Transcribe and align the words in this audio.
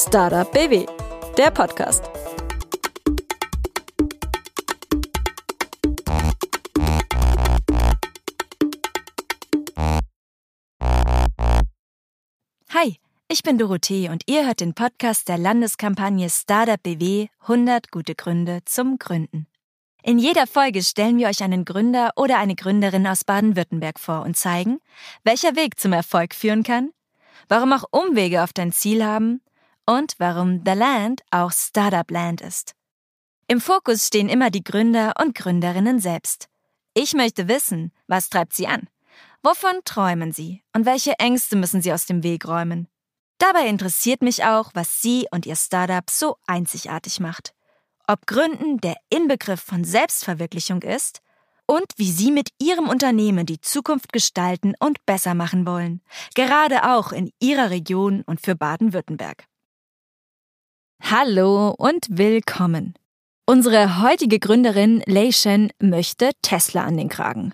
Startup 0.00 0.50
BW, 0.50 0.86
der 1.36 1.50
Podcast. 1.50 2.04
Hi, 12.70 12.96
ich 13.28 13.42
bin 13.42 13.58
Dorothee 13.58 14.08
und 14.08 14.22
ihr 14.24 14.46
hört 14.46 14.60
den 14.60 14.72
Podcast 14.72 15.28
der 15.28 15.36
Landeskampagne 15.36 16.30
Startup 16.30 16.82
BW 16.82 17.26
100 17.42 17.90
gute 17.90 18.14
Gründe 18.14 18.60
zum 18.64 18.98
Gründen. 18.98 19.48
In 20.02 20.18
jeder 20.18 20.46
Folge 20.46 20.82
stellen 20.82 21.18
wir 21.18 21.28
euch 21.28 21.42
einen 21.42 21.66
Gründer 21.66 22.12
oder 22.16 22.38
eine 22.38 22.54
Gründerin 22.54 23.06
aus 23.06 23.24
Baden-Württemberg 23.24 24.00
vor 24.00 24.22
und 24.22 24.34
zeigen, 24.34 24.80
welcher 25.24 25.56
Weg 25.56 25.78
zum 25.78 25.92
Erfolg 25.92 26.34
führen 26.34 26.62
kann, 26.62 26.90
warum 27.48 27.74
auch 27.74 27.84
Umwege 27.90 28.42
auf 28.42 28.54
dein 28.54 28.72
Ziel 28.72 29.04
haben 29.04 29.42
und 29.90 30.14
warum 30.18 30.62
The 30.64 30.74
Land 30.74 31.22
auch 31.32 31.50
Startup 31.50 32.08
Land 32.12 32.42
ist. 32.42 32.76
Im 33.48 33.60
Fokus 33.60 34.06
stehen 34.06 34.28
immer 34.28 34.50
die 34.50 34.62
Gründer 34.62 35.14
und 35.20 35.34
Gründerinnen 35.34 35.98
selbst. 35.98 36.46
Ich 36.94 37.12
möchte 37.14 37.48
wissen, 37.48 37.90
was 38.06 38.28
treibt 38.28 38.52
sie 38.52 38.68
an? 38.68 38.88
Wovon 39.42 39.80
träumen 39.84 40.30
sie 40.30 40.62
und 40.76 40.86
welche 40.86 41.18
Ängste 41.18 41.56
müssen 41.56 41.82
sie 41.82 41.92
aus 41.92 42.06
dem 42.06 42.22
Weg 42.22 42.46
räumen? 42.46 42.86
Dabei 43.38 43.66
interessiert 43.66 44.22
mich 44.22 44.44
auch, 44.44 44.70
was 44.74 45.02
sie 45.02 45.26
und 45.32 45.44
ihr 45.44 45.56
Startup 45.56 46.08
so 46.08 46.36
einzigartig 46.46 47.18
macht. 47.18 47.52
Ob 48.06 48.26
Gründen 48.28 48.78
der 48.78 48.94
Inbegriff 49.08 49.60
von 49.60 49.82
Selbstverwirklichung 49.82 50.82
ist 50.82 51.20
und 51.66 51.86
wie 51.96 52.12
sie 52.12 52.30
mit 52.30 52.50
ihrem 52.60 52.88
Unternehmen 52.88 53.44
die 53.44 53.60
Zukunft 53.60 54.12
gestalten 54.12 54.74
und 54.78 55.04
besser 55.04 55.34
machen 55.34 55.66
wollen, 55.66 56.00
gerade 56.36 56.92
auch 56.92 57.10
in 57.10 57.32
ihrer 57.40 57.70
Region 57.70 58.22
und 58.22 58.40
für 58.40 58.54
Baden-Württemberg. 58.54 59.49
Hallo 61.02 61.74
und 61.76 62.06
willkommen. 62.08 62.94
Unsere 63.44 64.00
heutige 64.00 64.38
Gründerin 64.38 65.02
Lei 65.06 65.32
Shen 65.32 65.70
möchte 65.80 66.30
Tesla 66.40 66.84
an 66.84 66.96
den 66.96 67.08
Kragen. 67.08 67.52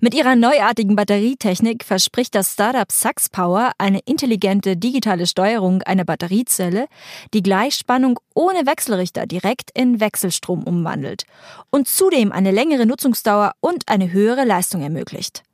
Mit 0.00 0.12
ihrer 0.14 0.36
neuartigen 0.36 0.94
Batterietechnik 0.94 1.84
verspricht 1.84 2.34
das 2.34 2.52
Startup 2.52 2.90
Sux 2.92 3.30
Power 3.30 3.72
eine 3.78 4.00
intelligente 4.04 4.76
digitale 4.76 5.26
Steuerung 5.26 5.82
einer 5.82 6.04
Batteriezelle, 6.04 6.86
die 7.32 7.42
Gleichspannung 7.42 8.18
ohne 8.34 8.66
Wechselrichter 8.66 9.26
direkt 9.26 9.70
in 9.72 10.00
Wechselstrom 10.00 10.64
umwandelt 10.64 11.24
und 11.70 11.88
zudem 11.88 12.30
eine 12.30 12.50
längere 12.50 12.84
Nutzungsdauer 12.84 13.52
und 13.60 13.88
eine 13.88 14.12
höhere 14.12 14.44
Leistung 14.44 14.82
ermöglicht. 14.82 15.44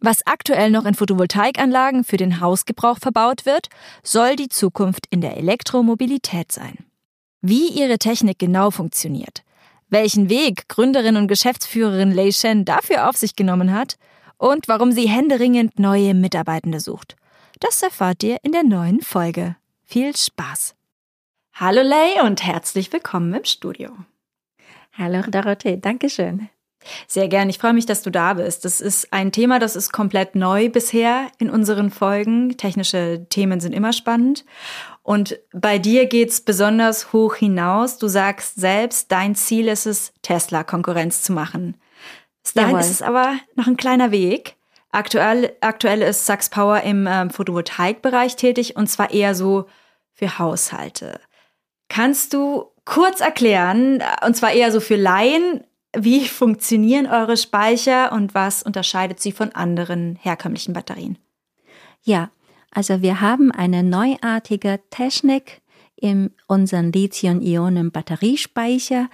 Was 0.00 0.26
aktuell 0.26 0.70
noch 0.70 0.86
in 0.86 0.94
Photovoltaikanlagen 0.94 2.04
für 2.04 2.16
den 2.16 2.40
Hausgebrauch 2.40 2.98
verbaut 2.98 3.44
wird, 3.44 3.68
soll 4.02 4.36
die 4.36 4.48
Zukunft 4.48 5.06
in 5.10 5.20
der 5.20 5.36
Elektromobilität 5.36 6.50
sein. 6.50 6.78
Wie 7.44 7.70
ihre 7.70 7.98
Technik 7.98 8.38
genau 8.38 8.70
funktioniert, 8.70 9.42
welchen 9.88 10.28
Weg 10.28 10.68
Gründerin 10.68 11.16
und 11.16 11.26
Geschäftsführerin 11.26 12.12
Lei 12.12 12.30
Shen 12.30 12.64
dafür 12.64 13.08
auf 13.08 13.16
sich 13.16 13.34
genommen 13.34 13.72
hat 13.72 13.96
und 14.38 14.68
warum 14.68 14.92
sie 14.92 15.08
händeringend 15.08 15.76
neue 15.76 16.14
Mitarbeitende 16.14 16.78
sucht. 16.78 17.16
Das 17.58 17.82
erfahrt 17.82 18.22
ihr 18.22 18.36
in 18.44 18.52
der 18.52 18.62
neuen 18.62 19.00
Folge. 19.00 19.56
Viel 19.84 20.16
Spaß! 20.16 20.76
Hallo 21.54 21.82
Lei 21.82 22.22
und 22.22 22.46
herzlich 22.46 22.92
willkommen 22.92 23.34
im 23.34 23.44
Studio. 23.44 23.90
Hallo 24.92 25.22
Dorothee, 25.28 25.78
Dankeschön. 25.78 26.48
Sehr 27.06 27.28
gern. 27.28 27.48
Ich 27.48 27.58
freue 27.58 27.72
mich, 27.72 27.86
dass 27.86 28.02
du 28.02 28.10
da 28.10 28.34
bist. 28.34 28.64
Das 28.64 28.80
ist 28.80 29.12
ein 29.12 29.32
Thema, 29.32 29.58
das 29.58 29.76
ist 29.76 29.92
komplett 29.92 30.34
neu 30.34 30.68
bisher 30.68 31.28
in 31.38 31.50
unseren 31.50 31.90
Folgen. 31.90 32.56
Technische 32.56 33.26
Themen 33.28 33.60
sind 33.60 33.72
immer 33.72 33.92
spannend. 33.92 34.44
Und 35.02 35.38
bei 35.52 35.78
dir 35.78 36.06
geht's 36.06 36.40
besonders 36.40 37.12
hoch 37.12 37.34
hinaus. 37.34 37.98
Du 37.98 38.06
sagst 38.06 38.56
selbst, 38.56 39.10
dein 39.10 39.34
Ziel 39.34 39.68
ist 39.68 39.86
es, 39.86 40.12
Tesla 40.22 40.62
Konkurrenz 40.62 41.22
zu 41.22 41.32
machen. 41.32 41.76
Dahin 42.54 42.76
ist 42.78 42.90
es 42.90 43.02
aber 43.02 43.36
noch 43.54 43.66
ein 43.66 43.76
kleiner 43.76 44.10
Weg. 44.10 44.56
Aktuell, 44.90 45.56
aktuell 45.60 46.02
ist 46.02 46.26
Sachs 46.26 46.50
Power 46.50 46.82
im 46.82 47.06
ähm, 47.08 47.30
Photovoltaikbereich 47.30 48.36
tätig 48.36 48.76
und 48.76 48.88
zwar 48.88 49.10
eher 49.10 49.34
so 49.34 49.66
für 50.12 50.38
Haushalte. 50.38 51.18
Kannst 51.88 52.34
du 52.34 52.66
kurz 52.84 53.20
erklären, 53.20 54.02
und 54.24 54.36
zwar 54.36 54.52
eher 54.52 54.70
so 54.70 54.80
für 54.80 54.96
Laien, 54.96 55.64
wie 55.96 56.26
funktionieren 56.28 57.06
eure 57.06 57.36
Speicher 57.36 58.12
und 58.12 58.34
was 58.34 58.62
unterscheidet 58.62 59.20
sie 59.20 59.32
von 59.32 59.52
anderen 59.52 60.16
herkömmlichen 60.20 60.74
Batterien? 60.74 61.18
Ja, 62.02 62.30
also 62.72 63.02
wir 63.02 63.20
haben 63.20 63.52
eine 63.52 63.82
neuartige 63.82 64.80
Technik 64.90 65.60
in 65.94 66.30
unseren 66.48 66.90
Lithium-Ionen-Batteriespeicher. 66.90 69.10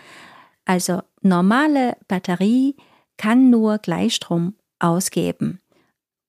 Also 0.64 1.02
normale 1.22 1.96
Batterie 2.06 2.76
kann 3.16 3.50
nur 3.50 3.78
Gleichstrom 3.78 4.54
ausgeben. 4.78 5.58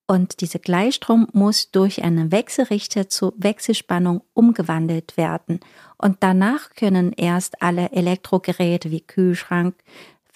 Und 0.08 0.42
dieser 0.42 0.58
Gleichstrom 0.58 1.28
muss 1.34 1.70
durch 1.70 2.04
einen 2.04 2.32
Wechselrichter 2.32 3.10
zu 3.10 3.32
Wechselspannung 3.38 4.24
umgewandelt 4.34 5.18
werden. 5.18 5.60
Und 6.00 6.18
danach 6.22 6.72
können 6.72 7.14
erst 7.14 7.62
alle 7.62 7.92
Elektrogeräte 7.92 8.90
wie 8.90 9.02
Kühlschrank, 9.02 9.76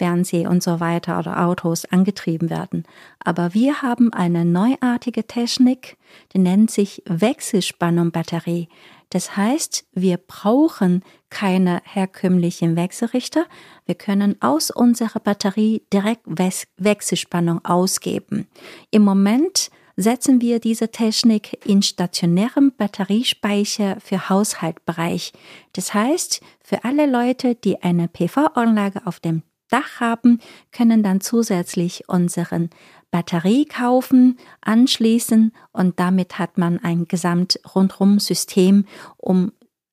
Fernseh 0.03 0.47
und 0.47 0.61
so 0.61 0.81
weiter 0.81 1.17
oder 1.17 1.45
Autos 1.45 1.85
angetrieben 1.85 2.49
werden. 2.49 2.83
Aber 3.23 3.53
wir 3.53 3.81
haben 3.81 4.11
eine 4.11 4.43
neuartige 4.43 5.27
Technik, 5.27 5.95
die 6.33 6.39
nennt 6.39 6.71
sich 6.71 7.01
Wechselspannung-Batterie. 7.05 8.67
Das 9.11 9.37
heißt, 9.37 9.85
wir 9.93 10.17
brauchen 10.17 11.03
keine 11.29 11.81
herkömmlichen 11.85 12.75
Wechselrichter. 12.75 13.45
Wir 13.85 13.95
können 13.95 14.41
aus 14.41 14.71
unserer 14.71 15.21
Batterie 15.21 15.83
direkt 15.93 16.25
Wechselspannung 16.27 17.63
ausgeben. 17.63 18.47
Im 18.91 19.03
Moment 19.03 19.69
setzen 19.95 20.41
wir 20.41 20.59
diese 20.59 20.91
Technik 20.91 21.65
in 21.65 21.81
stationärem 21.81 22.73
Batteriespeicher 22.75 24.01
für 24.01 24.27
Haushaltbereich. 24.27 25.31
Das 25.71 25.93
heißt, 25.93 26.41
für 26.61 26.83
alle 26.83 27.05
Leute, 27.05 27.55
die 27.55 27.81
eine 27.81 28.09
PV-Anlage 28.09 29.07
auf 29.07 29.21
dem 29.21 29.43
Dach 29.69 29.99
haben, 29.99 30.39
können 30.71 31.03
dann 31.03 31.21
zusätzlich 31.21 32.07
unseren 32.07 32.69
Batterie 33.11 33.65
kaufen, 33.65 34.37
anschließen 34.61 35.53
und 35.71 35.99
damit 35.99 36.39
hat 36.39 36.57
man 36.57 36.79
ein 36.79 37.07
gesamt 37.07 37.59
rundrum 37.75 38.19
System, 38.19 38.85
um 39.17 39.51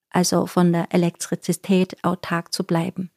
also 0.09 0.45
von 0.45 0.73
der 0.73 0.87
Elektrizität 0.89 2.03
autark 2.03 2.53
zu 2.53 2.63
bleiben. 2.63 3.11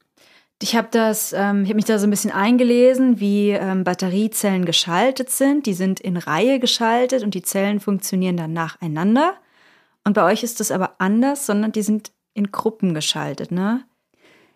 Ich 0.63 0.77
habe 0.77 0.89
das, 0.91 1.33
ähm, 1.33 1.65
ich 1.65 1.69
habe 1.69 1.75
mich 1.75 1.85
da 1.85 1.99
so 1.99 2.07
ein 2.07 2.11
bisschen 2.11 2.31
eingelesen, 2.31 3.21
wie 3.21 3.51
ähm, 3.51 3.85
Batteriezellen 3.85 4.65
geschaltet 4.65 5.29
sind. 5.29 5.67
Die 5.67 5.75
sind 5.75 6.01
in 6.01 6.17
Reihe 6.17 6.59
geschaltet 6.59 7.23
und 7.23 7.35
die 7.35 7.43
Zellen 7.43 7.81
funktionieren 7.81 8.37
dann 8.37 8.53
nacheinander. 8.53 9.35
Und 10.05 10.15
bei 10.15 10.25
euch 10.25 10.43
ist 10.43 10.61
das 10.61 10.71
aber 10.71 10.95
anders, 10.99 11.45
sondern 11.45 11.73
die 11.73 11.83
sind 11.83 12.13
in 12.35 12.51
Gruppen 12.51 12.95
geschaltet, 12.95 13.53
ne? 13.53 13.85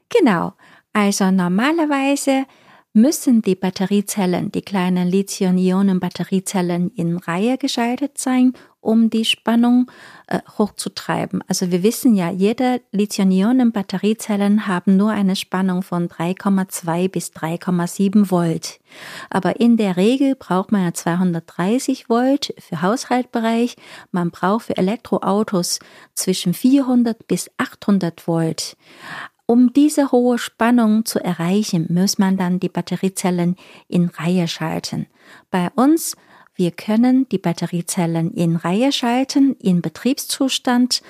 Genau. 0.09 0.55
Also 0.93 1.31
normalerweise 1.31 2.47
müssen 2.93 3.43
die 3.43 3.55
Batteriezellen, 3.55 4.51
die 4.51 4.63
kleinen 4.63 5.09
Lithium-Ionen-Batteriezellen 5.09 6.91
in 6.91 7.17
Reihe 7.17 7.59
geschaltet 7.59 8.19
sein, 8.19 8.55
um 8.81 9.11
die 9.11 9.25
Spannung 9.25 9.91
äh, 10.27 10.41
hochzutreiben. 10.57 11.45
Also 11.47 11.71
wir 11.71 11.83
wissen 11.83 12.15
ja, 12.15 12.31
jede 12.31 12.81
Lithium-Ionen-Batteriezellen 12.93 14.67
haben 14.67 14.97
nur 14.97 15.11
eine 15.11 15.37
Spannung 15.37 15.83
von 15.83 16.09
3,2 16.09 17.09
bis 17.09 17.31
3,7 17.33 18.31
Volt. 18.31 18.81
Aber 19.31 19.61
in 19.61 19.77
der 19.77 19.97
Regel 19.97 20.35
braucht 20.35 20.73
man 20.73 20.85
ja 20.85 20.95
230 20.95 22.09
Volt 22.09 22.55
für 22.59 22.83
Haushaltbereich. 22.83 23.77
Man 24.11 24.31
braucht 24.31 24.67
für 24.67 24.77
Elektroautos 24.77 25.79
zwischen 26.15 26.55
400 26.55 27.29
bis 27.29 27.51
800 27.59 28.27
Volt. 28.27 28.77
Um 29.51 29.73
diese 29.73 30.13
hohe 30.13 30.37
Spannung 30.37 31.07
zu 31.07 31.25
erreichen, 31.25 31.87
muss 31.89 32.19
man 32.19 32.37
dann 32.37 32.61
die 32.61 32.69
Batteriezellen 32.69 33.57
in 33.89 34.11
Reihe 34.11 34.47
schalten. 34.47 35.07
Bei 35.51 35.71
uns, 35.75 36.19
wir 36.55 36.71
können 36.71 37.27
die 37.31 37.39
Batteriezellen 37.39 38.31
in 38.35 38.57
Reihe 38.57 38.93
schalten, 38.93 39.57
in 39.59 39.81
Betriebszustand, 39.81 41.03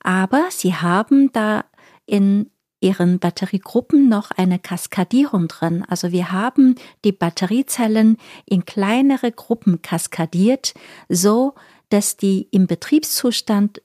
aber 0.00 0.44
sie 0.50 0.74
haben 0.74 1.32
da 1.32 1.64
in 2.04 2.50
ihren 2.80 3.18
Batteriegruppen 3.18 4.10
noch 4.10 4.30
eine 4.30 4.58
Kaskadierung 4.58 5.48
drin. 5.48 5.82
Also 5.88 6.12
wir 6.12 6.30
haben 6.32 6.74
die 7.02 7.12
Batteriezellen 7.12 8.18
in 8.44 8.66
kleinere 8.66 9.32
Gruppen 9.32 9.80
kaskadiert, 9.80 10.74
so 11.08 11.54
dass 11.88 12.18
die 12.18 12.46
im 12.50 12.66
Betriebszustand 12.66 13.80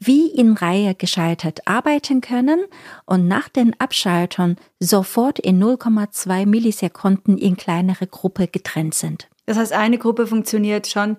wie 0.00 0.28
in 0.28 0.54
Reihe 0.54 0.94
geschaltet 0.94 1.60
arbeiten 1.66 2.20
können 2.22 2.64
und 3.04 3.28
nach 3.28 3.48
den 3.48 3.78
Abschaltern 3.78 4.56
sofort 4.80 5.38
in 5.38 5.62
0,2 5.62 6.46
Millisekunden 6.46 7.36
in 7.38 7.56
kleinere 7.56 8.06
Gruppe 8.06 8.48
getrennt 8.48 8.94
sind. 8.94 9.28
Das 9.46 9.58
heißt, 9.58 9.72
eine 9.72 9.98
Gruppe 9.98 10.26
funktioniert 10.26 10.86
schon 10.88 11.18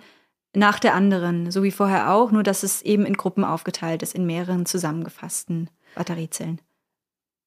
nach 0.53 0.79
der 0.79 0.95
anderen, 0.95 1.51
so 1.51 1.63
wie 1.63 1.71
vorher 1.71 2.11
auch, 2.11 2.31
nur 2.31 2.43
dass 2.43 2.63
es 2.63 2.81
eben 2.81 3.05
in 3.05 3.13
Gruppen 3.13 3.43
aufgeteilt 3.43 4.03
ist, 4.03 4.15
in 4.15 4.25
mehreren 4.25 4.65
zusammengefassten 4.65 5.69
Batteriezellen. 5.95 6.59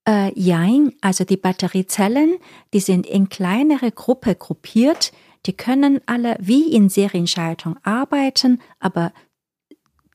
Äh, 0.06 0.32
jein, 0.38 0.92
also 1.00 1.24
die 1.24 1.36
Batteriezellen, 1.36 2.36
die 2.72 2.80
sind 2.80 3.06
in 3.06 3.28
kleinere 3.28 3.90
Gruppe 3.90 4.34
gruppiert, 4.34 5.12
die 5.46 5.54
können 5.54 6.00
alle 6.06 6.36
wie 6.40 6.72
in 6.72 6.88
Serienschaltung 6.88 7.76
arbeiten, 7.82 8.60
aber 8.80 9.12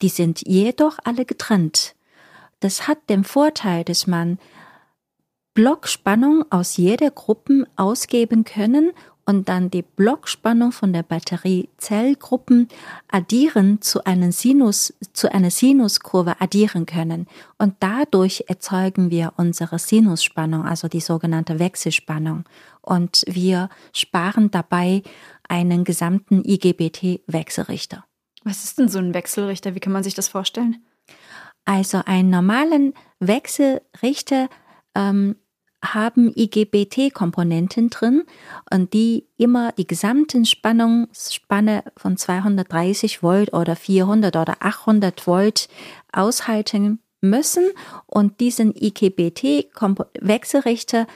die 0.02 0.10
sind 0.10 0.48
jedoch 0.48 0.98
alle 1.04 1.26
getrennt. 1.26 1.96
Das 2.60 2.88
hat 2.88 2.98
den 3.10 3.24
Vorteil, 3.24 3.84
dass 3.84 4.08
man 4.08 4.38
Blockspannung 5.54 6.46
aus 6.52 6.78
jeder 6.78 7.12
Gruppe 7.12 7.68
ausgeben 7.76 8.44
können 8.44 8.92
und 9.30 9.48
dann 9.48 9.70
die 9.70 9.84
Blockspannung 9.84 10.72
von 10.72 10.92
der 10.92 11.04
Batteriezellgruppen 11.04 12.68
addieren 13.10 13.80
zu 13.80 14.04
einer 14.04 14.32
Sinus, 14.32 14.94
zu 15.14 15.32
einer 15.32 15.52
Sinuskurve 15.52 16.42
addieren 16.42 16.88
können. 16.88 17.28
Und 17.60 17.76
dadurch 17.80 18.46
erzeugen 18.48 19.12
wir 19.12 19.34
unsere 19.38 19.78
Sinusspannung, 19.78 20.66
also 20.66 20.88
die 20.88 21.00
sogenannte 21.00 21.60
Wechselspannung. 21.60 22.46
Und 22.82 23.24
wir 23.28 23.70
sparen 23.94 24.50
dabei 24.50 25.04
einen 25.48 25.84
gesamten 25.84 26.44
IGBT-Wechselrichter. 26.44 28.06
Was 28.44 28.64
ist 28.64 28.80
denn 28.80 28.90
so 28.90 29.00
ein 29.00 29.14
Wechselrichter? 29.14 29.76
Wie 29.76 29.80
kann 29.80 29.94
man 29.94 30.04
sich 30.04 30.16
das 30.16 30.30
vorstellen? 30.30 30.84
Also 31.66 32.02
einen 32.06 32.30
normalen 32.30 32.94
Wechselrichter 33.20 34.50
ähm, 34.96 35.36
haben 35.84 36.32
IGBT-Komponenten 36.36 37.90
drin 37.90 38.24
und 38.74 38.94
die 38.94 39.28
immer 39.38 39.74
die 39.74 39.88
gesamten 39.88 40.46
Spannungsspanne 40.46 41.84
von 41.96 42.18
230 42.18 43.24
Volt 43.24 43.54
oder 43.54 43.76
400 43.76 44.36
oder 44.36 44.58
800 44.60 45.26
Volt 45.26 45.70
aushalten 46.12 47.00
müssen 47.22 47.64
und 48.08 48.40
diesen 48.40 48.74
IGBT-Wechselrichter 48.76 51.08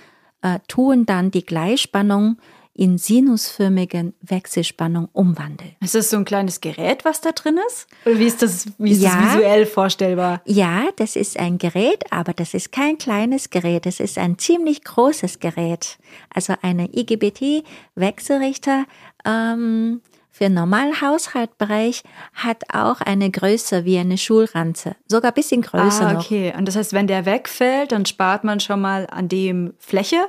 äh, 0.41 0.59
tun 0.67 1.05
dann 1.05 1.31
die 1.31 1.45
Gleichspannung 1.45 2.37
in 2.75 2.97
sinusförmigen 2.97 4.13
Wechselspannung 4.21 5.07
umwandeln. 5.13 5.75
Ist 5.79 5.93
das 5.93 6.09
so 6.09 6.17
ein 6.17 6.25
kleines 6.25 6.59
Gerät, 6.59 7.05
was 7.05 7.21
da 7.21 7.31
drin 7.31 7.59
ist? 7.67 7.87
Oder 8.05 8.17
wie 8.17 8.25
ist 8.25 8.41
das, 8.41 8.67
wie 8.79 8.91
ist 8.91 9.01
ja, 9.01 9.15
das 9.15 9.35
visuell 9.35 9.65
vorstellbar? 9.67 10.41
Ja, 10.45 10.85
das 10.95 11.15
ist 11.15 11.39
ein 11.39 11.59
Gerät, 11.59 12.11
aber 12.11 12.33
das 12.33 12.55
ist 12.55 12.71
kein 12.71 12.97
kleines 12.97 13.51
Gerät. 13.51 13.85
Das 13.85 13.99
ist 13.99 14.17
ein 14.17 14.39
ziemlich 14.39 14.83
großes 14.83 15.39
Gerät. 15.39 15.99
Also 16.33 16.55
eine 16.61 16.89
IGBT-Wechselrichter 16.91 18.85
ähm, 19.23 20.01
für 20.31 20.49
Normalhaushaltbereich 20.49 22.01
hat 22.33 22.63
auch 22.73 23.01
eine 23.01 23.29
Größe 23.29 23.85
wie 23.85 23.99
eine 23.99 24.17
Schulranze. 24.17 24.95
Sogar 25.07 25.29
ein 25.29 25.35
bisschen 25.35 25.61
größer 25.61 26.07
ah, 26.07 26.19
okay. 26.19 26.49
Noch. 26.49 26.57
Und 26.57 26.67
das 26.67 26.75
heißt, 26.75 26.93
wenn 26.93 27.05
der 27.05 27.27
wegfällt, 27.27 27.91
dann 27.91 28.07
spart 28.07 28.43
man 28.43 28.59
schon 28.59 28.81
mal 28.81 29.05
an 29.11 29.29
dem 29.29 29.75
Fläche? 29.77 30.27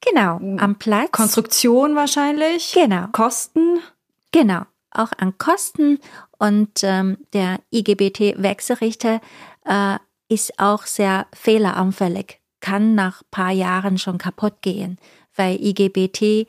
Genau, 0.00 0.38
am 0.58 0.76
Platz. 0.78 1.12
Konstruktion 1.12 1.94
wahrscheinlich. 1.94 2.72
Genau. 2.72 3.06
Kosten. 3.12 3.80
Genau, 4.32 4.62
auch 4.90 5.12
an 5.16 5.38
Kosten. 5.38 5.98
Und 6.38 6.82
ähm, 6.82 7.18
der 7.32 7.60
IGBT-Wechselrichter 7.72 9.20
äh, 9.64 9.98
ist 10.28 10.58
auch 10.58 10.84
sehr 10.84 11.26
fehleranfällig, 11.32 12.40
kann 12.60 12.94
nach 12.94 13.22
paar 13.30 13.52
Jahren 13.52 13.98
schon 13.98 14.18
kaputt 14.18 14.62
gehen, 14.62 14.98
weil 15.36 15.56
IGBT, 15.62 16.46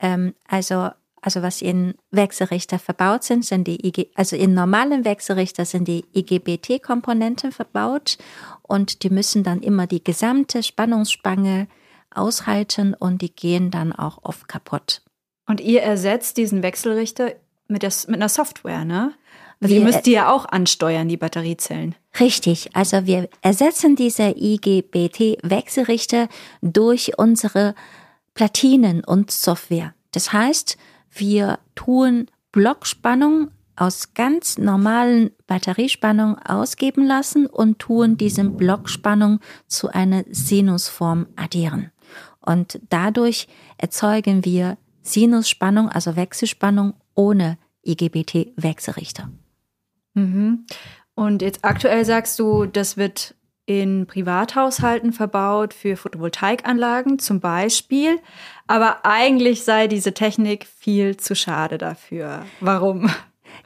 ähm, 0.00 0.34
also 0.46 0.90
also 1.24 1.40
was 1.40 1.62
in 1.62 1.94
Wechselrichter 2.10 2.80
verbaut 2.80 3.22
sind, 3.22 3.44
sind 3.44 3.68
die 3.68 3.86
IG, 3.86 4.10
also 4.16 4.34
in 4.34 4.54
normalen 4.54 5.04
Wechselrichter 5.04 5.64
sind 5.64 5.86
die 5.86 6.04
IGBT-Komponenten 6.12 7.52
verbaut 7.52 8.18
und 8.62 9.04
die 9.04 9.10
müssen 9.10 9.44
dann 9.44 9.62
immer 9.62 9.86
die 9.86 10.02
gesamte 10.02 10.64
Spannungsspange 10.64 11.68
aushalten 12.14 12.94
und 12.94 13.22
die 13.22 13.34
gehen 13.34 13.70
dann 13.70 13.92
auch 13.92 14.18
oft 14.22 14.48
kaputt. 14.48 15.02
Und 15.46 15.60
ihr 15.60 15.82
ersetzt 15.82 16.36
diesen 16.36 16.62
Wechselrichter 16.62 17.32
mit, 17.68 17.82
der, 17.82 17.92
mit 18.06 18.16
einer 18.16 18.28
Software, 18.28 18.84
ne? 18.84 19.12
Also 19.60 19.74
ihr 19.76 19.80
müsst 19.82 20.06
die 20.06 20.12
ja 20.12 20.32
auch 20.32 20.46
ansteuern, 20.46 21.08
die 21.08 21.16
Batteriezellen. 21.16 21.94
Richtig, 22.18 22.74
also 22.74 23.06
wir 23.06 23.28
ersetzen 23.42 23.94
diese 23.94 24.34
IGBT-Wechselrichter 24.36 26.28
durch 26.62 27.16
unsere 27.16 27.76
Platinen 28.34 29.04
und 29.04 29.30
Software. 29.30 29.94
Das 30.10 30.32
heißt, 30.32 30.76
wir 31.12 31.60
tun 31.76 32.26
Blockspannung 32.50 33.50
aus 33.76 34.14
ganz 34.14 34.58
normalen 34.58 35.30
Batteriespannung 35.46 36.38
ausgeben 36.38 37.06
lassen 37.06 37.46
und 37.46 37.78
tun 37.78 38.16
diese 38.16 38.44
Blockspannung 38.44 39.40
zu 39.66 39.88
einer 39.88 40.24
Sinusform 40.30 41.28
addieren. 41.36 41.90
Und 42.44 42.80
dadurch 42.90 43.48
erzeugen 43.78 44.44
wir 44.44 44.76
Sinusspannung, 45.02 45.88
also 45.88 46.16
Wechselspannung 46.16 46.94
ohne 47.14 47.58
IGBT-Wechselrichter. 47.84 49.30
Mhm. 50.14 50.66
Und 51.14 51.42
jetzt 51.42 51.64
aktuell 51.64 52.04
sagst 52.04 52.38
du, 52.38 52.66
das 52.66 52.96
wird 52.96 53.34
in 53.66 54.06
Privathaushalten 54.06 55.12
verbaut 55.12 55.72
für 55.72 55.96
Photovoltaikanlagen 55.96 57.18
zum 57.18 57.40
Beispiel. 57.40 58.18
Aber 58.66 59.04
eigentlich 59.04 59.64
sei 59.64 59.86
diese 59.86 60.14
Technik 60.14 60.66
viel 60.66 61.16
zu 61.16 61.34
schade 61.34 61.78
dafür. 61.78 62.44
Warum? 62.60 63.10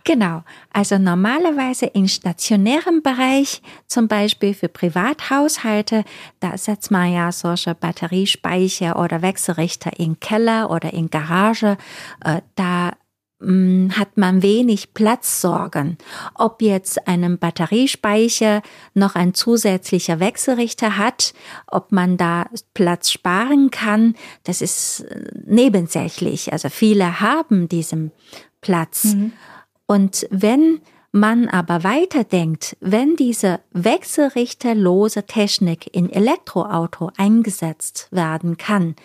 Genau, 0.07 0.45
also 0.73 0.99
normalerweise 0.99 1.87
im 1.87 2.07
stationären 2.07 3.03
Bereich, 3.03 3.61
zum 3.89 4.07
Beispiel 4.07 4.55
für 4.55 4.69
Privathaushalte, 4.69 6.05
da 6.39 6.57
setzt 6.57 6.93
man 6.93 7.13
ja 7.13 7.33
solche 7.33 7.75
Batteriespeicher 7.75 9.01
oder 9.03 9.21
Wechselrichter 9.21 9.99
in 9.99 10.21
Keller 10.21 10.71
oder 10.71 10.93
in 10.93 11.11
Garage. 11.11 11.77
Äh, 12.25 12.41
da 12.55 12.93
mm, 13.41 13.91
hat 13.99 14.17
man 14.17 14.43
wenig 14.43 14.95
Platzsorgen. 14.95 15.99
Ob 16.37 16.63
jetzt 16.63 17.09
einen 17.09 17.39
Batteriespeicher 17.39 18.63
noch 18.95 19.17
ein 19.17 19.35
zusätzlicher 19.35 20.21
Wechselrichter 20.21 20.97
hat, 20.97 21.35
ob 21.67 21.91
man 21.91 22.17
da 22.17 22.47
Platz 22.75 23.11
sparen 23.11 23.73
kann, 23.73 24.15
das 24.45 24.63
ist 24.63 25.01
äh, 25.01 25.33
nebensächlich. 25.45 26.53
Also 26.53 26.69
viele 26.69 27.21
haben 27.21 27.69
diesen 27.69 28.13
Platz. 28.61 29.15
Mhm. 29.15 29.33
Und 29.87 30.27
wenn 30.31 30.81
man 31.13 31.49
aber 31.49 31.83
weiterdenkt, 31.83 32.77
wenn 32.81 33.17
diese 33.17 33.61
wechselrichterlose 33.73 35.25
Technik 35.25 35.95
in 35.95 36.11
Elektroauto 36.11 37.11
eingesetzt 37.17 38.09
werden 38.11 38.59
kann, 38.59 38.97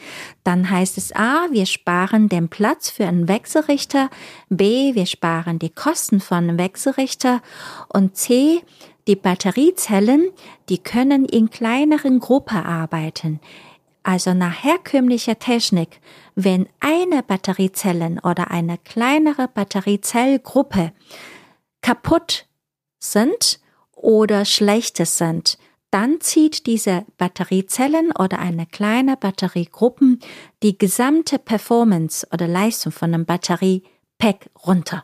dann 0.44 0.70
heißt 0.70 0.98
es 0.98 1.16
A, 1.16 1.48
wir 1.52 1.66
sparen 1.66 2.28
den 2.28 2.50
Platz 2.50 2.90
für 2.90 3.08
einen 3.08 3.30
Wechselrichter, 3.30 4.10
B, 4.50 4.94
wir 4.94 5.06
sparen 5.06 5.58
die 5.58 5.70
Kosten 5.70 6.20
von 6.20 6.38
einem 6.40 6.58
Wechselrichter 6.58 7.42
und 7.88 8.18
C, 8.18 8.62
die 9.08 9.16
Batteriezellen, 9.16 10.32
die 10.70 10.80
können 10.80 11.26
in 11.26 11.50
kleineren 11.50 12.20
Gruppen 12.20 12.58
arbeiten. 12.58 13.40
Also 14.04 14.34
nach 14.34 14.64
herkömmlicher 14.64 15.40
Technik, 15.40 16.02
wenn 16.36 16.68
eine 16.80 17.24
Batteriezellen 17.24 18.20
oder 18.20 18.52
eine 18.52 18.78
kleinere 18.78 19.48
Batteriezellgruppe 19.48 20.92
kaputt 21.82 22.48
sind 23.00 23.60
oder 23.96 24.46
schlechte 24.46 25.06
sind, 25.06 25.58
dann 25.92 26.22
zieht 26.22 26.68
diese 26.68 27.06
Batteriezellen 27.18 28.12
oder 28.18 28.40
eine 28.40 28.66
kleine 28.66 29.18
Batteriegruppen 29.18 30.20
die 30.64 30.78
gesamte 30.78 31.38
Performance 31.38 32.26
oder 32.32 32.48
Leistung 32.48 32.94
von 32.94 33.14
einem 33.14 33.26
Batteriepack 33.26 34.50
runter. 34.66 35.04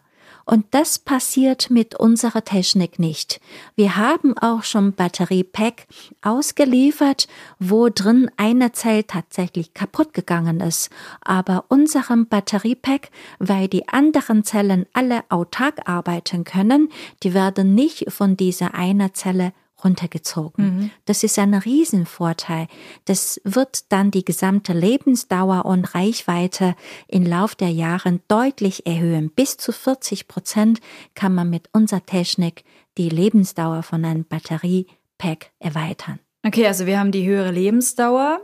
Und 0.50 0.66
das 0.72 0.98
passiert 0.98 1.70
mit 1.70 1.96
unserer 1.96 2.42
Technik 2.42 3.00
nicht. 3.00 3.42
Wir 3.75 3.98
haben 3.98 4.38
auch 4.38 4.63
schon 4.63 4.94
Batteriepack 4.94 5.88
ausgeliefert, 6.22 7.27
wo 7.60 7.89
drin 7.89 8.32
eine 8.38 8.72
Zelle 8.72 9.06
tatsächlich 9.06 9.74
kaputt 9.74 10.13
gegangen 10.13 10.62
ist. 10.62 10.89
Aber 11.20 11.66
unserem 11.68 12.27
Batteriepack, 12.27 13.10
weil 13.39 13.68
die 13.68 13.89
anderen 13.89 14.46
Zellen 14.46 14.86
alle 14.94 15.25
autark 15.27 15.82
arbeiten 15.84 16.46
können, 16.46 16.94
die 17.24 17.34
werden 17.34 17.75
nicht 17.75 18.10
von 18.10 18.38
dieser 18.38 18.74
einer 18.74 19.13
Zelle 19.13 19.51
runtergezogen. 19.84 20.65
Mhm. 20.65 20.91
Das 21.05 21.24
ist 21.24 21.38
ein 21.39 21.53
Riesenvorteil. 21.53 22.67
Das 23.05 23.39
wird 23.43 23.91
dann 23.91 24.12
die 24.12 24.25
gesamte 24.25 24.74
Lebensdauer 24.74 25.65
und 25.65 25.93
Reichweite 25.93 26.75
im 27.07 27.24
Lauf 27.24 27.55
der 27.55 27.69
Jahre 27.69 28.19
deutlich 28.27 28.86
erhöhen. 28.86 29.29
Bis 29.29 29.57
zu 29.57 29.72
40 29.72 30.27
Prozent 30.27 30.79
kann 31.15 31.36
man 31.36 31.50
mit 31.50 31.69
unserer 31.74 32.05
Technik 32.05 32.63
die 32.98 33.10
Lebensdauer 33.10 33.84
von 33.84 34.03
einem 34.03 34.25
Batteriepack 34.25 35.51
erweitern. 35.60 36.19
Okay, 36.46 36.65
also 36.65 36.86
wir 36.86 37.00
haben 37.00 37.12
die 37.12 37.27
höhere 37.27 37.51
Lebensdauer 37.51 38.39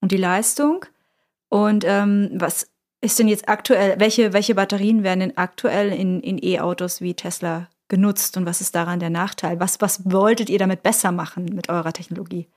und 0.00 0.12
die 0.12 0.16
Leistung. 0.16 0.84
Und 1.48 1.84
ähm, 1.86 2.30
was 2.34 2.68
ist 3.02 3.18
denn 3.18 3.28
jetzt 3.28 3.48
aktuell, 3.48 3.98
welche, 3.98 4.32
welche 4.32 4.54
Batterien 4.54 5.02
werden 5.02 5.20
denn 5.20 5.36
aktuell 5.36 5.92
in, 5.92 6.20
in 6.20 6.38
E-Autos 6.42 7.00
wie 7.00 7.14
Tesla 7.14 7.68
genutzt 7.92 8.38
und 8.38 8.46
was 8.46 8.62
ist 8.62 8.74
daran 8.74 9.00
der 9.00 9.10
Nachteil? 9.10 9.60
Was, 9.60 9.82
was 9.82 10.00
wolltet 10.10 10.48
ihr 10.48 10.58
damit 10.58 10.82
besser 10.82 11.12
machen 11.12 11.44
mit 11.44 11.68
eurer 11.68 11.92
Technologie? 11.92 12.48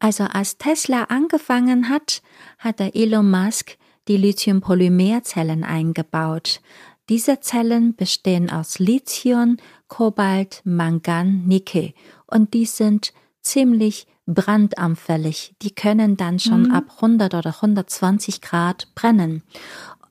Also 0.00 0.24
als 0.24 0.58
Tesla 0.58 1.04
angefangen 1.04 1.88
hat, 1.88 2.22
hat 2.58 2.80
der 2.80 2.96
Elon 2.96 3.30
Musk 3.30 3.78
die 4.08 4.16
Lithium-Polymerzellen 4.16 5.62
eingebaut. 5.62 6.60
Diese 7.08 7.38
Zellen 7.38 7.94
bestehen 7.94 8.50
aus 8.50 8.80
Lithium, 8.80 9.58
Kobalt, 9.86 10.60
Mangan, 10.64 11.46
Nickel 11.46 11.94
und 12.26 12.52
die 12.52 12.66
sind 12.66 13.12
ziemlich 13.40 14.08
brandanfällig. 14.26 15.54
Die 15.62 15.70
können 15.70 16.16
dann 16.16 16.40
schon 16.40 16.64
mhm. 16.64 16.72
ab 16.72 16.96
100 16.96 17.34
oder 17.34 17.54
120 17.54 18.40
Grad 18.40 18.92
brennen. 18.96 19.44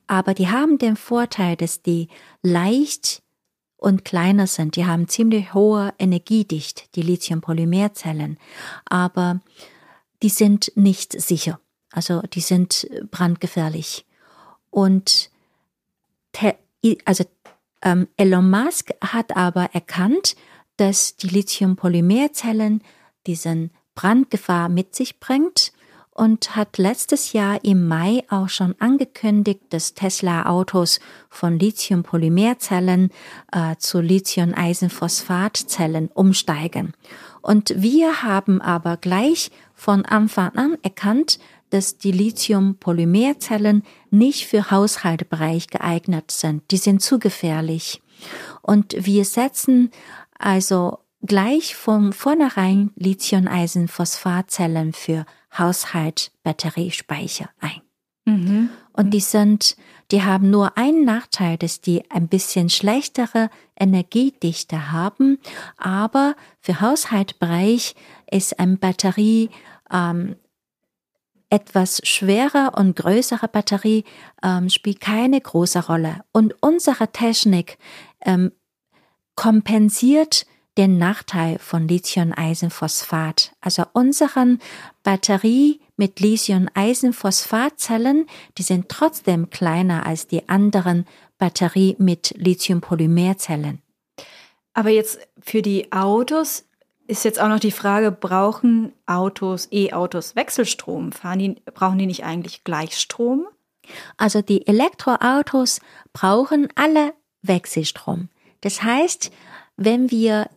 Aber 0.06 0.32
die 0.32 0.48
haben 0.48 0.78
den 0.78 0.96
Vorteil, 0.96 1.54
dass 1.54 1.82
die 1.82 2.08
leicht 2.40 3.22
und 3.78 4.04
kleiner 4.04 4.46
sind. 4.46 4.76
Die 4.76 4.84
haben 4.84 5.08
ziemlich 5.08 5.54
hohe 5.54 5.94
Energiedicht, 5.98 6.94
die 6.96 7.02
Lithium-Polymerzellen. 7.02 8.38
Aber 8.84 9.40
die 10.22 10.28
sind 10.28 10.72
nicht 10.74 11.18
sicher. 11.18 11.60
Also 11.92 12.20
die 12.20 12.40
sind 12.40 12.88
brandgefährlich. 13.10 14.04
Und 14.70 15.30
also 17.04 17.24
ähm, 17.82 18.08
Elon 18.16 18.50
Musk 18.50 18.90
hat 19.00 19.36
aber 19.36 19.70
erkannt, 19.72 20.36
dass 20.76 21.16
die 21.16 21.28
Lithium-Polymerzellen 21.28 22.82
diesen 23.26 23.70
Brandgefahr 23.94 24.68
mit 24.68 24.94
sich 24.94 25.18
bringt 25.18 25.72
und 26.18 26.54
hat 26.56 26.78
letztes 26.78 27.32
Jahr 27.32 27.64
im 27.64 27.86
Mai 27.86 28.24
auch 28.28 28.48
schon 28.48 28.74
angekündigt, 28.80 29.60
dass 29.70 29.94
Tesla-Autos 29.94 30.98
von 31.30 31.60
Lithium-Polymerzellen 31.60 33.12
äh, 33.52 33.76
zu 33.78 34.00
Lithium-Eisenphosphat-Zellen 34.00 36.08
umsteigen. 36.08 36.92
Und 37.40 37.72
wir 37.76 38.24
haben 38.24 38.60
aber 38.60 38.96
gleich 38.96 39.52
von 39.76 40.04
Anfang 40.04 40.56
an 40.56 40.76
erkannt, 40.82 41.38
dass 41.70 41.98
die 41.98 42.10
Lithium-Polymerzellen 42.10 43.84
nicht 44.10 44.48
für 44.48 44.72
Haushaltsbereich 44.72 45.68
geeignet 45.68 46.32
sind. 46.32 46.68
Die 46.72 46.78
sind 46.78 47.00
zu 47.00 47.20
gefährlich. 47.20 48.02
Und 48.60 48.96
wir 48.98 49.24
setzen 49.24 49.92
also 50.36 50.98
gleich 51.22 51.76
von 51.76 52.12
vornherein 52.12 52.90
Lithium-Eisen-Phosphatzellen 52.96 54.92
für 54.92 55.24
Haushalt-Batteriespeicher 55.56 57.50
ein. 57.60 57.82
Mhm. 58.24 58.70
Und 58.92 59.10
die 59.10 59.20
sind, 59.20 59.76
die 60.10 60.22
haben 60.22 60.50
nur 60.50 60.76
einen 60.76 61.04
Nachteil, 61.04 61.56
dass 61.56 61.80
die 61.80 62.08
ein 62.10 62.28
bisschen 62.28 62.68
schlechtere 62.68 63.48
Energiedichte 63.78 64.92
haben, 64.92 65.38
aber 65.76 66.34
für 66.60 66.80
Haushaltsbereich 66.80 67.94
ist 68.30 68.58
ein 68.58 68.78
Batterie 68.78 69.50
ähm, 69.90 70.36
etwas 71.50 72.00
schwerer 72.04 72.72
und 72.76 72.96
größere 72.96 73.48
Batterie 73.48 74.04
ähm, 74.42 74.68
spielt 74.68 75.00
keine 75.00 75.40
große 75.40 75.86
Rolle. 75.86 76.20
Und 76.32 76.54
unsere 76.60 77.08
Technik 77.08 77.78
ähm, 78.20 78.52
kompensiert 79.34 80.44
den 80.76 80.98
Nachteil 80.98 81.58
von 81.58 81.88
Lithium-Eisenphosphat. 81.88 83.52
Also 83.60 83.84
unseren 83.94 84.60
Batterie 85.08 85.80
mit 85.96 86.20
Lithium-Eisenphosphatzellen, 86.20 88.26
die 88.58 88.62
sind 88.62 88.90
trotzdem 88.90 89.48
kleiner 89.48 90.04
als 90.04 90.26
die 90.26 90.50
anderen 90.50 91.06
Batterie 91.38 91.96
mit 91.98 92.34
Lithium-Polymerzellen. 92.36 93.80
Aber 94.74 94.90
jetzt 94.90 95.18
für 95.40 95.62
die 95.62 95.92
Autos 95.92 96.66
ist 97.06 97.24
jetzt 97.24 97.40
auch 97.40 97.48
noch 97.48 97.58
die 97.58 97.72
Frage, 97.72 98.12
brauchen 98.12 98.92
Autos, 99.06 99.68
E-Autos 99.72 100.36
Wechselstrom? 100.36 101.12
Fahren 101.12 101.38
die, 101.38 101.56
brauchen 101.72 101.96
die 101.96 102.04
nicht 102.04 102.24
eigentlich 102.24 102.64
Gleichstrom? 102.64 103.46
Also 104.18 104.42
die 104.42 104.66
Elektroautos 104.66 105.80
brauchen 106.12 106.68
alle 106.74 107.14
Wechselstrom. 107.40 108.28
Das 108.60 108.82
heißt, 108.82 109.30
wenn 109.78 110.10
wir 110.10 110.50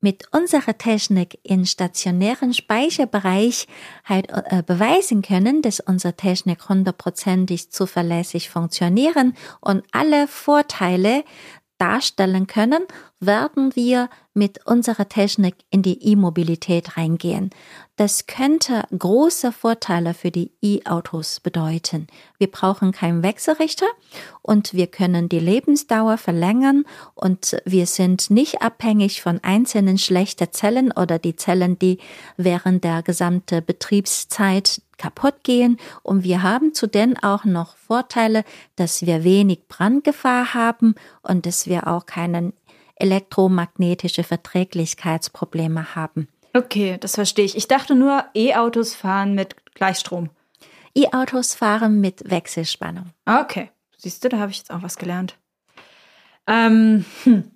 mit 0.00 0.24
unserer 0.32 0.78
Technik 0.78 1.38
in 1.42 1.66
stationären 1.66 2.54
Speicherbereich 2.54 3.66
halt 4.04 4.30
äh, 4.30 4.62
beweisen 4.64 5.22
können, 5.22 5.62
dass 5.62 5.80
unsere 5.80 6.14
Technik 6.14 6.68
hundertprozentig 6.68 7.70
zuverlässig 7.70 8.50
funktionieren 8.50 9.34
und 9.60 9.84
alle 9.90 10.28
Vorteile 10.28 11.24
darstellen 11.78 12.46
können, 12.46 12.84
werden 13.20 13.74
wir 13.74 14.08
mit 14.32 14.64
unserer 14.66 15.08
Technik 15.08 15.56
in 15.70 15.82
die 15.82 16.00
E-Mobilität 16.12 16.96
reingehen. 16.96 17.50
Das 17.96 18.28
könnte 18.28 18.84
große 18.96 19.50
Vorteile 19.50 20.14
für 20.14 20.30
die 20.30 20.52
E-Autos 20.62 21.40
bedeuten. 21.40 22.06
Wir 22.38 22.48
brauchen 22.48 22.92
keinen 22.92 23.24
Wechselrichter 23.24 23.86
und 24.40 24.72
wir 24.72 24.86
können 24.86 25.28
die 25.28 25.40
Lebensdauer 25.40 26.16
verlängern 26.16 26.84
und 27.16 27.60
wir 27.64 27.86
sind 27.86 28.30
nicht 28.30 28.62
abhängig 28.62 29.20
von 29.20 29.40
einzelnen 29.42 29.98
schlechten 29.98 30.52
Zellen 30.52 30.92
oder 30.92 31.18
die 31.18 31.34
Zellen, 31.34 31.76
die 31.76 31.98
während 32.36 32.84
der 32.84 33.02
gesamten 33.02 33.64
Betriebszeit 33.64 34.80
kaputt 34.98 35.42
gehen. 35.42 35.78
Und 36.02 36.24
wir 36.24 36.42
haben 36.42 36.74
zudem 36.74 37.16
auch 37.16 37.44
noch 37.44 37.76
Vorteile, 37.76 38.44
dass 38.76 39.06
wir 39.06 39.24
wenig 39.24 39.66
Brandgefahr 39.68 40.54
haben 40.54 40.94
und 41.22 41.46
dass 41.46 41.66
wir 41.66 41.86
auch 41.86 42.06
keinen 42.06 42.52
elektromagnetische 43.00 44.24
Verträglichkeitsprobleme 44.24 45.94
haben. 45.94 46.28
Okay, 46.54 46.96
das 46.98 47.14
verstehe 47.14 47.44
ich. 47.44 47.56
Ich 47.56 47.68
dachte 47.68 47.94
nur, 47.94 48.24
E-Autos 48.34 48.94
fahren 48.94 49.34
mit 49.34 49.56
Gleichstrom. 49.74 50.30
E-Autos 50.94 51.54
fahren 51.54 52.00
mit 52.00 52.28
Wechselspannung. 52.28 53.10
Okay, 53.26 53.70
siehst 53.96 54.24
du, 54.24 54.28
da 54.28 54.38
habe 54.38 54.50
ich 54.50 54.58
jetzt 54.58 54.70
auch 54.70 54.82
was 54.82 54.96
gelernt. 54.96 55.36
Ähm, 56.46 57.04
hm. 57.24 57.50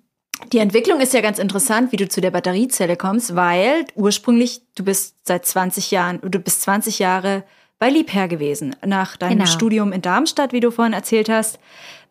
Die 0.51 0.57
Entwicklung 0.59 0.99
ist 0.99 1.13
ja 1.13 1.21
ganz 1.21 1.39
interessant, 1.39 1.91
wie 1.91 1.97
du 1.97 2.07
zu 2.07 2.19
der 2.19 2.31
Batteriezelle 2.31 2.97
kommst, 2.97 3.35
weil 3.35 3.85
ursprünglich 3.95 4.61
du 4.75 4.83
bist 4.83 5.15
seit 5.23 5.45
20 5.45 5.91
Jahren, 5.91 6.19
du 6.21 6.39
bist 6.39 6.61
20 6.63 6.99
Jahre 6.99 7.43
bei 7.79 7.89
Liebherr 7.89 8.27
gewesen. 8.27 8.75
Nach 8.85 9.17
deinem 9.17 9.39
genau. 9.39 9.49
Studium 9.49 9.91
in 9.91 10.01
Darmstadt, 10.01 10.53
wie 10.53 10.59
du 10.59 10.71
vorhin 10.71 10.93
erzählt 10.93 11.29
hast, 11.29 11.59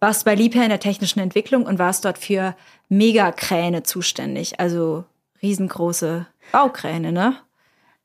warst 0.00 0.24
bei 0.24 0.34
Liebherr 0.34 0.64
in 0.64 0.70
der 0.70 0.80
technischen 0.80 1.20
Entwicklung 1.20 1.64
und 1.64 1.78
warst 1.78 2.04
dort 2.04 2.18
für 2.18 2.54
Megakräne 2.92 3.84
zuständig, 3.84 4.60
also 4.60 5.04
riesengroße 5.40 6.26
Baukräne, 6.52 7.10
ne? 7.10 7.36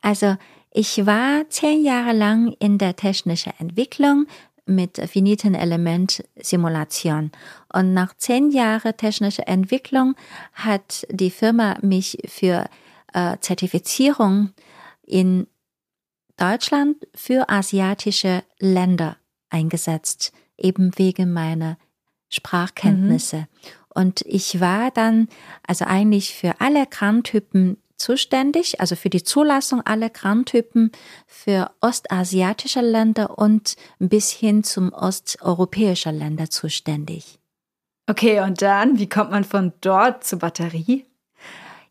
Also 0.01 0.38
ich 0.72 1.06
war 1.06 1.50
zehn 1.50 1.84
Jahre 1.84 2.13
lang 2.13 2.56
in 2.60 2.77
der 2.77 2.96
technischen 2.96 3.51
Entwicklung 3.60 4.27
mit 4.65 4.98
finiten 5.10 5.56
Element 5.56 6.24
Simulation. 6.39 7.32
Und 7.74 7.94
nach 7.94 8.15
zehn 8.15 8.50
Jahren 8.51 8.96
technischer 8.96 9.46
Entwicklung 9.48 10.15
hat 10.53 11.06
die 11.10 11.32
Firma 11.32 11.77
mich 11.82 12.17
für 12.25 12.70
äh, 13.13 13.38
Zertifizierung 13.41 14.51
in 15.03 15.48
Deutschland 16.38 17.06
für 17.13 17.50
asiatische 17.50 18.44
Länder 18.60 19.17
eingesetzt, 19.50 20.32
eben 20.58 20.98
wegen 20.98 21.34
meiner 21.34 21.77
Sprachkenntnisse. 22.29 23.38
Mhm. 23.38 23.48
Und 23.98 24.22
ich 24.27 24.62
war 24.62 24.92
dann 24.92 25.27
also 25.66 25.86
eigentlich 25.86 26.36
für 26.36 26.62
alle 26.62 26.86
Krantypen 26.86 27.77
zuständig, 27.96 28.80
also 28.80 28.96
für 28.96 29.10
die 29.10 29.24
Zulassung 29.24 29.82
aller 29.82 30.12
Krantypen 30.12 30.92
für 31.25 31.72
ostasiatische 31.82 32.82
Länder 32.82 33.39
und 33.39 33.75
bis 33.98 34.30
hin 34.30 34.63
zum 34.63 34.94
osteuropäischen 34.94 36.16
Länder 36.16 36.51
zuständig. 36.51 37.39
Okay, 38.06 38.39
und 38.42 38.62
dann, 38.62 39.00
wie 39.00 39.10
kommt 39.10 39.32
man 39.32 39.44
von 39.44 39.74
dort 39.82 40.24
zur 40.24 40.38
Batterie? 40.38 41.08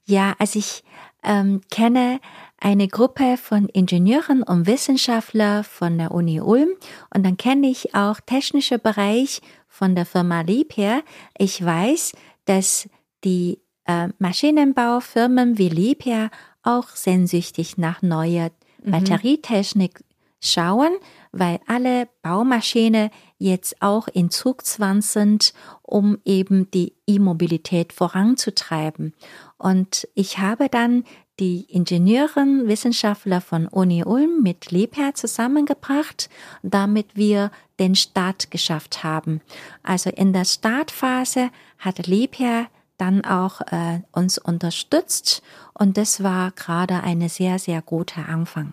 Ja, 0.05 0.37
also 0.39 0.61
ich 0.61 0.85
ähm, 1.25 1.61
kenne 1.73 2.21
eine 2.61 2.87
Gruppe 2.87 3.37
von 3.37 3.69
Ingenieuren 3.69 4.45
und 4.45 4.69
Wissenschaftlern 4.69 5.65
von 5.65 5.99
der 5.99 6.13
Uni 6.13 6.41
Ulm 6.41 6.69
und 7.13 7.27
dann 7.27 7.37
kenne 7.37 7.67
ich 7.67 7.97
auch 7.97 8.21
technische 8.21 8.79
Bereich 8.79 9.43
von 9.77 9.95
der 9.95 10.07
Firma 10.07 10.41
Liebherr. 10.41 11.03
Ich 11.37 11.63
weiß, 11.63 12.13
dass 12.47 12.89
die 13.25 13.61
äh, 13.85 14.09
Maschinenbaufirmen 14.19 15.59
wie 15.59 15.69
Liebherr 15.69 16.31
auch 16.63 16.89
sehnsüchtig 16.89 17.77
nach 17.77 18.01
neuer 18.01 18.51
mhm. 18.83 18.91
Batterietechnik 18.91 20.01
schauen, 20.41 20.97
weil 21.33 21.61
alle 21.67 22.09
Baumaschinen 22.23 23.11
jetzt 23.39 23.83
auch 23.83 24.09
in 24.09 24.31
Zugzwang 24.31 25.03
sind, 25.03 25.53
um 25.83 26.19
eben 26.25 26.71
die 26.71 26.95
E-Mobilität 27.07 27.93
voranzutreiben. 27.93 29.15
Und 29.59 30.09
ich 30.15 30.39
habe 30.39 30.69
dann 30.71 31.05
die 31.39 31.67
Ingenieuren, 31.69 32.67
Wissenschaftler 32.67 33.41
von 33.41 33.67
Uni 33.67 34.05
Ulm 34.05 34.43
mit 34.43 34.71
Liebherr 34.71 35.15
zusammengebracht, 35.15 36.31
damit 36.63 37.15
wir 37.15 37.51
den 37.79 37.95
Start 37.95 38.51
geschafft 38.51 39.05
haben. 39.05 39.41
Also 39.83 40.11
in 40.11 40.33
der 40.33 40.45
Startphase 40.45 41.51
hat 41.79 42.07
Liebherr 42.07 42.69
dann 42.99 43.25
auch 43.25 43.61
äh, 43.61 44.01
uns 44.13 44.39
unterstützt 44.39 45.43
und 45.75 45.99
das 45.99 46.23
war 46.23 46.53
gerade 46.53 47.03
eine 47.03 47.29
sehr, 47.29 47.59
sehr 47.59 47.83
gute 47.83 48.25
Anfang. 48.25 48.73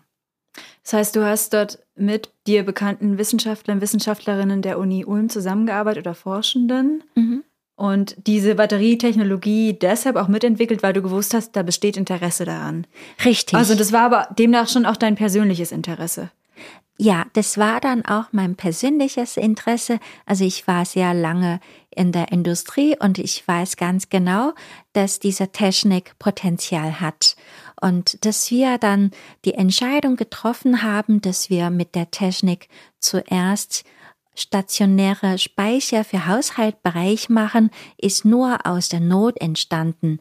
Das 0.83 0.93
heißt, 0.93 1.15
du 1.15 1.25
hast 1.25 1.53
dort 1.53 1.79
mit 1.95 2.31
dir 2.47 2.63
bekannten 2.63 3.17
Wissenschaftlern, 3.17 3.81
Wissenschaftlerinnen 3.81 4.61
der 4.61 4.79
Uni 4.79 5.03
Ulm 5.03 5.29
zusammengearbeitet 5.29 6.05
oder 6.05 6.15
Forschenden 6.15 7.03
mhm. 7.15 7.43
Und 7.75 8.15
diese 8.27 8.55
Batterietechnologie 8.55 9.73
deshalb 9.73 10.15
auch 10.15 10.27
mitentwickelt, 10.27 10.83
weil 10.83 10.93
du 10.93 11.01
gewusst 11.01 11.33
hast, 11.33 11.55
da 11.55 11.63
besteht 11.63 11.97
Interesse 11.97 12.45
daran. 12.45 12.85
Richtig. 13.25 13.57
Also 13.57 13.75
das 13.75 13.91
war 13.91 14.01
aber 14.01 14.27
demnach 14.37 14.69
schon 14.69 14.85
auch 14.85 14.97
dein 14.97 15.15
persönliches 15.15 15.71
Interesse. 15.71 16.29
Ja, 16.99 17.25
das 17.33 17.57
war 17.57 17.81
dann 17.81 18.05
auch 18.05 18.25
mein 18.31 18.55
persönliches 18.55 19.37
Interesse. 19.37 19.99
Also 20.27 20.45
ich 20.45 20.67
war 20.67 20.85
sehr 20.85 21.15
lange 21.15 21.59
in 21.89 22.11
der 22.11 22.31
Industrie 22.31 22.95
und 22.99 23.17
ich 23.17 23.47
weiß 23.47 23.77
ganz 23.77 24.09
genau, 24.09 24.53
dass 24.93 25.19
diese 25.19 25.51
Technik 25.51 26.17
Potenzial 26.19 27.01
hat. 27.01 27.35
Und 27.81 28.23
dass 28.25 28.51
wir 28.51 28.77
dann 28.77 29.11
die 29.43 29.55
Entscheidung 29.55 30.15
getroffen 30.15 30.83
haben, 30.83 31.19
dass 31.19 31.49
wir 31.49 31.71
mit 31.71 31.95
der 31.95 32.11
Technik 32.11 32.69
zuerst 32.99 33.83
stationäre 34.35 35.37
Speicher 35.37 36.03
für 36.03 36.27
Haushaltbereich 36.27 37.29
machen, 37.29 37.69
ist 37.97 38.25
nur 38.25 38.65
aus 38.65 38.89
der 38.89 38.99
Not 38.99 39.39
entstanden. 39.41 40.19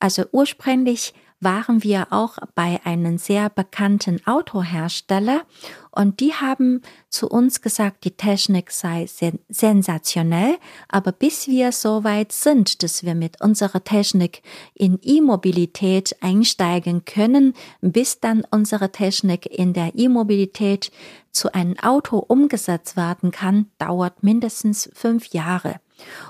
Also 0.00 0.24
ursprünglich 0.32 1.14
waren 1.42 1.82
wir 1.82 2.08
auch 2.10 2.38
bei 2.54 2.80
einem 2.84 3.18
sehr 3.18 3.50
bekannten 3.50 4.24
Autohersteller 4.26 5.42
und 5.90 6.20
die 6.20 6.32
haben 6.32 6.80
zu 7.10 7.28
uns 7.28 7.60
gesagt, 7.60 8.04
die 8.04 8.16
Technik 8.16 8.70
sei 8.70 9.06
sensationell, 9.48 10.56
aber 10.88 11.12
bis 11.12 11.48
wir 11.48 11.72
so 11.72 12.02
weit 12.02 12.32
sind, 12.32 12.82
dass 12.82 13.04
wir 13.04 13.14
mit 13.14 13.42
unserer 13.42 13.84
Technik 13.84 14.42
in 14.72 14.98
E-Mobilität 15.02 16.16
einsteigen 16.22 17.04
können, 17.04 17.52
bis 17.82 18.20
dann 18.20 18.44
unsere 18.50 18.90
Technik 18.90 19.46
in 19.46 19.74
der 19.74 19.92
E-Mobilität 19.94 20.90
zu 21.30 21.52
einem 21.52 21.78
Auto 21.78 22.18
umgesetzt 22.18 22.96
werden 22.96 23.30
kann, 23.30 23.66
dauert 23.78 24.22
mindestens 24.22 24.90
fünf 24.94 25.26
Jahre. 25.28 25.76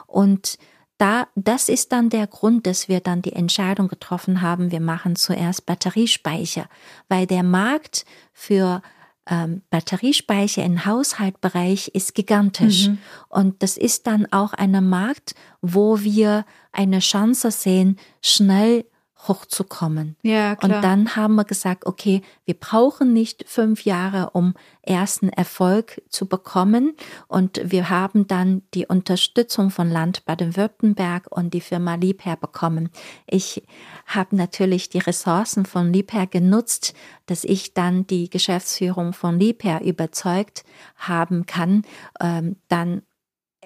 Und 0.06 0.58
da, 1.02 1.26
das 1.34 1.68
ist 1.68 1.90
dann 1.90 2.10
der 2.10 2.28
Grund, 2.28 2.64
dass 2.64 2.88
wir 2.88 3.00
dann 3.00 3.22
die 3.22 3.32
Entscheidung 3.32 3.88
getroffen 3.88 4.40
haben, 4.40 4.70
wir 4.70 4.78
machen 4.78 5.16
zuerst 5.16 5.66
Batteriespeicher, 5.66 6.66
weil 7.08 7.26
der 7.26 7.42
Markt 7.42 8.04
für 8.32 8.82
ähm, 9.26 9.62
Batteriespeicher 9.70 10.62
im 10.62 10.86
Haushaltbereich 10.86 11.88
ist 11.88 12.14
gigantisch. 12.14 12.86
Mhm. 12.86 12.98
Und 13.28 13.64
das 13.64 13.76
ist 13.76 14.06
dann 14.06 14.26
auch 14.30 14.52
ein 14.52 14.88
Markt, 14.88 15.34
wo 15.60 16.00
wir 16.02 16.44
eine 16.70 17.00
Chance 17.00 17.50
sehen, 17.50 17.98
schnell 18.20 18.84
hochzukommen. 19.28 20.16
Ja, 20.22 20.56
klar. 20.56 20.76
Und 20.76 20.84
dann 20.84 21.16
haben 21.16 21.34
wir 21.36 21.44
gesagt, 21.44 21.86
okay, 21.86 22.22
wir 22.44 22.54
brauchen 22.54 23.12
nicht 23.12 23.44
fünf 23.46 23.84
Jahre, 23.84 24.30
um 24.30 24.54
ersten 24.82 25.28
Erfolg 25.28 26.02
zu 26.08 26.26
bekommen. 26.26 26.96
Und 27.28 27.60
wir 27.64 27.88
haben 27.88 28.26
dann 28.26 28.62
die 28.74 28.86
Unterstützung 28.86 29.70
von 29.70 29.88
Land 29.90 30.24
Baden-Württemberg 30.24 31.28
und 31.30 31.54
die 31.54 31.60
Firma 31.60 31.94
Liebherr 31.94 32.36
bekommen. 32.36 32.90
Ich 33.26 33.62
habe 34.06 34.34
natürlich 34.36 34.88
die 34.88 34.98
Ressourcen 34.98 35.66
von 35.66 35.92
Liebherr 35.92 36.26
genutzt, 36.26 36.94
dass 37.26 37.44
ich 37.44 37.74
dann 37.74 38.06
die 38.06 38.28
Geschäftsführung 38.28 39.12
von 39.12 39.38
Liebherr 39.38 39.82
überzeugt 39.82 40.64
haben 40.96 41.46
kann, 41.46 41.82
ähm, 42.20 42.56
dann 42.68 43.02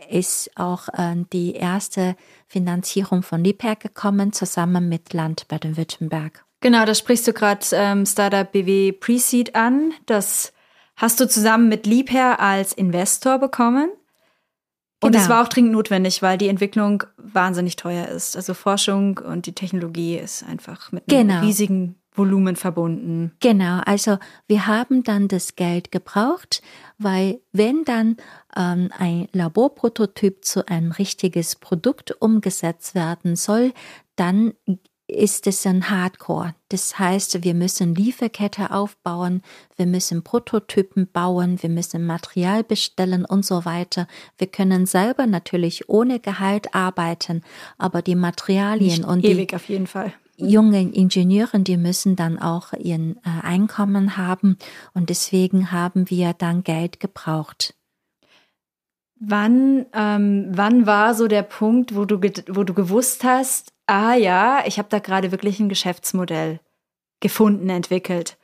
ist 0.09 0.51
auch 0.57 0.89
äh, 0.89 1.17
die 1.33 1.55
erste 1.55 2.17
Finanzierung 2.47 3.23
von 3.23 3.43
Liebherr 3.43 3.77
gekommen, 3.77 4.33
zusammen 4.33 4.89
mit 4.89 5.13
Land 5.13 5.49
Baden-Württemberg. 5.49 6.45
Genau, 6.61 6.85
da 6.85 6.95
sprichst 6.95 7.27
du 7.27 7.33
gerade 7.33 7.65
ähm, 7.73 8.07
Startup 8.07 8.51
BW 8.51 8.93
Pre-Seed 8.93 9.55
an. 9.55 9.93
Das 10.07 10.53
hast 10.97 11.21
du 11.21 11.29
zusammen 11.29 11.69
mit 11.69 11.87
Liebherr 11.87 12.41
als 12.41 12.73
Investor 12.73 13.39
bekommen. 13.39 13.91
Und 15.03 15.15
es 15.15 15.25
genau. 15.25 15.35
war 15.35 15.45
auch 15.45 15.49
dringend 15.49 15.73
notwendig, 15.73 16.23
weil 16.23 16.39
die 16.39 16.49
Entwicklung 16.49 17.05
wahnsinnig 17.19 17.77
teuer 17.77 18.09
ist. 18.09 18.35
Also 18.35 18.55
Forschung 18.55 19.19
und 19.19 19.47
die 19.47 19.53
Technologie 19.53 20.17
ist 20.17 20.43
einfach 20.43 20.91
mit 20.91 21.13
einem 21.13 21.29
genau. 21.29 21.41
riesigen 21.43 21.97
Volumen 22.17 22.57
verbunden. 22.57 23.33
Genau, 23.41 23.81
also 23.85 24.19
wir 24.49 24.67
haben 24.67 25.05
dann 25.05 25.29
das 25.29 25.55
Geld 25.55 25.93
gebraucht, 25.93 26.63
weil 26.99 27.41
wenn 27.53 27.85
dann 27.85 28.17
ähm, 28.57 28.91
ein 28.97 29.29
Laborprototyp 29.33 30.45
zu 30.45 30.67
einem 30.69 30.93
richtiges 30.93 31.57
Produkt 31.57 32.21
umgesetzt 32.21 32.95
werden 32.95 33.37
soll, 33.37 33.73
dann 34.17 34.55
ist 35.09 35.47
es 35.47 35.65
ein 35.67 35.89
Hardcore. 35.89 36.55
Das 36.69 36.99
heißt, 36.99 37.45
wir 37.45 37.55
müssen 37.55 37.95
Lieferkette 37.95 38.73
aufbauen, 38.73 39.43
wir 39.77 39.87
müssen 39.87 40.25
Prototypen 40.25 41.09
bauen, 41.13 41.63
wir 41.63 41.71
müssen 41.71 42.05
Material 42.05 42.65
bestellen 42.65 43.25
und 43.25 43.45
so 43.45 43.65
weiter. 43.65 44.09
Wir 44.37 44.49
können 44.49 44.87
selber 44.87 45.27
natürlich 45.27 45.89
ohne 45.89 46.19
Gehalt 46.19 46.75
arbeiten, 46.75 47.43
aber 47.79 48.03
die 48.03 48.17
Materialien 48.17 48.99
Nicht 48.99 49.05
und 49.05 49.25
ewig 49.25 49.51
die, 49.51 49.57
auf 49.57 49.69
jeden 49.69 49.87
Fall 49.87 50.13
junge 50.39 50.83
Ingenieure, 50.83 51.61
die 51.61 51.77
müssen 51.77 52.17
dann 52.17 52.39
auch 52.39 52.73
ihren 52.75 53.17
äh, 53.17 53.43
Einkommen 53.43 54.17
haben 54.17 54.59
und 54.95 55.11
deswegen 55.11 55.73
haben 55.73 56.11
wir 56.11 56.35
dann 56.35 56.63
Geld 56.63 57.01
gebraucht. 57.01 57.75
Wann, 59.19 59.87
ähm, 59.95 60.49
wann 60.51 60.87
war 60.87 61.15
so 61.15 61.27
der 61.27 61.43
Punkt, 61.43 61.95
wo 61.95 62.05
du, 62.05 62.21
wo 62.49 62.65
du 62.65 62.75
gewusst 62.75 63.25
hast, 63.25 63.73
ah 63.87 64.15
ja, 64.15 64.63
ich 64.67 64.79
habe 64.79 64.89
da 64.91 64.99
gerade 64.99 65.33
wirklich 65.33 65.59
ein 65.59 65.69
Geschäftsmodell 65.69 66.61
gefunden, 67.21 67.71
entwickelt? 67.71 68.37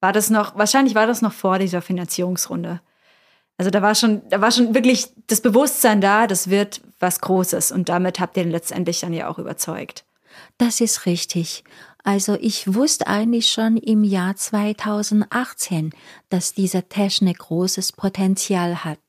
War 0.00 0.12
das 0.12 0.30
noch, 0.30 0.56
wahrscheinlich 0.56 0.94
war 0.94 1.06
das 1.06 1.20
noch 1.20 1.32
vor 1.32 1.58
dieser 1.58 1.82
Finanzierungsrunde. 1.82 2.80
Also 3.58 3.70
da 3.70 3.82
war 3.82 3.94
schon, 3.94 4.22
da 4.28 4.40
war 4.40 4.52
schon 4.52 4.74
wirklich 4.74 5.08
das 5.26 5.40
Bewusstsein 5.40 6.00
da, 6.00 6.26
das 6.26 6.48
wird 6.48 6.80
was 7.00 7.20
Großes 7.20 7.72
und 7.72 7.88
damit 7.88 8.20
habt 8.20 8.36
ihr 8.36 8.44
letztendlich 8.44 9.00
dann 9.00 9.12
ja 9.12 9.28
auch 9.28 9.38
überzeugt. 9.38 10.04
Das 10.56 10.80
ist 10.80 11.06
richtig. 11.06 11.64
Also 12.04 12.36
ich 12.40 12.72
wusste 12.72 13.08
eigentlich 13.08 13.50
schon 13.50 13.76
im 13.76 14.04
Jahr 14.04 14.36
2018, 14.36 15.90
dass 16.28 16.54
diese 16.54 16.84
Technik 16.84 17.38
großes 17.38 17.92
Potenzial 17.92 18.84
hat. 18.84 19.00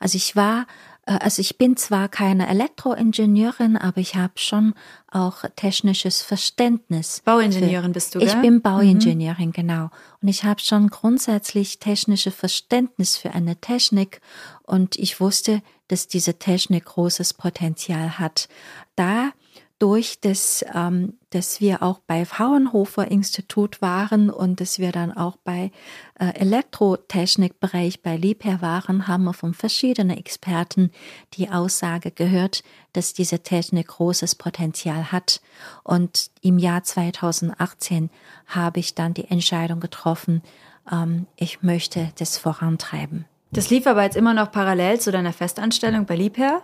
Also 0.00 0.16
ich 0.16 0.36
war, 0.36 0.66
äh, 1.06 1.18
also 1.20 1.40
ich 1.40 1.58
bin 1.58 1.76
zwar 1.76 2.08
keine 2.08 2.48
Elektroingenieurin, 2.48 3.76
aber 3.76 3.98
ich 3.98 4.16
habe 4.16 4.34
schon 4.36 4.74
auch 5.10 5.44
technisches 5.56 6.22
Verständnis. 6.22 7.22
Bauingenieurin 7.24 7.92
bist 7.92 8.14
du, 8.14 8.18
gell? 8.18 8.28
Ich 8.28 8.34
bin 8.34 8.60
Bauingenieurin, 8.60 9.48
mhm. 9.48 9.52
genau. 9.52 9.90
Und 10.20 10.28
ich 10.28 10.44
habe 10.44 10.60
schon 10.60 10.88
grundsätzlich 10.88 11.78
technische 11.78 12.30
Verständnis 12.30 13.16
für 13.16 13.32
eine 13.32 13.56
Technik 13.56 14.20
und 14.62 14.96
ich 14.96 15.20
wusste, 15.20 15.62
dass 15.88 16.08
diese 16.08 16.38
Technik 16.38 16.84
großes 16.84 17.34
Potenzial 17.34 18.18
hat. 18.18 18.48
Da 18.96 19.32
durch 19.78 20.20
das, 20.20 20.64
ähm, 20.74 21.14
dass 21.30 21.60
wir 21.60 21.82
auch 21.82 22.00
bei 22.00 22.24
Fraunhofer 22.24 23.10
Institut 23.10 23.80
waren 23.80 24.28
und 24.28 24.60
dass 24.60 24.78
wir 24.78 24.90
dann 24.90 25.16
auch 25.16 25.36
bei 25.36 25.70
äh, 26.18 26.34
Elektrotechnikbereich 26.34 28.02
bei 28.02 28.16
Liebherr 28.16 28.60
waren, 28.60 29.06
haben 29.06 29.24
wir 29.24 29.34
von 29.34 29.54
verschiedenen 29.54 30.16
Experten 30.16 30.90
die 31.34 31.50
Aussage 31.50 32.10
gehört, 32.10 32.64
dass 32.92 33.12
diese 33.12 33.40
Technik 33.40 33.88
großes 33.88 34.34
Potenzial 34.34 35.12
hat. 35.12 35.40
Und 35.84 36.30
im 36.40 36.58
Jahr 36.58 36.82
2018 36.82 38.10
habe 38.46 38.80
ich 38.80 38.94
dann 38.96 39.14
die 39.14 39.30
Entscheidung 39.30 39.78
getroffen, 39.78 40.42
ähm, 40.90 41.26
ich 41.36 41.62
möchte 41.62 42.10
das 42.18 42.36
vorantreiben. 42.36 43.26
Das 43.52 43.70
lief 43.70 43.86
aber 43.86 44.02
jetzt 44.02 44.16
immer 44.16 44.34
noch 44.34 44.50
parallel 44.50 45.00
zu 45.00 45.12
deiner 45.12 45.32
Festanstellung 45.32 46.04
bei 46.04 46.16
Liebherr? 46.16 46.62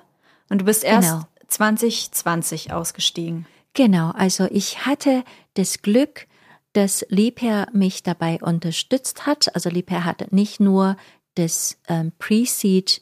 Und 0.50 0.60
du 0.60 0.64
bist 0.66 0.84
erst 0.84 1.10
genau. 1.10 1.24
2020 1.48 2.72
ausgestiegen. 2.72 3.46
Genau, 3.74 4.10
also 4.10 4.46
ich 4.50 4.86
hatte 4.86 5.24
das 5.54 5.82
Glück, 5.82 6.26
dass 6.72 7.04
Liebherr 7.08 7.68
mich 7.72 8.02
dabei 8.02 8.38
unterstützt 8.40 9.26
hat. 9.26 9.54
Also 9.54 9.70
Liebherr 9.70 10.04
hat 10.04 10.32
nicht 10.32 10.60
nur 10.60 10.96
das 11.34 11.78
ähm, 11.88 12.12
Pre-Seed 12.18 13.00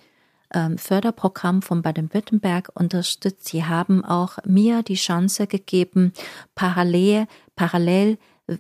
ähm, 0.55 0.79
Förderprogramm 0.79 1.63
von 1.63 1.83
Baden-Württemberg 1.83 2.71
unterstützt. 2.75 3.49
Sie 3.49 3.65
haben 3.65 4.05
auch 4.05 4.39
mir 4.45 4.83
die 4.83 4.95
Chance 4.95 5.47
gegeben, 5.47 6.13
parallel, 6.55 7.27
parallel 7.57 8.19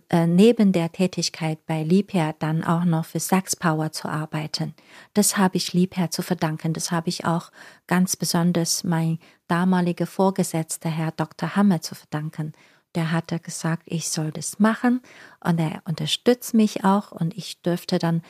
äh, 0.08 0.26
neben 0.26 0.72
der 0.72 0.92
Tätigkeit 0.92 1.64
bei 1.66 1.82
Liebherr 1.82 2.34
dann 2.38 2.64
auch 2.64 2.84
noch 2.84 3.04
für 3.04 3.20
Sachs 3.20 3.56
Power 3.56 3.92
zu 3.92 4.08
arbeiten. 4.08 4.74
Das 5.12 5.36
habe 5.36 5.56
ich 5.56 5.72
Liebherr 5.72 6.10
zu 6.10 6.22
verdanken. 6.22 6.72
Das 6.72 6.90
habe 6.90 7.08
ich 7.08 7.24
auch 7.24 7.50
ganz 7.86 8.16
besonders 8.16 8.84
mein 8.84 9.18
damaliger 9.52 10.06
Vorgesetzter, 10.06 10.88
Herr 10.88 11.12
Dr. 11.12 11.56
Hammer, 11.56 11.82
zu 11.82 11.94
verdanken. 11.94 12.54
der 12.94 13.10
hatte 13.12 13.38
gesagt, 13.38 13.82
ich 13.86 14.08
soll 14.08 14.30
das 14.32 14.58
machen 14.58 15.00
und 15.44 15.58
er 15.58 15.82
unterstützt 15.86 16.52
mich 16.54 16.84
auch 16.84 17.12
und 17.12 17.36
ich 17.36 17.60
dürfte 17.62 17.98
dann 17.98 18.22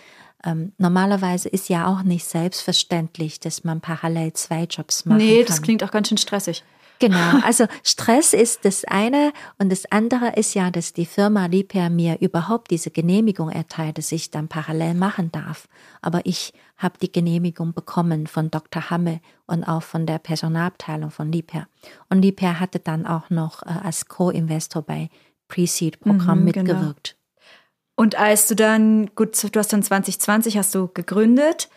ähm, 0.45 0.73
normalerweise 0.79 1.49
ist 1.49 1.69
ja 1.69 1.87
auch 1.87 2.03
nicht 2.03 2.25
selbstverständlich, 2.25 3.39
dass 3.39 3.63
man 3.65 3.81
parallel 3.81 4.33
zwei 4.33 4.65
Jobs 4.65 5.05
macht. 5.05 5.19
Nee, 5.19 5.45
das 5.45 5.63
klingt 5.63 5.85
auch 5.85 5.93
ganz 5.93 6.09
schön 6.09 6.19
stressig. 6.19 6.65
Genau, 7.03 7.41
also 7.43 7.67
Stress 7.83 8.33
ist 8.33 8.65
das 8.65 8.85
eine 8.85 9.33
und 9.59 9.73
das 9.73 9.91
andere 9.91 10.37
ist 10.37 10.55
ja, 10.55 10.71
dass 10.71 10.93
die 10.93 11.05
Firma 11.05 11.47
Liebherr 11.47 11.91
mir 11.91 12.21
überhaupt 12.21 12.71
diese 12.71 12.93
Genehmigung 12.93 13.51
erteilt, 13.51 13.99
dass 13.99 14.13
ich 14.13 14.31
dann 14.31 14.47
parallel 14.47 14.95
machen 14.95 15.33
darf. 15.33 15.67
Aber 16.01 16.21
ich 16.23 16.53
habe 16.77 16.99
die 17.03 17.11
Genehmigung 17.11 17.73
bekommen 17.75 18.29
von 18.29 18.53
Dr. 18.53 18.89
Hamme 18.89 19.21
und 19.47 19.65
auch 19.65 19.83
von 19.83 20.07
der 20.07 20.21
Personalabteilung 20.21 21.11
von 21.11 21.33
Liebherr. 21.33 21.67
Und 22.09 22.23
Liebherr 22.23 22.61
hatte 22.61 22.79
dann 22.79 23.05
auch 23.05 23.31
noch 23.31 23.65
äh, 23.65 23.71
als 23.83 24.07
Co-Investor 24.07 24.83
bei 24.83 25.11
Pre-Seed-Programm 25.49 26.45
mhm, 26.45 26.53
genau. 26.53 26.73
mitgewirkt. 26.73 27.17
Genau. 27.17 27.97
Und 27.97 28.15
als 28.15 28.47
du 28.47 28.55
dann, 28.55 29.11
gut, 29.17 29.43
du 29.43 29.59
hast 29.59 29.73
dann 29.73 29.83
2020 29.83 30.57
hast 30.57 30.73
du 30.77 30.87
gegründet. 30.87 31.69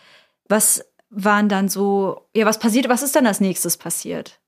Was 0.47 0.85
waren 1.09 1.49
dann 1.49 1.67
so, 1.67 2.27
ja, 2.35 2.45
was 2.45 2.59
passiert, 2.59 2.89
was 2.89 3.01
ist 3.01 3.15
dann 3.15 3.25
als 3.25 3.39
nächstes 3.39 3.77
passiert? 3.77 4.39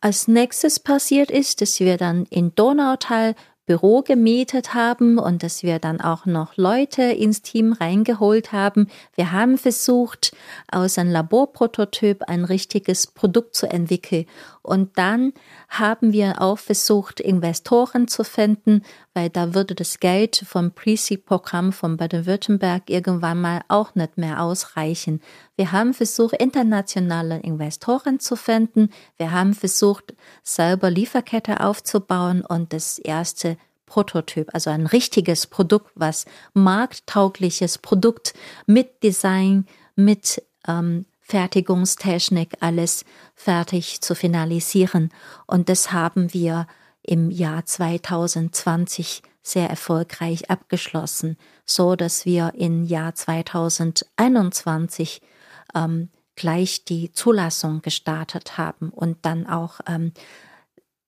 Als 0.00 0.28
nächstes 0.28 0.80
passiert 0.80 1.30
ist, 1.30 1.60
dass 1.60 1.78
wir 1.78 1.98
dann 1.98 2.24
in 2.30 2.54
Donautal 2.54 3.34
Büro 3.70 4.02
gemietet 4.02 4.74
haben 4.74 5.16
und 5.16 5.44
dass 5.44 5.62
wir 5.62 5.78
dann 5.78 6.00
auch 6.00 6.26
noch 6.26 6.56
Leute 6.56 7.02
ins 7.02 7.40
Team 7.40 7.72
reingeholt 7.72 8.50
haben. 8.50 8.88
Wir 9.14 9.30
haben 9.30 9.58
versucht, 9.58 10.32
aus 10.72 10.98
einem 10.98 11.12
Laborprototyp 11.12 12.24
ein 12.24 12.44
richtiges 12.44 13.06
Produkt 13.06 13.54
zu 13.54 13.70
entwickeln. 13.70 14.26
Und 14.62 14.98
dann 14.98 15.34
haben 15.68 16.12
wir 16.12 16.40
auch 16.42 16.58
versucht, 16.58 17.20
Investoren 17.20 18.08
zu 18.08 18.24
finden, 18.24 18.82
weil 19.20 19.28
da 19.28 19.52
würde 19.52 19.74
das 19.74 20.00
Geld 20.00 20.42
vom 20.48 20.70
Pre-Seed-Programm 20.70 21.74
von 21.74 21.98
Baden-Württemberg 21.98 22.88
irgendwann 22.88 23.38
mal 23.38 23.60
auch 23.68 23.94
nicht 23.94 24.16
mehr 24.16 24.42
ausreichen. 24.42 25.20
Wir 25.56 25.72
haben 25.72 25.92
versucht, 25.92 26.36
internationale 26.36 27.38
Investoren 27.40 28.18
zu 28.18 28.34
finden. 28.34 28.88
Wir 29.18 29.32
haben 29.32 29.52
versucht, 29.52 30.14
selber 30.42 30.90
Lieferkette 30.90 31.60
aufzubauen 31.60 32.40
und 32.40 32.72
das 32.72 32.98
erste 32.98 33.58
Prototyp, 33.84 34.48
also 34.54 34.70
ein 34.70 34.86
richtiges 34.86 35.46
Produkt, 35.46 35.90
was 35.96 36.24
markttaugliches 36.54 37.76
Produkt 37.76 38.32
mit 38.64 39.02
Design, 39.02 39.66
mit 39.96 40.42
ähm, 40.66 41.04
Fertigungstechnik 41.20 42.54
alles 42.60 43.04
fertig 43.34 44.00
zu 44.00 44.14
finalisieren. 44.14 45.10
Und 45.46 45.68
das 45.68 45.92
haben 45.92 46.32
wir 46.32 46.66
im 47.10 47.30
Jahr 47.30 47.66
2020 47.66 49.22
sehr 49.42 49.68
erfolgreich 49.68 50.48
abgeschlossen, 50.48 51.36
so 51.64 51.96
dass 51.96 52.24
wir 52.24 52.52
im 52.54 52.84
Jahr 52.84 53.16
2021 53.16 55.20
ähm, 55.74 56.10
gleich 56.36 56.84
die 56.84 57.12
Zulassung 57.12 57.82
gestartet 57.82 58.58
haben 58.58 58.90
und 58.90 59.18
dann 59.22 59.48
auch 59.48 59.80
ähm, 59.88 60.12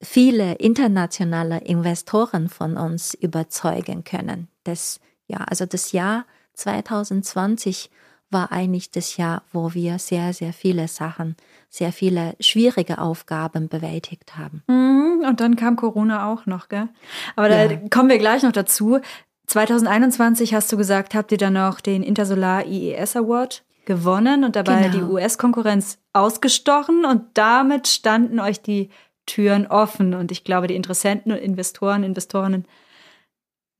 viele 0.02 0.54
internationale 0.54 1.60
Investoren 1.60 2.48
von 2.48 2.76
uns 2.76 3.14
überzeugen 3.14 4.02
können. 4.02 4.48
Das, 4.64 4.98
ja, 5.28 5.38
also 5.38 5.66
das 5.66 5.92
Jahr 5.92 6.26
2020 6.54 7.90
war 8.28 8.50
eigentlich 8.50 8.90
das 8.90 9.16
Jahr, 9.16 9.44
wo 9.52 9.72
wir 9.72 10.00
sehr, 10.00 10.32
sehr 10.32 10.52
viele 10.52 10.88
Sachen, 10.88 11.36
sehr 11.72 11.90
viele 11.90 12.36
schwierige 12.38 12.98
Aufgaben 12.98 13.68
bewältigt 13.68 14.36
haben. 14.36 14.62
Mhm, 14.66 15.24
und 15.26 15.40
dann 15.40 15.56
kam 15.56 15.76
Corona 15.76 16.30
auch 16.30 16.44
noch, 16.44 16.68
gell? 16.68 16.88
Aber 17.34 17.48
ja. 17.48 17.66
da 17.66 17.76
kommen 17.88 18.10
wir 18.10 18.18
gleich 18.18 18.42
noch 18.42 18.52
dazu. 18.52 19.00
2021 19.46 20.52
hast 20.52 20.70
du 20.70 20.76
gesagt, 20.76 21.14
habt 21.14 21.32
ihr 21.32 21.38
dann 21.38 21.54
noch 21.54 21.80
den 21.80 22.02
Intersolar 22.02 22.66
IES 22.66 23.16
Award 23.16 23.64
gewonnen 23.86 24.44
und 24.44 24.54
dabei 24.54 24.88
genau. 24.88 24.92
die 24.92 25.12
US-Konkurrenz 25.12 25.98
ausgestochen 26.12 27.06
und 27.06 27.22
damit 27.34 27.88
standen 27.88 28.38
euch 28.38 28.60
die 28.60 28.90
Türen 29.24 29.66
offen 29.66 30.12
und 30.12 30.30
ich 30.30 30.44
glaube, 30.44 30.66
die 30.66 30.76
Interessenten 30.76 31.32
und 31.32 31.38
Investoren, 31.38 32.04
Investorinnen 32.04 32.66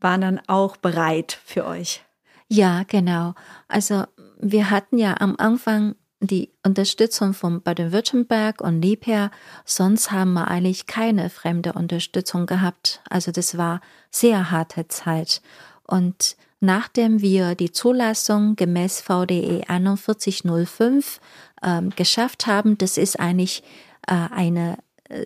waren 0.01 0.23
dann 0.23 0.41
auch 0.47 0.79
bereit 0.79 1.39
für 1.45 1.67
euch. 1.67 2.03
Ja, 2.49 2.85
genau. 2.87 3.35
Also 3.69 4.05
wir 4.41 4.71
hatten 4.71 4.99
ja 4.99 5.17
am 5.21 5.37
Anfang 5.37 5.95
die 6.27 6.51
Unterstützung 6.65 7.35
von 7.35 7.63
Baden-Württemberg 7.63 8.61
und 8.61 8.81
Liebherr. 8.81 9.31
Sonst 9.65 10.13
haben 10.13 10.33
wir 10.35 10.49
eigentlich 10.49 10.87
keine 10.87 11.31
fremde 11.31 11.73
Unterstützung 11.73 12.47
gehabt. 12.47 13.01
Also 13.11 13.33
das 13.33 13.59
war 13.59 13.81
sehr 14.11 14.51
harte 14.51 14.89
Zeit. 14.89 15.43
Und 15.85 16.37
nachdem 16.61 17.21
wir 17.21 17.55
die 17.55 17.73
Zulassung 17.73 18.57
gemäß 18.57 19.01
VDE 19.01 19.65
4105 19.67 21.21
ähm, 21.63 21.91
geschafft 21.91 22.47
haben, 22.47 22.79
das 22.79 22.99
ist 22.99 23.19
eigentlich 23.19 23.63
äh, 24.07 24.15
eine 24.33 24.79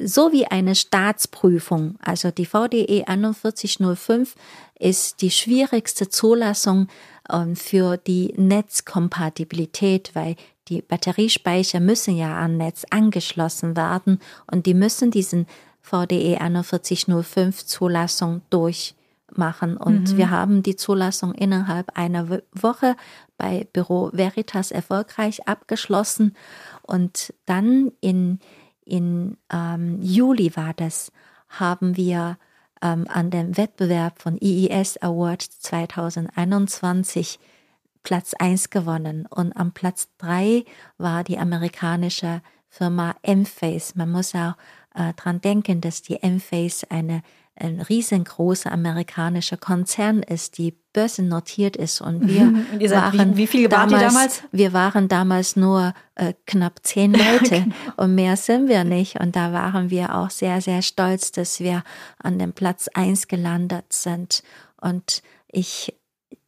so 0.03 0.33
wie 0.33 0.47
eine 0.47 0.75
Staatsprüfung. 0.75 1.97
Also 2.03 2.31
die 2.31 2.47
VDE 2.47 3.05
4105 3.07 4.35
ist 4.79 5.23
die 5.23 5.31
schwierigste 5.31 6.09
Zulassung 6.09 6.89
ähm, 7.31 7.57
für 7.57 7.97
die 7.97 8.35
Netzkompatibilität, 8.37 10.11
weil 10.15 10.37
die 10.69 10.83
Batteriespeicher 10.83 11.81
müssen 11.81 12.17
ja 12.17 12.37
an 12.37 12.57
Netz 12.57 12.85
angeschlossen 12.91 13.77
werden 13.77 14.21
und 14.51 14.67
die 14.67 14.75
müssen 14.75 15.11
diesen 15.11 15.47
VDE 15.81 16.39
4105 16.39 17.65
Zulassung 17.65 18.43
durchmachen. 18.51 19.77
Und 19.77 20.13
mhm. 20.13 20.17
wir 20.17 20.31
haben 20.31 20.63
die 20.63 20.77
Zulassung 20.77 21.33
innerhalb 21.35 21.97
einer 21.97 22.41
Woche 22.53 22.97
bei 23.39 23.69
Büro 23.73 24.11
Veritas 24.13 24.71
erfolgreich 24.71 25.47
abgeschlossen 25.47 26.37
und 26.83 27.33
dann 27.45 27.93
in 28.01 28.41
in 28.87 29.37
ähm, 29.53 30.01
Juli 30.01 30.57
war 30.57 30.73
das, 30.73 31.13
haben 31.49 31.97
wir 31.97 32.39
ähm, 32.81 33.07
an 33.09 33.31
dem 33.31 33.57
Wettbewerb 33.57 34.23
von 34.23 34.39
IES 34.41 34.97
Award 35.03 35.43
2021 35.43 37.39
Platz 38.07 38.35
1 38.39 38.71
gewonnen 38.71 39.27
und 39.27 39.53
am 39.57 39.73
Platz 39.73 40.07
3 40.19 40.65
war 40.97 41.25
die 41.25 41.39
amerikanische 41.39 42.41
Firma 42.69 43.17
M-Face. 43.23 43.97
Man 43.97 44.13
muss 44.13 44.33
auch 44.37 44.55
äh, 44.95 45.13
dran 45.15 45.41
denken, 45.41 45.81
dass 45.81 46.03
die 46.03 46.23
M-Face 46.23 46.85
eine 46.89 47.23
ein 47.59 47.81
riesengroßer 47.81 48.71
amerikanischer 48.71 49.57
Konzern 49.57 50.23
ist, 50.23 50.59
die 50.59 50.75
börsennotiert 50.93 51.75
ist. 51.77 52.01
Und 52.03 52.29
wir 52.29 52.43
und 52.73 52.91
waren 52.91 53.33
wie, 53.33 53.39
wie 53.39 53.47
viele 53.47 53.69
damals, 53.69 54.03
damals? 54.03 54.43
Wir 54.53 54.73
waren 54.73 55.09
damals 55.09 55.57
nur 55.57 55.95
äh, 56.17 56.35
knapp 56.47 56.81
zehn 56.83 57.13
Leute 57.15 57.63
genau. 57.63 57.75
und 57.97 58.15
mehr 58.15 58.37
sind 58.37 58.69
wir 58.69 58.85
nicht. 58.85 59.19
Und 59.19 59.37
da 59.37 59.53
waren 59.53 59.91
wir 59.91 60.15
auch 60.15 60.31
sehr, 60.31 60.61
sehr 60.61 60.83
stolz, 60.83 61.33
dass 61.33 61.59
wir 61.59 61.83
an 62.19 62.39
dem 62.39 62.53
Platz 62.53 62.89
eins 62.93 63.27
gelandet 63.27 63.91
sind. 63.91 64.43
Und 64.79 65.23
ich 65.49 65.95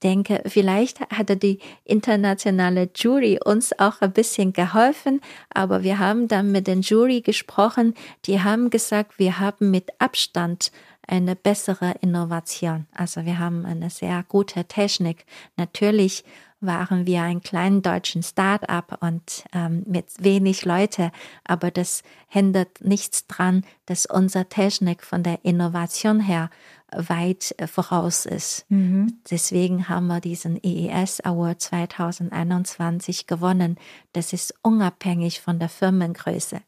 denke, 0.02 0.42
vielleicht 0.46 1.00
hatte 1.10 1.36
die 1.36 1.58
internationale 1.84 2.88
Jury 2.94 3.38
uns 3.44 3.78
auch 3.78 4.00
ein 4.00 4.12
bisschen 4.12 4.52
geholfen, 4.52 5.20
aber 5.52 5.82
wir 5.82 5.98
haben 5.98 6.28
dann 6.28 6.52
mit 6.52 6.66
den 6.66 6.82
Jury 6.82 7.20
gesprochen, 7.20 7.94
die 8.24 8.40
haben 8.42 8.70
gesagt, 8.70 9.18
wir 9.18 9.38
haben 9.38 9.70
mit 9.70 9.90
Abstand 9.98 10.70
eine 11.06 11.34
bessere 11.34 11.94
Innovation. 12.00 12.86
Also 12.94 13.24
wir 13.24 13.38
haben 13.38 13.64
eine 13.64 13.90
sehr 13.90 14.24
gute 14.28 14.64
Technik. 14.64 15.24
Natürlich 15.56 16.24
waren 16.60 17.06
wir 17.06 17.22
ein 17.22 17.40
kleinen 17.40 17.82
deutschen 17.82 18.22
Start-up 18.22 18.98
und 19.00 19.44
ähm, 19.52 19.84
mit 19.86 20.06
wenig 20.18 20.64
Leute, 20.64 21.12
aber 21.44 21.70
das 21.70 22.02
hindert 22.28 22.80
nichts 22.80 23.26
dran, 23.26 23.64
dass 23.86 24.06
unsere 24.06 24.46
Technik 24.46 25.04
von 25.04 25.22
der 25.22 25.44
Innovation 25.44 26.20
her 26.20 26.50
weit 26.92 27.54
äh, 27.58 27.66
voraus 27.66 28.26
ist. 28.26 28.66
Mhm. 28.68 29.20
Deswegen 29.30 29.88
haben 29.88 30.06
wir 30.06 30.20
diesen 30.20 30.58
EES 30.62 31.20
Award 31.20 31.60
2021 31.60 33.26
gewonnen. 33.26 33.76
Das 34.12 34.32
ist 34.32 34.54
unabhängig 34.62 35.40
von 35.40 35.58
der 35.58 35.68
Firmengröße. 35.68 36.60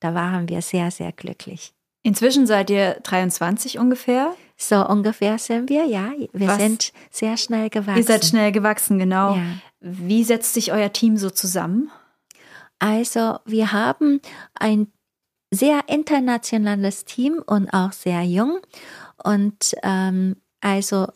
Da 0.00 0.14
waren 0.14 0.48
wir 0.48 0.62
sehr, 0.62 0.90
sehr 0.90 1.12
glücklich. 1.12 1.74
Inzwischen 2.02 2.46
seid 2.46 2.68
ihr 2.68 3.00
23 3.02 3.78
ungefähr? 3.78 4.34
So 4.56 4.86
ungefähr 4.86 5.38
sind 5.38 5.70
wir, 5.70 5.86
ja. 5.86 6.12
Wir 6.32 6.48
Was? 6.48 6.58
sind 6.58 6.92
sehr 7.10 7.36
schnell 7.38 7.70
gewachsen. 7.70 7.96
Ihr 7.96 8.04
seid 8.04 8.24
schnell 8.24 8.52
gewachsen, 8.52 8.98
genau. 8.98 9.36
Ja. 9.36 9.42
Wie 9.80 10.22
setzt 10.22 10.54
sich 10.54 10.72
euer 10.72 10.92
Team 10.92 11.16
so 11.16 11.30
zusammen? 11.30 11.90
Also, 12.78 13.38
wir 13.46 13.72
haben 13.72 14.20
ein 14.54 14.88
sehr 15.54 15.80
internationales 15.88 17.04
Team 17.04 17.42
und 17.46 17.70
auch 17.70 17.92
sehr 17.92 18.22
jung. 18.22 18.58
Und 19.22 19.74
ähm, 19.82 20.36
also 20.60 21.06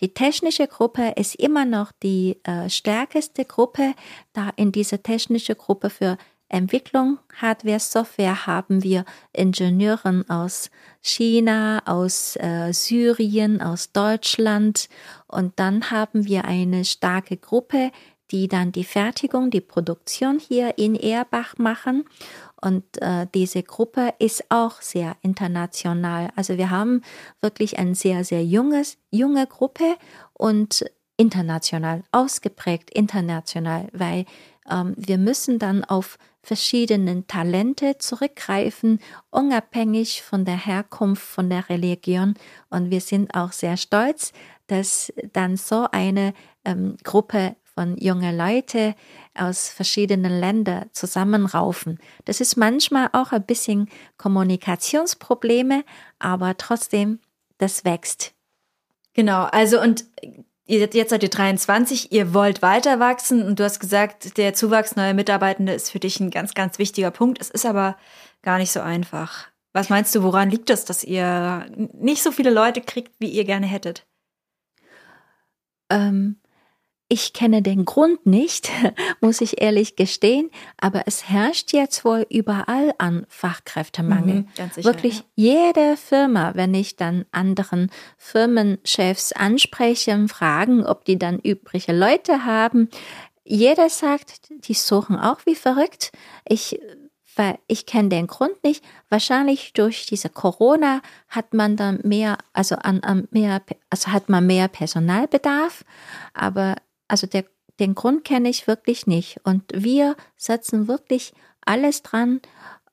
die 0.00 0.14
technische 0.14 0.66
Gruppe 0.66 1.12
ist 1.16 1.34
immer 1.34 1.64
noch 1.64 1.92
die 1.92 2.38
äh, 2.44 2.70
stärkste 2.70 3.44
Gruppe, 3.44 3.94
da 4.32 4.50
in 4.56 4.72
dieser 4.72 5.02
technische 5.02 5.54
Gruppe 5.54 5.90
für 5.90 6.16
Entwicklung 6.48 7.18
Hardware, 7.36 7.78
Software 7.78 8.46
haben 8.46 8.82
wir 8.82 9.04
Ingenieuren 9.32 10.28
aus 10.28 10.70
China, 11.00 11.80
aus 11.86 12.36
äh, 12.36 12.72
Syrien, 12.72 13.62
aus 13.62 13.92
Deutschland 13.92 14.88
und 15.28 15.58
dann 15.60 15.92
haben 15.92 16.26
wir 16.26 16.44
eine 16.44 16.84
starke 16.84 17.36
Gruppe, 17.36 17.92
die 18.30 18.48
dann 18.48 18.72
die 18.72 18.84
Fertigung, 18.84 19.50
die 19.50 19.60
Produktion 19.60 20.38
hier 20.38 20.78
in 20.78 20.94
Erbach 20.94 21.58
machen. 21.58 22.04
Und 22.60 22.84
äh, 23.00 23.26
diese 23.34 23.62
Gruppe 23.62 24.14
ist 24.18 24.44
auch 24.50 24.82
sehr 24.82 25.16
international. 25.22 26.30
Also 26.36 26.58
wir 26.58 26.70
haben 26.70 27.02
wirklich 27.40 27.78
ein 27.78 27.94
sehr, 27.94 28.24
sehr 28.24 28.44
junges, 28.44 28.98
junge 29.10 29.46
Gruppe 29.46 29.96
und 30.34 30.84
international, 31.16 32.02
ausgeprägt 32.12 32.90
international, 32.90 33.88
weil 33.92 34.24
ähm, 34.70 34.94
wir 34.96 35.18
müssen 35.18 35.58
dann 35.58 35.84
auf 35.84 36.18
verschiedenen 36.42 37.26
Talente 37.26 37.98
zurückgreifen, 37.98 39.00
unabhängig 39.30 40.22
von 40.22 40.44
der 40.44 40.56
Herkunft, 40.56 41.22
von 41.22 41.50
der 41.50 41.68
Religion. 41.68 42.34
Und 42.70 42.90
wir 42.90 43.00
sind 43.00 43.34
auch 43.34 43.52
sehr 43.52 43.76
stolz, 43.76 44.32
dass 44.66 45.12
dann 45.32 45.56
so 45.56 45.86
eine 45.90 46.32
ähm, 46.64 46.96
Gruppe 47.04 47.56
von 47.80 47.96
jungen 47.96 48.36
Leuten 48.36 48.94
aus 49.34 49.70
verschiedenen 49.70 50.38
Ländern 50.38 50.90
zusammenraufen. 50.92 51.98
Das 52.26 52.42
ist 52.42 52.56
manchmal 52.56 53.08
auch 53.14 53.32
ein 53.32 53.46
bisschen 53.46 53.88
Kommunikationsprobleme, 54.18 55.84
aber 56.18 56.58
trotzdem, 56.58 57.20
das 57.56 57.86
wächst. 57.86 58.34
Genau, 59.14 59.44
also 59.44 59.80
und 59.80 60.04
jetzt 60.66 61.08
seid 61.08 61.22
ihr 61.22 61.30
23, 61.30 62.12
ihr 62.12 62.34
wollt 62.34 62.60
weiter 62.60 63.00
wachsen 63.00 63.46
und 63.46 63.58
du 63.58 63.64
hast 63.64 63.80
gesagt, 63.80 64.36
der 64.36 64.52
Zuwachs 64.52 64.94
neuer 64.94 65.14
Mitarbeitende 65.14 65.72
ist 65.72 65.90
für 65.90 66.00
dich 66.00 66.20
ein 66.20 66.30
ganz, 66.30 66.52
ganz 66.52 66.78
wichtiger 66.78 67.10
Punkt. 67.10 67.40
Es 67.40 67.48
ist 67.48 67.64
aber 67.64 67.96
gar 68.42 68.58
nicht 68.58 68.72
so 68.72 68.80
einfach. 68.80 69.48
Was 69.72 69.88
meinst 69.88 70.14
du, 70.14 70.22
woran 70.22 70.50
liegt 70.50 70.68
es, 70.68 70.84
dass 70.84 71.02
ihr 71.02 71.64
nicht 71.94 72.22
so 72.22 72.30
viele 72.30 72.50
Leute 72.50 72.82
kriegt, 72.82 73.14
wie 73.20 73.30
ihr 73.30 73.46
gerne 73.46 73.66
hättet? 73.66 74.06
Ähm, 75.88 76.39
ich 77.12 77.32
kenne 77.32 77.60
den 77.60 77.84
Grund 77.84 78.24
nicht, 78.24 78.70
muss 79.20 79.40
ich 79.40 79.60
ehrlich 79.60 79.96
gestehen, 79.96 80.48
aber 80.78 81.02
es 81.06 81.28
herrscht 81.28 81.72
jetzt 81.72 82.04
wohl 82.04 82.24
überall 82.30 82.94
an 82.98 83.26
Fachkräftemangel. 83.28 84.42
Mhm, 84.42 84.48
sicher, 84.72 84.84
Wirklich 84.84 85.18
ja. 85.18 85.24
jede 85.34 85.96
Firma, 85.96 86.52
wenn 86.54 86.72
ich 86.72 86.96
dann 86.96 87.26
anderen 87.32 87.90
Firmenchefs 88.16 89.32
anspreche, 89.32 90.28
fragen, 90.28 90.86
ob 90.86 91.04
die 91.04 91.18
dann 91.18 91.40
übrige 91.40 91.92
Leute 91.92 92.44
haben, 92.44 92.88
jeder 93.42 93.90
sagt, 93.90 94.48
die 94.68 94.74
suchen 94.74 95.18
auch 95.18 95.44
wie 95.44 95.56
verrückt. 95.56 96.12
Ich 96.48 96.78
weil 97.36 97.58
ich 97.68 97.86
kenne 97.86 98.08
den 98.08 98.26
Grund 98.26 98.62
nicht. 98.64 98.84
Wahrscheinlich 99.08 99.72
durch 99.72 100.04
diese 100.04 100.28
Corona 100.28 101.00
hat 101.28 101.54
man 101.54 101.76
dann 101.76 102.00
mehr, 102.02 102.38
also 102.52 102.74
an, 102.74 103.00
an 103.00 103.28
mehr, 103.30 103.62
also 103.88 104.12
hat 104.12 104.28
man 104.28 104.46
mehr 104.46 104.68
Personalbedarf, 104.68 105.84
aber 106.34 106.76
also 107.10 107.26
der, 107.26 107.44
den 107.78 107.94
Grund 107.94 108.24
kenne 108.24 108.48
ich 108.48 108.66
wirklich 108.66 109.06
nicht. 109.06 109.40
Und 109.44 109.64
wir 109.74 110.16
setzen 110.36 110.88
wirklich 110.88 111.32
alles 111.64 112.02
dran, 112.02 112.40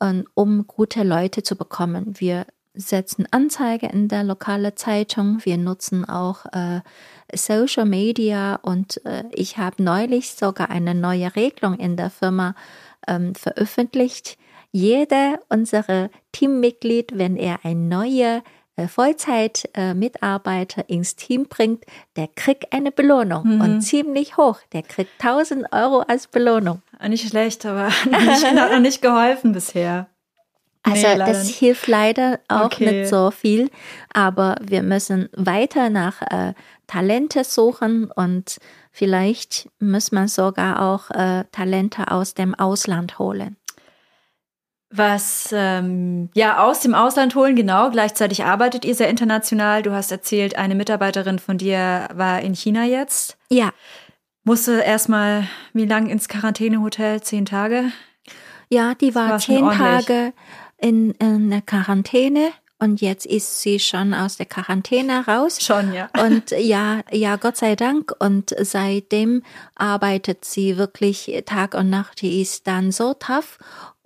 ähm, 0.01 0.25
um 0.34 0.67
gute 0.67 1.03
Leute 1.03 1.43
zu 1.43 1.56
bekommen. 1.56 2.19
Wir 2.19 2.45
setzen 2.73 3.27
Anzeige 3.32 3.88
in 3.88 4.08
der 4.08 4.23
lokalen 4.23 4.75
Zeitung. 4.75 5.39
Wir 5.43 5.58
nutzen 5.58 6.06
auch 6.06 6.45
äh, 6.51 6.82
Social 7.34 7.86
Media 7.86 8.56
und 8.56 9.03
äh, 9.06 9.23
ich 9.32 9.58
habe 9.58 9.82
neulich 9.84 10.34
sogar 10.34 10.69
eine 10.69 10.93
neue 10.93 11.36
Regelung 11.36 11.75
in 11.75 11.95
der 11.95 12.10
Firma 12.10 12.56
ähm, 13.08 13.36
veröffentlicht. 13.36 14.38
Jeder 14.71 15.39
unserer 15.49 16.10
Teammitglied, 16.34 17.17
wenn 17.17 17.36
er 17.36 17.60
ein 17.63 17.88
neuer 17.88 18.38
äh, 18.38 18.57
Vollzeit-Mitarbeiter 18.85 20.81
äh, 20.87 20.93
ins 20.93 21.15
Team 21.15 21.47
bringt, 21.47 21.83
der 22.15 22.27
kriegt 22.27 22.71
eine 22.71 22.91
Belohnung 22.91 23.55
mhm. 23.55 23.61
und 23.61 23.81
ziemlich 23.81 24.37
hoch. 24.37 24.59
Der 24.73 24.83
kriegt 24.83 25.11
1000 25.23 25.71
Euro 25.71 26.01
als 26.01 26.27
Belohnung. 26.27 26.81
Nicht 27.07 27.29
schlecht, 27.29 27.65
aber 27.65 27.87
nicht, 28.05 28.53
noch 28.53 28.79
nicht 28.79 29.01
geholfen 29.01 29.51
bisher. 29.51 30.07
Also 30.83 31.07
nee, 31.07 31.17
das 31.17 31.49
hilft 31.49 31.87
leider 31.87 32.39
auch 32.47 32.65
okay. 32.65 33.01
nicht 33.01 33.09
so 33.09 33.31
viel, 33.31 33.69
aber 34.13 34.55
wir 34.61 34.83
müssen 34.83 35.27
weiter 35.35 35.89
nach 35.89 36.21
äh, 36.21 36.53
Talente 36.85 37.43
suchen 37.43 38.09
und 38.09 38.59
vielleicht 38.93 39.69
muss 39.79 40.13
man 40.13 40.29
sogar 40.29 40.81
auch 40.81 41.09
äh, 41.11 41.43
Talente 41.51 42.09
aus 42.09 42.35
dem 42.35 42.55
Ausland 42.55 43.19
holen 43.19 43.57
was 44.89 45.50
ähm, 45.52 46.30
ja 46.34 46.63
aus 46.63 46.80
dem 46.80 46.95
Ausland 46.95 47.36
holen, 47.36 47.56
genau. 47.56 47.89
Gleichzeitig 47.89 48.43
arbeitet 48.43 48.86
ihr 48.86 48.95
sehr 48.95 49.10
international. 49.10 49.84
Du 49.84 49.91
hast 49.91 50.12
erzählt, 50.12 50.58
eine 50.58 50.76
Mitarbeiterin 50.76 51.39
von 51.39 51.58
dir 51.58 52.08
war 52.13 52.41
in 52.41 52.56
China 52.56 52.86
jetzt. 52.86 53.38
Ja. 53.50 53.71
Musste 54.43 54.80
erstmal 54.80 55.47
wie 55.73 55.86
lang 55.86 56.08
ins 56.08 56.30
Quarantänehotel? 56.30 57.21
Zehn 57.21 57.45
Tage? 57.45 57.91
Ja, 58.69 58.95
die 58.95 59.13
war 59.13 59.38
zehn 59.39 59.69
Tage 59.69 60.34
in, 60.78 61.12
in 61.12 61.50
der 61.50 61.62
Quarantäne 61.62 62.52
und 62.80 63.02
jetzt 63.02 63.26
ist 63.26 63.62
sie 63.62 63.80
schon 63.80 64.13
aus 64.13 64.38
der 64.38 64.45
Quarantäne 64.45 65.26
raus. 65.26 65.60
Schon, 65.62 65.93
ja. 65.93 66.10
Und 66.23 66.52
ja, 66.52 67.02
ja, 67.12 67.36
Gott 67.36 67.58
sei 67.58 67.76
Dank. 67.76 68.13
Und 68.19 68.56
seitdem 68.60 69.41
arbeitet 69.76 70.45
sie 70.45 70.78
wirklich 70.78 71.43
Tag 71.47 71.73
und 71.73 71.89
Nacht. 71.89 72.21
Die 72.21 72.41
ist 72.41 72.67
dann 72.67 72.91
so 72.91 73.15
tough 73.15 73.58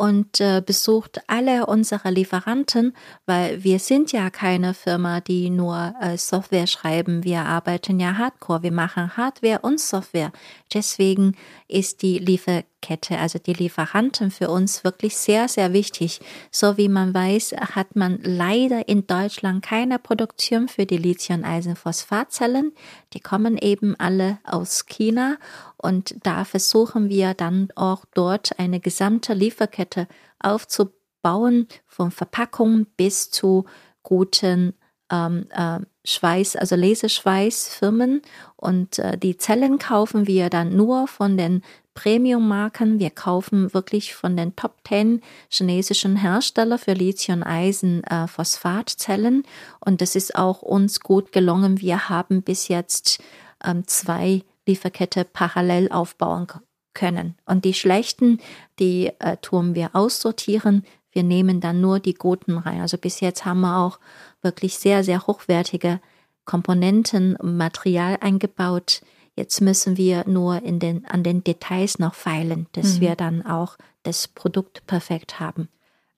und 0.01 0.41
äh, 0.41 0.63
besucht 0.65 1.21
alle 1.27 1.67
unsere 1.67 2.09
Lieferanten, 2.09 2.95
weil 3.27 3.63
wir 3.63 3.77
sind 3.77 4.11
ja 4.11 4.31
keine 4.31 4.73
Firma, 4.73 5.21
die 5.21 5.51
nur 5.51 5.93
äh, 6.01 6.17
Software 6.17 6.65
schreiben. 6.65 7.23
Wir 7.23 7.41
arbeiten 7.41 7.99
ja 7.99 8.17
Hardcore, 8.17 8.63
wir 8.63 8.71
machen 8.71 9.15
Hardware 9.15 9.59
und 9.61 9.79
Software. 9.79 10.31
Deswegen 10.73 11.37
ist 11.67 12.01
die 12.01 12.17
Lieferkette, 12.17 13.19
also 13.19 13.37
die 13.37 13.53
Lieferanten 13.53 14.31
für 14.31 14.49
uns 14.49 14.83
wirklich 14.83 15.15
sehr, 15.17 15.47
sehr 15.47 15.71
wichtig. 15.71 16.19
So 16.49 16.77
wie 16.77 16.89
man 16.89 17.13
weiß, 17.13 17.53
hat 17.75 17.95
man 17.95 18.17
leider 18.23 18.89
in 18.89 19.05
Deutschland 19.05 19.63
keine 19.63 19.99
Produktion 19.99 20.67
für 20.67 20.87
die 20.87 20.97
Lithium-Eisenphosphatzellen. 20.97 22.71
Die 23.13 23.19
kommen 23.19 23.57
eben 23.57 23.95
alle 23.99 24.39
aus 24.43 24.85
China 24.85 25.37
und 25.77 26.15
da 26.23 26.45
versuchen 26.45 27.09
wir 27.09 27.33
dann 27.33 27.69
auch 27.75 28.05
dort 28.13 28.57
eine 28.59 28.79
gesamte 28.79 29.33
Lieferkette 29.33 30.07
aufzubauen, 30.39 31.67
von 31.87 32.11
Verpackung 32.11 32.87
bis 32.97 33.29
zu 33.31 33.65
guten 34.03 34.73
ähm, 35.11 35.47
äh, 35.51 35.79
Schweiß, 36.03 36.55
also 36.55 36.75
Laserschweißfirmen. 36.75 38.21
Und 38.55 38.97
äh, 38.99 39.17
die 39.17 39.37
Zellen 39.37 39.77
kaufen 39.77 40.25
wir 40.25 40.49
dann 40.49 40.75
nur 40.75 41.07
von 41.07 41.37
den 41.37 41.61
Premium-Marken. 41.93 42.99
Wir 42.99 43.09
kaufen 43.09 43.73
wirklich 43.73 44.15
von 44.15 44.37
den 44.37 44.55
Top 44.55 44.75
10 44.87 45.21
chinesischen 45.49 46.15
Hersteller 46.15 46.77
für 46.77 46.93
Lithium-Eisen-Phosphatzellen. 46.93 49.43
Äh, 49.43 49.47
und 49.79 49.99
das 50.01 50.15
ist 50.15 50.35
auch 50.35 50.61
uns 50.61 50.99
gut 50.99 51.31
gelungen. 51.31 51.81
Wir 51.81 52.09
haben 52.09 52.41
bis 52.41 52.67
jetzt 52.67 53.23
ähm, 53.63 53.87
zwei 53.87 54.43
Lieferkette 54.65 55.25
parallel 55.25 55.91
aufbauen 55.91 56.47
können. 56.93 57.35
Und 57.45 57.65
die 57.65 57.73
schlechten, 57.73 58.39
die 58.79 59.11
äh, 59.19 59.37
tun 59.37 59.75
wir 59.75 59.91
aussortieren. 59.93 60.85
Wir 61.11 61.23
nehmen 61.23 61.59
dann 61.59 61.81
nur 61.81 61.99
die 61.99 62.13
guten 62.13 62.57
rein. 62.57 62.81
Also 62.81 62.97
bis 62.97 63.19
jetzt 63.19 63.45
haben 63.45 63.61
wir 63.61 63.77
auch 63.77 63.99
wirklich 64.41 64.77
sehr, 64.77 65.03
sehr 65.03 65.27
hochwertige 65.27 65.99
Komponenten 66.45 67.35
und 67.35 67.57
Material 67.57 68.17
eingebaut. 68.21 69.01
Jetzt 69.35 69.61
müssen 69.61 69.97
wir 69.97 70.27
nur 70.27 70.61
in 70.61 70.79
den, 70.79 71.05
an 71.05 71.23
den 71.23 71.43
Details 71.43 71.99
noch 71.99 72.15
feilen, 72.15 72.67
dass 72.73 72.95
mhm. 72.95 73.01
wir 73.01 73.15
dann 73.15 73.45
auch 73.45 73.77
das 74.03 74.27
Produkt 74.27 74.85
perfekt 74.87 75.39
haben. 75.39 75.69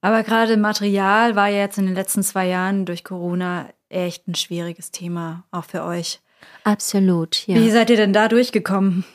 Aber 0.01 0.23
gerade 0.23 0.57
Material 0.57 1.35
war 1.35 1.47
ja 1.47 1.59
jetzt 1.59 1.77
in 1.77 1.85
den 1.85 1.95
letzten 1.95 2.23
zwei 2.23 2.47
Jahren 2.47 2.85
durch 2.85 3.03
Corona 3.03 3.69
echt 3.89 4.27
ein 4.27 4.35
schwieriges 4.35 4.91
Thema, 4.91 5.45
auch 5.51 5.63
für 5.65 5.83
euch. 5.83 6.19
Absolut, 6.63 7.47
ja. 7.47 7.55
Wie 7.55 7.71
seid 7.71 7.89
ihr 7.89 7.95
denn 7.95 8.11
da 8.11 8.27
durchgekommen? 8.27 9.05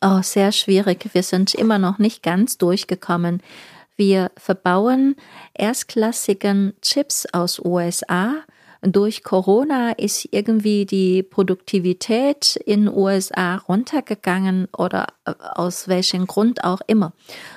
Oh, 0.00 0.22
sehr 0.22 0.52
schwierig. 0.52 1.10
Wir 1.12 1.22
sind 1.22 1.54
immer 1.54 1.78
noch 1.78 1.98
nicht 1.98 2.22
ganz 2.22 2.56
durchgekommen. 2.56 3.42
Wir 3.96 4.30
verbauen 4.36 5.16
erstklassigen 5.54 6.74
Chips 6.80 7.26
aus 7.32 7.58
USA 7.58 8.36
durch 8.80 9.24
Corona 9.24 9.90
ist 9.92 10.28
irgendwie 10.30 10.86
die 10.86 11.22
Produktivität 11.22 12.56
in 12.56 12.88
USA 12.88 13.56
runtergegangen 13.56 14.68
oder 14.76 15.08
äh, 15.24 15.32
aus 15.54 15.88
welchem 15.88 16.26
Grund 16.26 16.62
auch 16.62 16.80
immer. 16.86 17.12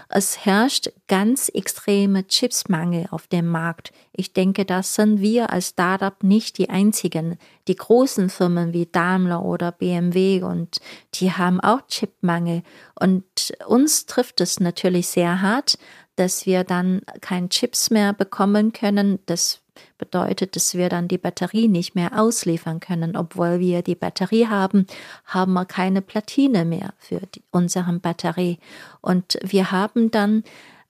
Es 0.10 0.46
herrscht 0.46 0.92
ganz 1.08 1.50
extreme 1.50 2.28
Chipsmangel 2.28 3.06
auf 3.12 3.28
dem 3.28 3.48
Markt. 3.48 3.92
Ich 4.14 4.34
denke, 4.34 4.66
das 4.66 4.96
sind 4.96 5.22
wir 5.22 5.52
als 5.52 5.70
Startup 5.70 6.24
nicht 6.24 6.58
die 6.58 6.70
einzigen. 6.70 7.38
Die 7.68 7.76
großen 7.76 8.30
Firmen 8.30 8.74
wie 8.74 8.88
Daimler 8.88 9.46
oder 9.46 9.72
BMW 9.72 10.42
und 10.42 10.80
die 11.14 11.32
haben 11.32 11.60
auch 11.60 11.86
Chipmangel. 11.88 12.64
Und 13.00 13.54
uns 13.68 14.08
trifft 14.08 14.42
es 14.42 14.60
natürlich 14.60 15.08
sehr 15.08 15.42
hart, 15.42 15.78
dass 16.16 16.46
wir 16.46 16.64
dann 16.64 17.02
kein 17.22 17.50
Chips 17.50 17.90
mehr 17.90 18.14
bekommen 18.14 18.74
können. 18.74 19.20
Das 19.28 19.61
bedeutet, 19.98 20.56
dass 20.56 20.76
wir 20.76 20.90
dann 20.90 21.08
die 21.08 21.18
Batterie 21.18 21.68
nicht 21.68 21.96
mehr 21.96 22.20
ausliefern 22.20 22.80
können. 22.80 23.16
Obwohl 23.16 23.60
wir 23.60 23.82
die 23.82 23.96
Batterie 23.96 24.48
haben, 24.48 24.88
haben 25.26 25.54
wir 25.54 25.66
keine 25.66 26.02
Platine 26.02 26.66
mehr 26.66 26.94
für 26.98 27.22
die, 27.34 27.44
unsere 27.52 27.94
Batterie. 27.94 28.60
Und 29.02 29.38
wir 29.44 29.72
haben 29.72 30.12
dann 30.12 30.44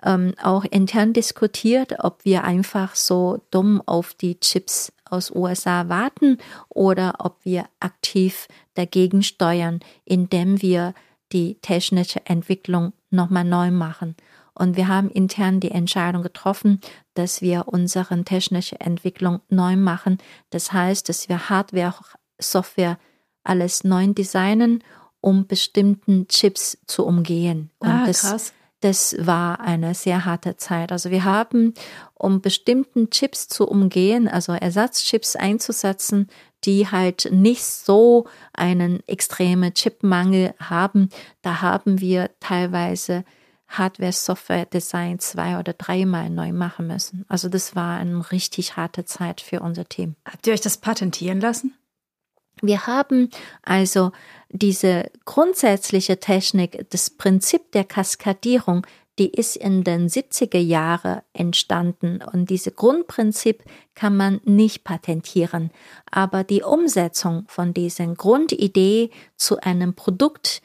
ähm, 0.04 0.34
auch 0.42 0.66
intern 0.66 1.14
diskutiert, 1.14 1.96
ob 2.00 2.26
wir 2.26 2.44
einfach 2.44 2.96
so 2.96 3.42
dumm 3.52 3.82
auf 3.86 4.14
die 4.14 4.40
Chips 4.40 4.92
aus 5.06 5.30
USA 5.32 5.90
warten 5.90 6.38
oder 6.70 7.16
ob 7.20 7.38
wir 7.44 7.66
aktiv 7.80 8.48
dagegen 8.74 9.24
steuern, 9.24 9.82
indem 10.06 10.62
wir 10.62 10.94
die 11.32 11.56
technische 11.62 12.26
Entwicklung 12.26 12.94
nochmal 13.10 13.44
neu 13.46 13.72
machen. 13.72 14.16
Und 14.54 14.76
wir 14.76 14.88
haben 14.88 15.10
intern 15.10 15.60
die 15.60 15.72
Entscheidung 15.72 16.24
getroffen, 16.24 16.82
dass 17.14 17.42
wir 17.42 17.68
unsere 17.68 18.24
technische 18.24 18.80
Entwicklung 18.80 19.40
neu 19.50 19.76
machen. 19.76 20.18
Das 20.50 20.74
heißt, 20.74 21.08
dass 21.10 21.30
wir 21.30 21.50
Hardware, 21.50 21.96
Software 22.40 22.98
alles 23.44 23.84
neu 23.84 24.08
designen, 24.08 24.84
um 25.22 25.48
bestimmten 25.48 26.28
Chips 26.28 26.78
zu 26.86 27.06
umgehen. 27.06 27.70
Und 27.80 27.90
ah, 27.90 28.06
das, 28.06 28.22
krass. 28.22 28.54
das 28.82 29.16
war 29.20 29.60
eine 29.62 29.94
sehr 29.94 30.26
harte 30.26 30.58
Zeit. 30.58 30.92
Also 30.92 31.12
wir 31.12 31.24
haben, 31.24 31.74
um 32.16 32.42
bestimmten 32.42 33.10
Chips 33.10 33.48
zu 33.48 33.68
umgehen, 33.68 34.28
also 34.28 34.52
Ersatzchips 34.52 35.36
einzusetzen, 35.36 36.28
die 36.66 36.88
halt 36.88 37.30
nicht 37.32 37.64
so 37.64 38.28
einen 38.54 39.02
extremen 39.08 39.74
Chipmangel 39.74 40.54
haben, 40.60 41.10
da 41.42 41.62
haben 41.62 42.02
wir 42.02 42.30
teilweise 42.40 43.24
Hardware, 43.72 44.12
Software, 44.12 44.66
Design 44.66 45.20
zwei 45.20 45.58
oder 45.58 45.74
dreimal 45.74 46.30
neu 46.30 46.52
machen 46.52 46.88
müssen. 46.88 47.26
Also 47.28 47.50
das 47.50 47.76
war 47.76 47.98
eine 47.98 48.32
richtig 48.32 48.76
harte 48.76 49.06
Zeit 49.06 49.42
für 49.42 49.62
unser 49.62 49.86
Team. 49.86 50.16
Habt 50.26 50.46
ihr 50.48 50.54
euch 50.54 50.62
das 50.62 50.78
patentieren 50.78 51.40
lassen? 51.40 51.74
Wir 52.62 52.86
haben 52.86 53.30
also 53.64 54.12
diese 54.50 55.10
grundsätzliche 55.26 56.20
Technik, 56.20 56.86
das 56.90 57.10
Prinzip 57.10 57.72
der 57.72 57.86
Kaskadierung, 57.86 58.86
die 59.20 59.30
ist 59.30 59.56
in 59.56 59.84
den 59.84 60.08
70er 60.08 60.58
Jahren 60.58 61.22
entstanden 61.34 62.22
und 62.22 62.50
diese 62.50 62.72
Grundprinzip 62.72 63.64
kann 63.94 64.16
man 64.16 64.42
nicht 64.46 64.84
patentieren. 64.84 65.72
Aber 66.10 66.44
die 66.44 66.64
Umsetzung 66.64 67.46
von 67.48 67.74
dieser 67.74 68.08
Grundidee 68.16 69.12
zu 69.36 69.60
einem 69.60 69.94
Produkt, 69.94 70.62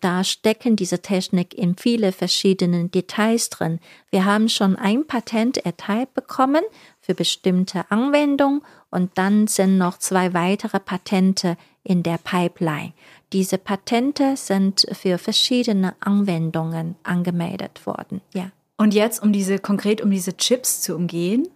da 0.00 0.24
stecken 0.24 0.76
diese 0.76 1.02
Technik 1.02 1.54
in 1.54 1.76
viele 1.76 2.12
verschiedenen 2.12 2.90
Details 2.90 3.50
drin. 3.50 3.78
Wir 4.10 4.24
haben 4.24 4.48
schon 4.48 4.76
ein 4.76 5.06
Patent 5.06 5.58
erteilt 5.58 6.14
bekommen 6.14 6.62
für 7.00 7.14
bestimmte 7.14 7.90
Anwendungen 7.90 8.62
und 8.90 9.18
dann 9.18 9.46
sind 9.46 9.78
noch 9.78 9.98
zwei 9.98 10.32
weitere 10.32 10.80
Patente 10.80 11.56
in 11.82 12.02
der 12.02 12.18
Pipeline. 12.18 12.92
Diese 13.32 13.58
Patente 13.58 14.36
sind 14.36 14.86
für 14.92 15.18
verschiedene 15.18 15.94
Anwendungen 16.00 16.96
angemeldet 17.02 17.86
worden. 17.86 18.22
Ja. 18.32 18.50
Und 18.78 18.94
jetzt, 18.94 19.22
um 19.22 19.32
diese 19.32 19.58
konkret 19.58 20.00
um 20.02 20.10
diese 20.10 20.36
Chips 20.36 20.82
zu 20.82 20.94
umgehen, 20.94 21.48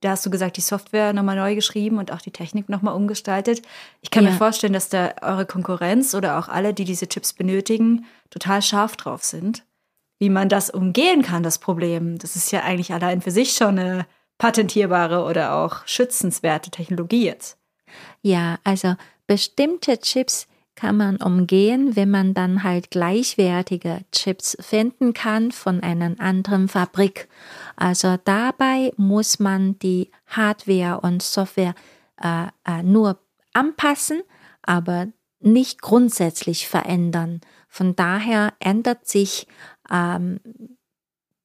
da 0.00 0.10
hast 0.10 0.24
du 0.24 0.30
gesagt, 0.30 0.56
die 0.56 0.62
Software 0.62 1.12
nochmal 1.12 1.36
neu 1.36 1.54
geschrieben 1.54 1.98
und 1.98 2.12
auch 2.12 2.20
die 2.20 2.30
Technik 2.30 2.68
nochmal 2.68 2.94
umgestaltet. 2.94 3.62
Ich 4.00 4.10
kann 4.10 4.24
ja. 4.24 4.30
mir 4.30 4.36
vorstellen, 4.36 4.72
dass 4.72 4.88
da 4.88 5.14
eure 5.22 5.46
Konkurrenz 5.46 6.14
oder 6.14 6.38
auch 6.38 6.48
alle, 6.48 6.72
die 6.72 6.84
diese 6.84 7.08
Chips 7.08 7.32
benötigen, 7.32 8.06
total 8.30 8.62
scharf 8.62 8.96
drauf 8.96 9.24
sind. 9.24 9.64
Wie 10.20 10.30
man 10.30 10.48
das 10.48 10.70
umgehen 10.70 11.22
kann, 11.22 11.42
das 11.42 11.58
Problem. 11.58 12.18
Das 12.18 12.36
ist 12.36 12.50
ja 12.52 12.62
eigentlich 12.62 12.92
allein 12.92 13.22
für 13.22 13.30
sich 13.30 13.52
schon 13.52 13.78
eine 13.78 14.06
patentierbare 14.38 15.24
oder 15.24 15.54
auch 15.54 15.86
schützenswerte 15.86 16.70
Technologie 16.70 17.24
jetzt. 17.24 17.58
Ja, 18.22 18.58
also 18.64 18.94
bestimmte 19.26 19.98
Chips 19.98 20.46
kann 20.78 20.96
man 20.96 21.16
umgehen, 21.16 21.96
wenn 21.96 22.08
man 22.08 22.34
dann 22.34 22.62
halt 22.62 22.92
gleichwertige 22.92 24.02
Chips 24.12 24.56
finden 24.60 25.12
kann 25.12 25.50
von 25.50 25.80
einer 25.80 26.14
anderen 26.20 26.68
Fabrik. 26.68 27.28
Also 27.74 28.16
dabei 28.24 28.92
muss 28.96 29.40
man 29.40 29.76
die 29.80 30.12
Hardware 30.28 31.00
und 31.00 31.20
Software 31.20 31.74
äh, 32.22 32.46
äh, 32.64 32.84
nur 32.84 33.18
anpassen, 33.52 34.22
aber 34.62 35.08
nicht 35.40 35.82
grundsätzlich 35.82 36.68
verändern. 36.68 37.40
Von 37.68 37.96
daher 37.96 38.52
ändert 38.60 39.08
sich 39.08 39.48
ähm, 39.90 40.38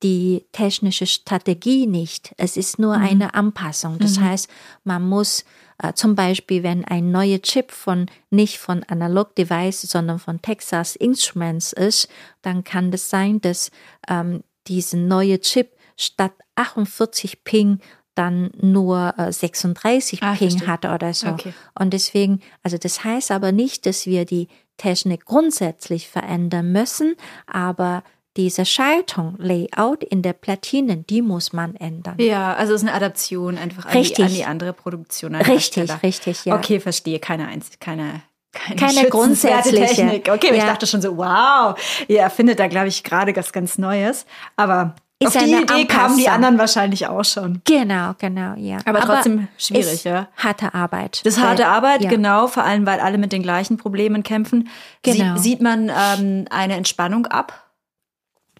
die 0.04 0.46
technische 0.52 1.08
Strategie 1.08 1.88
nicht. 1.88 2.36
Es 2.38 2.56
ist 2.56 2.78
nur 2.78 3.00
mhm. 3.00 3.04
eine 3.04 3.34
Anpassung. 3.34 3.98
Das 3.98 4.20
mhm. 4.20 4.26
heißt, 4.26 4.50
man 4.84 5.02
muss 5.02 5.44
zum 5.92 6.16
Beispiel, 6.16 6.64
wenn 6.64 6.86
ein 6.86 7.12
neuer 7.12 7.42
Chip 7.42 7.72
von 7.72 8.08
nicht 8.30 8.58
von 8.58 8.84
Analog 8.84 9.36
Device, 9.36 9.82
sondern 9.82 10.20
von 10.20 10.42
Texas 10.42 10.96
Instruments 10.96 11.74
ist, 11.74 12.08
dann 12.42 12.64
kann 12.64 12.86
es 12.86 12.92
das 12.92 13.10
sein, 13.10 13.42
dass 13.42 13.72
ähm, 14.08 14.44
diese 14.68 14.98
neue 14.98 15.40
Chip 15.42 15.72
statt 15.98 16.34
48 16.56 17.44
Ping 17.44 17.80
dann 18.16 18.52
nur 18.60 19.14
äh, 19.18 19.32
36 19.32 20.22
ah, 20.22 20.36
Ping 20.36 20.50
verstehe. 20.52 20.68
hat 20.68 20.86
oder 20.86 21.14
so. 21.14 21.28
Okay. 21.28 21.54
Und 21.78 21.94
deswegen, 21.94 22.42
also 22.62 22.78
das 22.78 23.04
heißt 23.04 23.32
aber 23.32 23.52
nicht, 23.52 23.86
dass 23.86 24.06
wir 24.06 24.26
die 24.26 24.48
Technik 24.78 25.26
grundsätzlich 25.26 26.08
verändern 26.08 26.72
müssen, 26.72 27.16
aber 27.48 28.04
diese 28.38 28.66
Schaltung, 28.66 29.36
Layout 29.38 30.04
in 30.04 30.22
der 30.22 30.34
Platine, 30.34 30.98
die 30.98 31.22
muss 31.22 31.54
man 31.54 31.76
ändern. 31.76 32.16
Ja, 32.20 32.54
also 32.54 32.74
es 32.74 32.82
ist 32.82 32.88
eine 32.88 32.96
Adaption 32.96 33.58
einfach 33.58 33.86
an, 33.86 34.02
Die, 34.02 34.24
an 34.24 34.34
die 34.34 34.46
andere 34.46 34.74
Produktion. 34.74 35.36
Richtig, 35.36 35.48
Hersteller. 35.50 36.00
richtig, 36.04 36.46
ja. 36.46 36.56
Okay, 36.56 36.80
verstehe. 36.80 37.20
Keine, 37.20 37.48
Einzel 37.48 37.76
keine, 37.80 38.22
keine, 38.52 38.76
keine 38.76 39.10
grundsätzliche 39.10 39.86
Technik. 39.86 40.30
Okay, 40.32 40.50
ja. 40.50 40.56
ich 40.56 40.64
dachte 40.64 40.88
schon 40.88 41.02
so, 41.02 41.18
wow, 41.18 41.76
ihr 42.08 42.22
erfindet 42.22 42.60
da, 42.60 42.68
glaube 42.68 42.88
ich, 42.88 43.04
gerade 43.04 43.36
was 43.36 43.54
ganz 43.54 43.78
Neues. 43.78 44.26
Aber 44.56 44.96
ist 45.20 45.38
auf 45.38 45.44
die 45.44 45.52
Idee 45.52 45.56
Anpassung. 45.62 45.88
kamen 45.88 46.18
die 46.18 46.30
anderen 46.30 46.58
wahrscheinlich 46.58 47.08
auch 47.08 47.24
schon. 47.24 47.62
Genau, 47.66 48.14
genau, 48.18 48.56
ja. 48.58 48.80
Aber, 48.86 49.02
Aber 49.02 49.14
trotzdem 49.14 49.48
schwierig, 49.58 50.04
ja. 50.04 50.28
Harte 50.38 50.74
Arbeit. 50.74 51.22
Das 51.24 51.38
ist 51.38 51.44
harte 51.44 51.68
Arbeit, 51.68 52.02
ja. 52.02 52.10
genau, 52.10 52.48
vor 52.48 52.64
allem, 52.64 52.86
weil 52.86 53.00
alle 53.00 53.18
mit 53.18 53.32
den 53.32 53.44
gleichen 53.44 53.78
Problemen 53.78 54.24
kämpfen. 54.24 54.70
Genau. 55.04 55.38
Sie, 55.38 55.50
sieht 55.50 55.62
man 55.62 55.90
ähm, 55.90 56.46
eine 56.50 56.76
Entspannung 56.76 57.28
ab? 57.28 57.63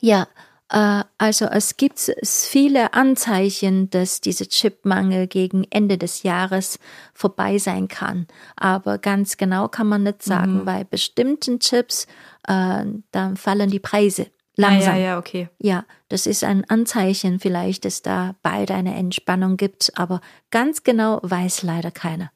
Ja, 0.04 0.28
äh, 0.70 1.06
also 1.18 1.46
es 1.46 1.78
gibt 1.78 2.12
viele 2.26 2.94
Anzeichen, 2.94 3.90
dass 3.90 4.20
dieser 4.20 4.46
Chipmangel 4.46 5.28
gegen 5.28 5.66
Ende 5.70 5.98
des 5.98 6.24
Jahres 6.24 6.78
vorbei 7.14 7.58
sein 7.58 7.88
kann. 7.88 8.28
Aber 8.58 8.98
ganz 8.98 9.38
genau 9.38 9.70
kann 9.70 9.88
man 9.88 10.04
nicht 10.04 10.22
sagen, 10.22 10.60
mhm. 10.60 10.66
bei 10.66 10.84
bestimmten 10.84 11.62
Chips, 11.62 12.06
äh, 12.50 12.84
dann 13.12 13.38
fallen 13.38 13.70
die 13.70 13.80
Preise 13.80 14.28
langsam. 14.58 14.96
Ah, 14.96 14.98
ja, 14.98 15.04
ja, 15.04 15.18
okay. 15.20 15.48
Ja, 15.58 15.86
das 16.10 16.28
ist 16.28 16.44
ein 16.44 16.70
Anzeichen 16.70 17.40
vielleicht, 17.40 17.86
dass 17.86 18.02
da 18.02 18.36
bald 18.44 18.72
eine 18.72 18.96
Entspannung 18.96 19.56
gibt, 19.56 19.94
aber 19.96 20.20
ganz 20.52 20.84
genau 20.84 21.20
weiß 21.24 21.64
leider 21.64 21.92
keiner. 21.92 22.30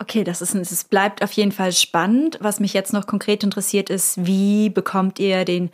Okay, 0.00 0.22
das 0.22 0.42
ist, 0.42 0.54
es 0.54 0.84
bleibt 0.84 1.24
auf 1.24 1.32
jeden 1.32 1.50
Fall 1.50 1.72
spannend. 1.72 2.38
Was 2.40 2.60
mich 2.60 2.72
jetzt 2.72 2.92
noch 2.92 3.08
konkret 3.08 3.42
interessiert 3.42 3.90
ist, 3.90 4.24
wie 4.24 4.70
bekommt 4.70 5.18
ihr 5.18 5.44
den 5.44 5.70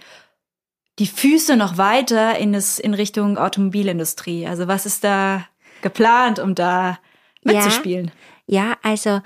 die 0.98 1.06
Füße 1.06 1.56
noch 1.56 1.76
weiter 1.76 2.38
in, 2.38 2.52
das, 2.52 2.78
in 2.78 2.94
Richtung 2.94 3.38
Automobilindustrie? 3.38 4.46
Also 4.46 4.68
was 4.68 4.86
ist 4.86 5.04
da 5.04 5.46
geplant, 5.82 6.38
um 6.38 6.54
da 6.54 6.98
mitzuspielen? 7.42 8.10
Ja, 8.46 8.64
ja 8.64 8.76
also 8.82 9.20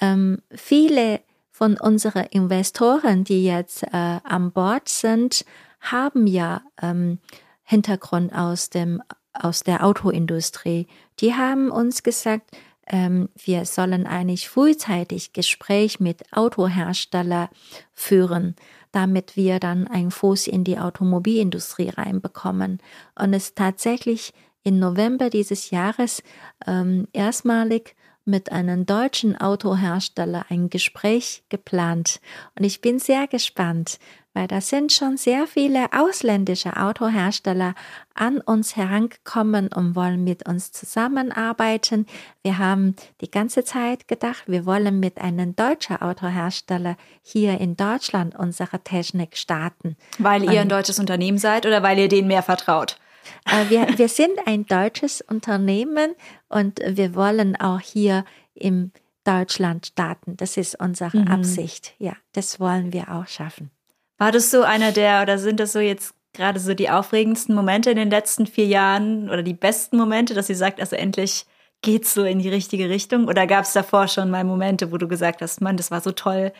ähm, 0.00 0.38
viele 0.54 1.20
von 1.50 1.76
unseren 1.78 2.24
Investoren, 2.24 3.24
die 3.24 3.44
jetzt 3.44 3.84
äh, 3.84 3.88
an 3.92 4.52
Bord 4.52 4.88
sind, 4.88 5.44
haben 5.80 6.26
ja 6.26 6.62
ähm, 6.82 7.18
Hintergrund 7.62 8.34
aus 8.34 8.70
dem 8.70 9.02
aus 9.32 9.64
der 9.64 9.84
Autoindustrie. 9.84 10.86
Die 11.18 11.34
haben 11.34 11.70
uns 11.70 12.02
gesagt, 12.02 12.56
ähm, 12.86 13.28
wir 13.34 13.64
sollen 13.64 14.06
eigentlich 14.06 14.48
frühzeitig 14.48 15.32
Gespräch 15.32 16.00
mit 16.00 16.32
Autohersteller 16.32 17.50
führen 17.92 18.54
damit 18.94 19.36
wir 19.36 19.58
dann 19.58 19.86
einen 19.88 20.10
Fuß 20.10 20.46
in 20.46 20.64
die 20.64 20.78
Automobilindustrie 20.78 21.90
reinbekommen. 21.90 22.78
Und 23.14 23.34
es 23.34 23.54
tatsächlich 23.54 24.32
im 24.62 24.78
November 24.78 25.30
dieses 25.30 25.70
Jahres 25.70 26.22
ähm, 26.66 27.08
erstmalig 27.12 27.96
mit 28.24 28.52
einem 28.52 28.86
deutschen 28.86 29.36
Autohersteller 29.36 30.46
ein 30.48 30.70
Gespräch 30.70 31.44
geplant. 31.48 32.20
Und 32.58 32.64
ich 32.64 32.80
bin 32.80 32.98
sehr 32.98 33.26
gespannt, 33.26 33.98
weil 34.34 34.48
da 34.48 34.60
sind 34.60 34.92
schon 34.92 35.16
sehr 35.16 35.46
viele 35.46 35.86
ausländische 35.92 36.76
Autohersteller 36.76 37.74
an 38.14 38.38
uns 38.38 38.76
herangekommen 38.76 39.68
und 39.68 39.94
wollen 39.94 40.24
mit 40.24 40.46
uns 40.46 40.72
zusammenarbeiten. 40.72 42.06
Wir 42.42 42.58
haben 42.58 42.96
die 43.20 43.30
ganze 43.30 43.64
Zeit 43.64 44.08
gedacht, 44.08 44.44
wir 44.46 44.66
wollen 44.66 45.00
mit 45.00 45.20
einem 45.20 45.56
deutschen 45.56 46.02
Autohersteller 46.02 46.96
hier 47.22 47.60
in 47.60 47.76
Deutschland 47.76 48.36
unsere 48.36 48.80
Technik 48.80 49.36
starten. 49.36 49.96
Weil 50.18 50.42
ihr 50.42 50.50
und 50.50 50.58
ein 50.58 50.68
deutsches 50.68 50.98
Unternehmen 50.98 51.38
seid 51.38 51.64
oder 51.64 51.82
weil 51.82 51.98
ihr 51.98 52.08
denen 52.08 52.28
mehr 52.28 52.42
vertraut? 52.42 52.98
Äh, 53.46 53.70
wir, 53.70 53.98
wir 53.98 54.08
sind 54.08 54.38
ein 54.46 54.66
deutsches 54.66 55.20
Unternehmen 55.20 56.14
und 56.48 56.80
wir 56.84 57.14
wollen 57.14 57.56
auch 57.56 57.80
hier 57.80 58.24
im 58.54 58.92
Deutschland 59.24 59.86
starten. 59.86 60.36
Das 60.36 60.56
ist 60.56 60.78
unsere 60.80 61.16
mhm. 61.16 61.28
Absicht. 61.28 61.94
Ja, 61.98 62.14
das 62.32 62.60
wollen 62.60 62.92
wir 62.92 63.10
auch 63.10 63.26
schaffen. 63.26 63.70
War 64.18 64.32
das 64.32 64.50
so 64.50 64.62
einer 64.62 64.92
der, 64.92 65.22
oder 65.22 65.38
sind 65.38 65.60
das 65.60 65.72
so 65.72 65.80
jetzt 65.80 66.14
gerade 66.32 66.60
so 66.60 66.74
die 66.74 66.90
aufregendsten 66.90 67.54
Momente 67.54 67.90
in 67.90 67.96
den 67.96 68.10
letzten 68.10 68.46
vier 68.46 68.66
Jahren 68.66 69.28
oder 69.30 69.42
die 69.42 69.54
besten 69.54 69.96
Momente, 69.96 70.34
dass 70.34 70.48
sie 70.48 70.54
sagt, 70.54 70.80
also 70.80 70.96
endlich 70.96 71.46
geht's 71.82 72.14
so 72.14 72.24
in 72.24 72.38
die 72.40 72.48
richtige 72.48 72.88
Richtung? 72.88 73.28
Oder 73.28 73.46
gab 73.46 73.64
es 73.64 73.72
davor 73.72 74.08
schon 74.08 74.30
mal 74.30 74.44
Momente, 74.44 74.92
wo 74.92 74.98
du 74.98 75.08
gesagt 75.08 75.42
hast, 75.42 75.60
Mann, 75.60 75.76
das 75.76 75.90
war 75.90 76.00
so 76.00 76.12
toll, 76.12 76.52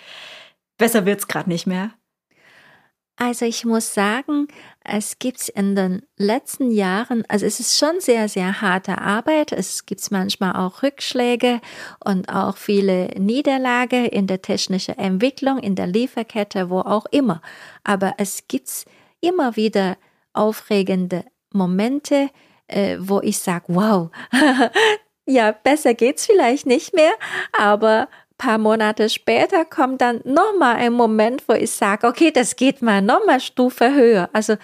besser 0.79 1.07
wird's 1.07 1.29
gerade 1.29 1.49
nicht 1.51 1.67
mehr? 1.67 1.93
Also 3.17 3.45
ich 3.45 3.65
muss 3.65 3.95
sagen, 3.95 4.49
es 4.83 5.21
gibt 5.21 5.49
in 5.49 5.77
den 5.77 6.03
letzten 6.17 6.73
Jahren, 6.73 7.25
also 7.29 7.47
es 7.47 7.61
ist 7.61 7.79
schon 7.79 8.01
sehr, 8.01 8.29
sehr 8.29 8.61
harte 8.61 8.99
Arbeit. 8.99 9.53
Es 9.53 9.87
gibt 9.87 10.11
manchmal 10.11 10.57
auch 10.57 10.83
Rückschläge 10.83 11.61
und 12.05 12.29
auch 12.29 12.57
viele 12.57 13.07
Niederlage 13.17 14.07
in 14.07 14.27
der 14.27 14.43
technischen 14.43 14.99
Entwicklung, 14.99 15.59
in 15.59 15.77
der 15.77 15.87
Lieferkette, 15.87 16.71
wo 16.71 16.81
auch 16.81 17.07
immer. 17.13 17.41
Aber 17.85 18.15
es 18.19 18.49
gibt 18.49 18.85
immer 19.21 19.55
wieder 19.55 19.97
aufregende 20.33 21.25
Momente, 21.53 22.31
äh, 22.67 22.97
wo 22.99 23.21
ich 23.21 23.39
sage, 23.39 23.67
wow, 23.69 24.11
ja, 25.27 25.53
besser 25.53 25.95
geht's 25.95 26.27
vielleicht 26.27 26.67
nicht 26.67 26.95
mehr, 26.95 27.13
aber 27.53 28.09
paar 28.39 28.59
Monate 28.59 29.09
später 29.09 29.65
kommt 29.65 30.01
dann 30.01 30.21
nochmal 30.25 30.77
ein 30.77 30.93
Moment, 30.93 31.45
wo 31.49 31.53
ich 31.53 31.71
sage, 31.71 32.07
okay, 32.07 32.31
das 32.31 32.57
geht 32.57 32.83
mal 32.83 33.01
nochmal 33.03 33.41
Stufe 33.41 33.95
höher. 33.95 34.29
Also 34.33 34.57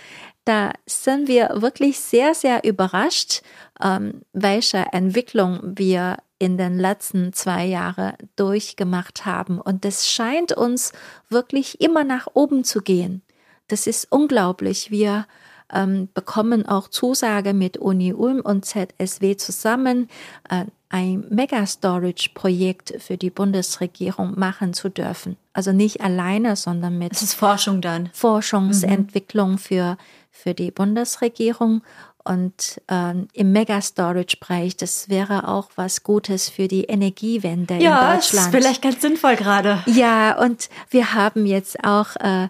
da 0.44 0.72
sind 0.86 1.28
wir 1.28 1.50
wirklich 1.54 2.00
sehr, 2.00 2.34
sehr 2.34 2.64
überrascht, 2.64 3.42
ähm, 3.80 4.22
welche 4.32 4.86
Entwicklung 4.92 5.60
wir 5.62 6.16
in 6.38 6.56
den 6.56 6.78
letzten 6.78 7.32
zwei 7.32 7.66
Jahren 7.66 8.14
durchgemacht 8.36 9.26
haben. 9.26 9.60
Und 9.60 9.84
es 9.84 10.10
scheint 10.10 10.52
uns 10.52 10.92
wirklich 11.28 11.80
immer 11.80 12.02
nach 12.02 12.26
oben 12.32 12.64
zu 12.64 12.80
gehen. 12.80 13.22
Das 13.68 13.86
ist 13.86 14.10
unglaublich. 14.10 14.90
Wir 14.90 15.26
ähm, 15.72 16.08
bekommen 16.14 16.66
auch 16.66 16.88
Zusage 16.88 17.52
mit 17.52 17.76
Uni 17.76 18.12
Ulm 18.12 18.40
und 18.40 18.64
ZSW 18.64 19.36
zusammen, 19.36 20.08
äh, 20.48 20.64
ein 20.90 21.24
Mega-Storage-Projekt 21.30 22.94
für 22.98 23.16
die 23.16 23.30
Bundesregierung 23.30 24.38
machen 24.38 24.74
zu 24.74 24.90
dürfen. 24.90 25.36
Also 25.52 25.72
nicht 25.72 26.00
alleine, 26.00 26.56
sondern 26.56 26.98
mit. 26.98 27.12
Das 27.12 27.22
ist 27.22 27.34
Forschung 27.34 27.80
dann. 27.80 28.10
Forschungsentwicklung 28.12 29.52
mhm. 29.52 29.58
für, 29.58 29.96
für 30.30 30.52
die 30.52 30.70
Bundesregierung. 30.70 31.82
Und 32.22 32.82
ähm, 32.88 33.28
im 33.32 33.52
Mega-Storage-Bereich, 33.52 34.76
das 34.76 35.08
wäre 35.08 35.48
auch 35.48 35.70
was 35.76 36.02
Gutes 36.02 36.50
für 36.50 36.68
die 36.68 36.84
Energiewende 36.84 37.74
ja, 37.74 38.10
in 38.10 38.16
Deutschland. 38.16 38.52
Ja, 38.52 38.58
ist 38.58 38.64
vielleicht 38.64 38.82
ganz 38.82 39.00
sinnvoll 39.00 39.36
gerade. 39.36 39.82
Ja, 39.86 40.38
und 40.38 40.68
wir 40.90 41.14
haben 41.14 41.46
jetzt 41.46 41.82
auch 41.84 42.16
äh, 42.16 42.48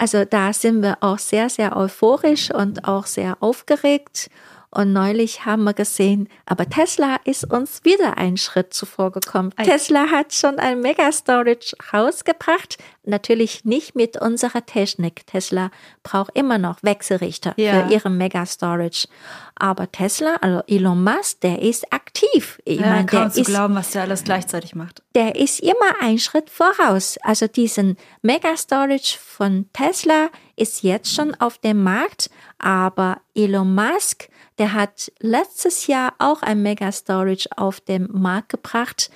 also 0.00 0.24
da 0.24 0.54
sind 0.54 0.80
wir 0.80 0.96
auch 1.02 1.18
sehr, 1.18 1.50
sehr 1.50 1.76
euphorisch 1.76 2.50
und 2.50 2.88
auch 2.88 3.04
sehr 3.04 3.36
aufgeregt. 3.40 4.30
Und 4.72 4.92
neulich 4.92 5.44
haben 5.44 5.64
wir 5.64 5.74
gesehen, 5.74 6.28
aber 6.46 6.68
Tesla 6.68 7.16
ist 7.24 7.50
uns 7.52 7.84
wieder 7.84 8.16
einen 8.18 8.36
Schritt 8.36 8.72
zuvor 8.72 9.10
gekommen. 9.10 9.52
Ein 9.56 9.66
Tesla 9.66 10.06
hat 10.10 10.32
schon 10.32 10.60
ein 10.60 10.80
Mega 10.80 11.10
Storage 11.10 11.74
rausgebracht. 11.92 12.78
Natürlich 13.02 13.64
nicht 13.64 13.96
mit 13.96 14.20
unserer 14.20 14.64
Technik. 14.64 15.26
Tesla 15.26 15.72
braucht 16.04 16.36
immer 16.36 16.58
noch 16.58 16.76
Wechselrichter 16.82 17.52
ja. 17.56 17.88
für 17.88 17.92
ihre 17.92 18.10
Mega 18.10 18.46
Storage. 18.46 19.08
Aber 19.56 19.90
Tesla, 19.90 20.36
also 20.40 20.62
Elon 20.68 21.02
Musk, 21.02 21.40
der 21.40 21.60
ist 21.60 21.92
aktiv. 21.92 22.60
Ich 22.64 22.78
ja, 22.78 22.86
meine, 22.86 23.06
der 23.06 23.26
ist, 23.26 23.44
glauben, 23.46 23.74
was 23.74 23.90
der 23.90 24.02
alles 24.02 24.22
gleichzeitig 24.22 24.76
macht. 24.76 25.02
Der 25.16 25.34
ist 25.34 25.58
immer 25.60 26.00
einen 26.00 26.20
Schritt 26.20 26.48
voraus. 26.48 27.18
Also 27.22 27.48
diesen 27.48 27.96
Mega 28.22 28.56
Storage 28.56 29.18
von 29.18 29.66
Tesla 29.72 30.28
ist 30.54 30.84
jetzt 30.84 31.12
schon 31.12 31.34
auf 31.34 31.58
dem 31.58 31.82
Markt, 31.82 32.30
aber 32.58 33.20
Elon 33.34 33.74
Musk 33.74 34.28
der 34.60 34.74
hat 34.74 35.10
letztes 35.20 35.86
Jahr 35.86 36.12
auch 36.18 36.42
ein 36.42 36.60
Mega 36.62 36.92
Storage 36.92 37.48
auf 37.56 37.80
den 37.80 38.08
Markt 38.12 38.50
gebracht. 38.50 39.10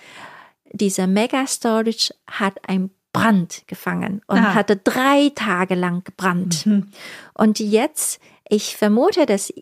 Dieser 0.72 1.06
Mega 1.06 1.46
Storage 1.46 2.14
hat 2.26 2.58
ein 2.66 2.90
Brand 3.12 3.62
gefangen 3.66 4.22
und 4.26 4.38
Aha. 4.38 4.54
hatte 4.54 4.76
drei 4.76 5.30
Tage 5.34 5.74
lang 5.74 6.02
gebrannt. 6.02 6.64
Mhm. 6.64 6.88
Und 7.34 7.60
jetzt, 7.60 8.20
ich 8.48 8.74
vermute, 8.76 9.26
dass 9.26 9.52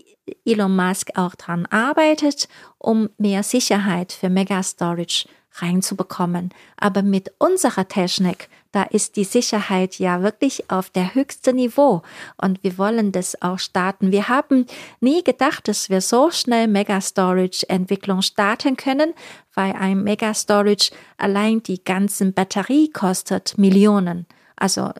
Elon 0.44 0.74
Musk 0.74 1.10
auch 1.16 1.34
dran 1.34 1.66
arbeitet, 1.66 2.48
um 2.78 3.10
mehr 3.18 3.42
Sicherheit 3.42 4.12
für 4.12 4.30
Mega 4.30 4.62
Storage 4.62 5.26
reinzubekommen. 5.56 6.50
Aber 6.76 7.02
mit 7.02 7.32
unserer 7.38 7.88
Technik 7.88 8.48
da 8.72 8.84
ist 8.84 9.16
die 9.16 9.24
Sicherheit 9.24 9.98
ja 9.98 10.22
wirklich 10.22 10.70
auf 10.70 10.88
der 10.88 11.14
höchsten 11.14 11.56
Niveau 11.56 12.00
und 12.40 12.64
wir 12.64 12.78
wollen 12.78 13.12
das 13.12 13.40
auch 13.42 13.58
starten. 13.58 14.12
Wir 14.12 14.30
haben 14.30 14.66
nie 15.00 15.22
gedacht, 15.22 15.68
dass 15.68 15.90
wir 15.90 16.00
so 16.00 16.30
schnell 16.30 16.68
Mega 16.68 17.02
Storage 17.02 17.68
Entwicklung 17.68 18.22
starten 18.22 18.78
können, 18.78 19.12
weil 19.54 19.74
ein 19.74 20.02
Mega 20.02 20.32
Storage 20.32 20.90
allein 21.18 21.62
die 21.62 21.84
ganzen 21.84 22.32
Batterie 22.32 22.88
kostet 22.88 23.58
Millionen. 23.58 24.24
Also 24.56 24.90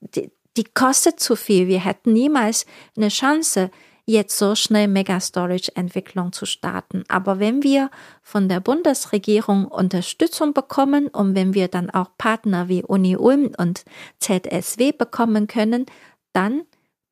die, 0.00 0.32
die 0.56 0.64
kostet 0.64 1.20
zu 1.20 1.36
viel. 1.36 1.68
Wir 1.68 1.84
hätten 1.84 2.12
niemals 2.12 2.66
eine 2.96 3.08
Chance, 3.08 3.70
jetzt 4.06 4.36
so 4.36 4.54
schnell 4.54 4.88
Mega-Storage-Entwicklung 4.88 6.32
zu 6.32 6.46
starten. 6.46 7.04
Aber 7.08 7.38
wenn 7.38 7.62
wir 7.62 7.90
von 8.22 8.48
der 8.48 8.60
Bundesregierung 8.60 9.66
Unterstützung 9.66 10.52
bekommen 10.54 11.08
und 11.08 11.34
wenn 11.34 11.54
wir 11.54 11.68
dann 11.68 11.90
auch 11.90 12.10
Partner 12.18 12.68
wie 12.68 12.82
Uni 12.82 13.16
Ulm 13.16 13.52
und 13.56 13.84
ZSW 14.18 14.92
bekommen 14.92 15.46
können, 15.46 15.86
dann 16.32 16.62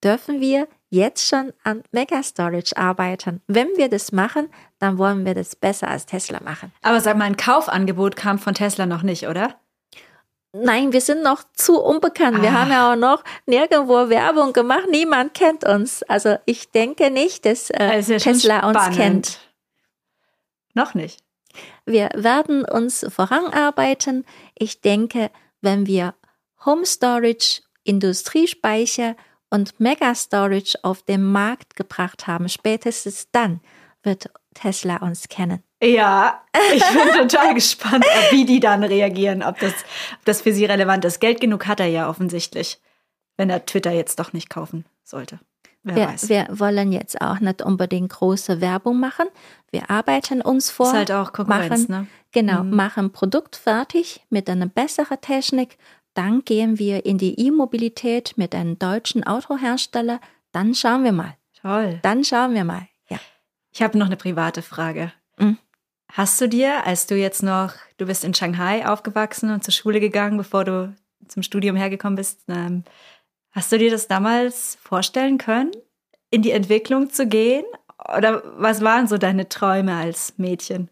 dürfen 0.02 0.40
wir 0.40 0.66
jetzt 0.88 1.26
schon 1.26 1.52
an 1.62 1.82
Mega-Storage 1.92 2.76
arbeiten. 2.76 3.40
Wenn 3.46 3.68
wir 3.76 3.88
das 3.88 4.12
machen, 4.12 4.48
dann 4.78 4.98
wollen 4.98 5.24
wir 5.24 5.34
das 5.34 5.54
besser 5.54 5.88
als 5.88 6.06
Tesla 6.06 6.40
machen. 6.42 6.72
Aber 6.82 7.00
sag 7.00 7.16
mal, 7.16 7.24
ein 7.24 7.36
Kaufangebot 7.36 8.16
kam 8.16 8.38
von 8.38 8.54
Tesla 8.54 8.86
noch 8.86 9.02
nicht, 9.02 9.28
oder? 9.28 9.54
Nein, 10.52 10.92
wir 10.92 11.00
sind 11.00 11.22
noch 11.22 11.44
zu 11.54 11.80
unbekannt. 11.80 12.38
Ah. 12.38 12.42
Wir 12.42 12.52
haben 12.52 12.70
ja 12.70 12.92
auch 12.92 12.96
noch 12.96 13.22
nirgendwo 13.46 14.08
Werbung 14.08 14.52
gemacht. 14.52 14.86
Niemand 14.90 15.34
kennt 15.34 15.64
uns. 15.64 16.02
Also 16.04 16.36
ich 16.44 16.70
denke 16.70 17.10
nicht, 17.10 17.44
dass 17.44 17.70
äh, 17.70 17.76
also 17.78 18.16
Tesla 18.16 18.68
uns 18.68 18.96
kennt. 18.96 19.38
Noch 20.74 20.94
nicht. 20.94 21.22
Wir 21.84 22.10
werden 22.14 22.64
uns 22.64 23.06
voranarbeiten. 23.08 24.24
Ich 24.56 24.80
denke, 24.80 25.30
wenn 25.60 25.86
wir 25.86 26.14
Home 26.64 26.84
Storage, 26.84 27.62
Industriespeicher 27.84 29.16
und 29.50 29.78
Mega 29.78 30.14
Storage 30.14 30.78
auf 30.82 31.02
den 31.02 31.24
Markt 31.24 31.76
gebracht 31.76 32.26
haben, 32.26 32.48
spätestens 32.48 33.28
dann 33.30 33.60
wird 34.02 34.30
Tesla 34.54 34.96
uns 34.98 35.28
kennen. 35.28 35.62
Ja, 35.82 36.42
ich 36.74 36.84
bin 36.88 37.12
total 37.28 37.54
gespannt, 37.54 38.04
wie 38.30 38.44
die 38.44 38.60
dann 38.60 38.84
reagieren, 38.84 39.42
ob 39.42 39.58
das, 39.58 39.72
ob 40.14 40.24
das 40.24 40.42
für 40.42 40.52
sie 40.52 40.66
relevant 40.66 41.04
ist. 41.04 41.20
Geld 41.20 41.40
genug 41.40 41.66
hat 41.66 41.80
er 41.80 41.86
ja 41.86 42.08
offensichtlich, 42.08 42.80
wenn 43.36 43.50
er 43.50 43.64
Twitter 43.64 43.92
jetzt 43.92 44.18
doch 44.18 44.32
nicht 44.32 44.50
kaufen 44.50 44.84
sollte. 45.04 45.40
Wer 45.82 45.96
wir, 45.96 46.08
weiß. 46.08 46.28
wir 46.28 46.46
wollen 46.50 46.92
jetzt 46.92 47.20
auch 47.22 47.40
nicht 47.40 47.62
unbedingt 47.62 48.12
große 48.12 48.60
Werbung 48.60 49.00
machen. 49.00 49.26
Wir 49.70 49.88
arbeiten 49.88 50.42
uns 50.42 50.70
vor. 50.70 50.88
Ist 50.88 50.92
halt 50.92 51.12
auch 51.12 51.32
Konkurrenz, 51.32 51.88
machen, 51.88 52.02
ne? 52.02 52.06
Genau, 52.32 52.62
mhm. 52.62 52.76
machen 52.76 53.12
Produkt 53.12 53.56
fertig 53.56 54.22
mit 54.28 54.50
einer 54.50 54.66
besseren 54.66 55.20
Technik. 55.20 55.78
Dann 56.12 56.44
gehen 56.44 56.78
wir 56.78 57.06
in 57.06 57.16
die 57.16 57.38
E-Mobilität 57.40 58.34
mit 58.36 58.54
einem 58.54 58.78
deutschen 58.78 59.26
Autohersteller. 59.26 60.20
Dann 60.52 60.74
schauen 60.74 61.04
wir 61.04 61.12
mal. 61.12 61.36
Toll. 61.62 61.98
Dann 62.02 62.24
schauen 62.24 62.54
wir 62.54 62.64
mal. 62.64 62.89
Ich 63.72 63.82
habe 63.82 63.98
noch 63.98 64.06
eine 64.06 64.16
private 64.16 64.62
Frage. 64.62 65.12
Mhm. 65.38 65.58
Hast 66.12 66.40
du 66.40 66.48
dir, 66.48 66.86
als 66.86 67.06
du 67.06 67.14
jetzt 67.14 67.42
noch, 67.42 67.74
du 67.96 68.06
bist 68.06 68.24
in 68.24 68.34
Shanghai 68.34 68.86
aufgewachsen 68.86 69.50
und 69.50 69.62
zur 69.62 69.72
Schule 69.72 70.00
gegangen, 70.00 70.36
bevor 70.36 70.64
du 70.64 70.94
zum 71.28 71.42
Studium 71.42 71.76
hergekommen 71.76 72.16
bist, 72.16 72.42
ähm, 72.48 72.84
hast 73.52 73.70
du 73.70 73.78
dir 73.78 73.90
das 73.90 74.08
damals 74.08 74.76
vorstellen 74.82 75.38
können, 75.38 75.70
in 76.30 76.42
die 76.42 76.50
Entwicklung 76.50 77.10
zu 77.10 77.26
gehen? 77.26 77.64
Oder 78.16 78.42
was 78.56 78.80
waren 78.82 79.06
so 79.06 79.18
deine 79.18 79.48
Träume 79.48 79.94
als 79.94 80.34
Mädchen? 80.36 80.90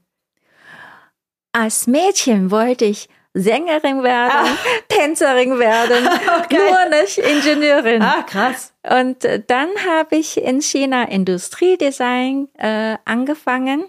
Als 1.53 1.87
Mädchen 1.87 2.51
wollte 2.51 2.85
ich 2.85 3.09
Sängerin 3.39 4.03
werden, 4.03 4.33
ah. 4.33 4.59
Tänzerin 4.89 5.59
werden, 5.59 6.09
okay. 6.43 6.59
nur 6.59 7.01
nicht 7.01 7.19
Ingenieurin. 7.19 8.03
Ah, 8.03 8.23
krass. 8.23 8.73
Und 8.83 9.25
äh, 9.25 9.43
dann 9.47 9.69
habe 9.87 10.17
ich 10.17 10.43
in 10.43 10.61
China 10.61 11.05
Industriedesign 11.05 12.49
äh, 12.59 12.97
angefangen 13.05 13.85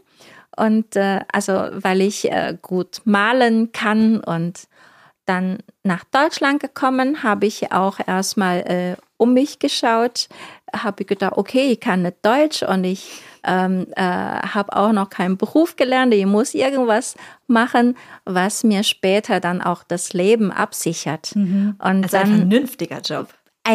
und 0.55 0.95
äh, 0.95 1.21
also 1.31 1.53
weil 1.71 2.01
ich 2.01 2.31
äh, 2.31 2.57
gut 2.61 3.01
malen 3.05 3.71
kann 3.71 4.19
und 4.19 4.67
dann 5.25 5.59
nach 5.83 6.03
Deutschland 6.05 6.59
gekommen, 6.59 7.23
habe 7.23 7.45
ich 7.45 7.71
auch 7.71 7.99
erstmal 8.05 8.59
äh, 8.61 8.95
um 9.17 9.33
mich 9.33 9.59
geschaut, 9.59 10.27
habe 10.73 11.03
ich 11.03 11.07
gedacht, 11.07 11.33
okay, 11.37 11.71
ich 11.71 11.79
kann 11.79 12.01
nicht 12.01 12.17
Deutsch 12.23 12.63
und 12.63 12.83
ich 12.83 13.21
ähm, 13.43 13.87
äh, 13.95 14.01
habe 14.01 14.75
auch 14.75 14.91
noch 14.91 15.09
keinen 15.09 15.37
Beruf 15.37 15.75
gelernt. 15.75 16.13
Ich 16.13 16.25
muss 16.25 16.53
irgendwas 16.53 17.15
machen, 17.47 17.97
was 18.25 18.63
mir 18.63 18.83
später 18.83 19.39
dann 19.39 19.61
auch 19.61 19.83
das 19.83 20.13
Leben 20.13 20.51
absichert. 20.51 21.35
Mhm. 21.35 21.75
Und 21.79 22.03
also 22.03 22.17
dann, 22.17 22.31
ein 22.31 22.37
vernünftiger 22.37 23.01
Job 23.01 23.27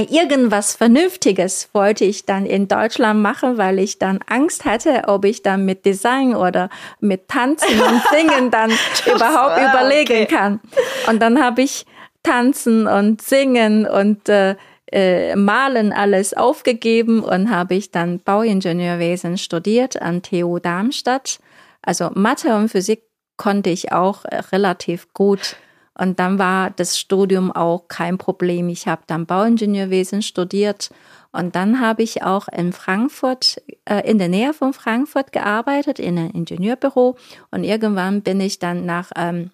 irgendwas 0.03 0.75
Vernünftiges 0.75 1.69
wollte 1.73 2.05
ich 2.05 2.27
dann 2.27 2.47
in 2.47 2.69
Deutschland 2.69 3.21
machen, 3.21 3.59
weil 3.59 3.79
ich 3.79 3.99
dann 3.99 4.21
Angst 4.27 4.65
hatte, 4.65 5.05
ob 5.07 5.25
ich 5.25 5.43
dann 5.43 5.65
mit 5.65 5.85
Design 5.85 6.35
oder 6.35 6.69
mit 7.01 7.29
Tanzen 7.29 7.81
und 7.81 8.03
Singen 8.11 8.51
dann 8.51 8.73
überhaupt 9.07 9.59
ah, 9.59 9.71
überlegen 9.71 10.25
okay. 10.25 10.27
kann. 10.27 10.61
Und 11.09 11.21
dann 11.21 11.43
habe 11.43 11.63
ich 11.63 11.87
Tanzen 12.23 12.87
und 12.87 13.23
Singen 13.23 13.87
und 13.87 14.29
äh, 14.29 14.57
äh, 14.93 15.35
Malen 15.37 15.93
alles 15.93 16.35
aufgegeben 16.35 17.23
und 17.23 17.51
habe 17.51 17.75
ich 17.75 17.91
dann 17.91 18.21
Bauingenieurwesen 18.21 19.39
studiert 19.39 20.01
an 20.01 20.23
TU 20.23 20.59
Darmstadt. 20.59 21.39
Also 21.83 22.11
Mathe 22.15 22.55
und 22.55 22.69
Physik 22.69 23.03
konnte 23.37 23.71
ich 23.71 23.93
auch 23.93 24.25
äh, 24.25 24.37
relativ 24.53 25.13
gut. 25.15 25.57
Und 25.97 26.19
dann 26.19 26.39
war 26.39 26.71
das 26.71 26.99
Studium 26.99 27.53
auch 27.53 27.87
kein 27.89 28.19
Problem. 28.19 28.69
Ich 28.69 28.89
habe 28.89 29.03
dann 29.07 29.27
Bauingenieurwesen 29.27 30.23
studiert 30.23 30.91
und 31.35 31.57
dann 31.57 31.81
habe 31.81 32.05
ich 32.05 32.23
auch 32.23 32.47
in 32.49 32.73
Frankfurt, 32.73 33.61
äh, 33.85 34.09
in 34.09 34.19
der 34.19 34.29
Nähe 34.29 34.55
von 34.55 34.73
Frankfurt 34.73 35.33
gearbeitet, 35.33 35.99
in 35.99 36.17
einem 36.17 36.31
Ingenieurbüro. 36.31 37.17
Und 37.51 37.65
irgendwann 37.65 38.23
bin 38.23 38.41
ich 38.41 38.61
dann 38.61 38.87
nach 38.87 39.11
ähm, 39.17 39.51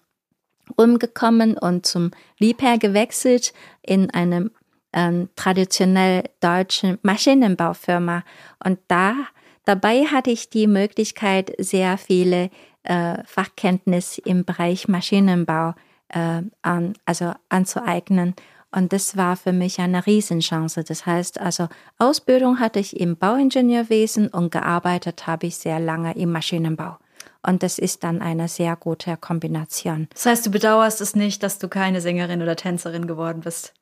umgekommen 0.75 1.57
und 1.57 1.87
zum 1.87 2.11
Liebherr 2.37 2.77
gewechselt 2.77 3.53
in 3.81 4.11
eine 4.11 4.51
ähm, 4.93 5.29
traditionell 5.35 6.23
deutschen 6.39 6.97
Maschinenbaufirma. 7.01 8.23
Und 8.63 8.79
da 8.87 9.15
dabei 9.65 10.05
hatte 10.05 10.31
ich 10.31 10.49
die 10.49 10.67
Möglichkeit, 10.67 11.53
sehr 11.57 11.97
viele 11.97 12.49
äh, 12.83 13.23
Fachkenntnisse 13.25 14.21
im 14.21 14.45
Bereich 14.45 14.87
Maschinenbau 14.87 15.75
äh, 16.09 16.41
an, 16.61 16.93
also 17.05 17.33
anzueignen. 17.49 18.35
Und 18.73 18.93
das 18.93 19.17
war 19.17 19.35
für 19.35 19.51
mich 19.51 19.79
eine 19.79 20.05
Riesenchance. 20.05 20.83
Das 20.83 21.05
heißt, 21.05 21.41
also 21.41 21.67
Ausbildung 21.97 22.59
hatte 22.59 22.79
ich 22.79 22.99
im 22.99 23.17
Bauingenieurwesen 23.17 24.29
und 24.29 24.51
gearbeitet 24.51 25.27
habe 25.27 25.47
ich 25.47 25.57
sehr 25.57 25.79
lange 25.79 26.15
im 26.15 26.31
Maschinenbau. 26.31 26.97
Und 27.43 27.63
das 27.63 27.79
ist 27.79 28.03
dann 28.03 28.21
eine 28.21 28.47
sehr 28.47 28.75
gute 28.75 29.17
Kombination. 29.17 30.07
Das 30.13 30.25
heißt, 30.25 30.45
du 30.45 30.51
bedauerst 30.51 31.01
es 31.01 31.15
nicht, 31.15 31.43
dass 31.43 31.59
du 31.59 31.67
keine 31.67 31.99
Sängerin 31.99 32.41
oder 32.41 32.55
Tänzerin 32.55 33.07
geworden 33.07 33.41
bist? 33.41 33.73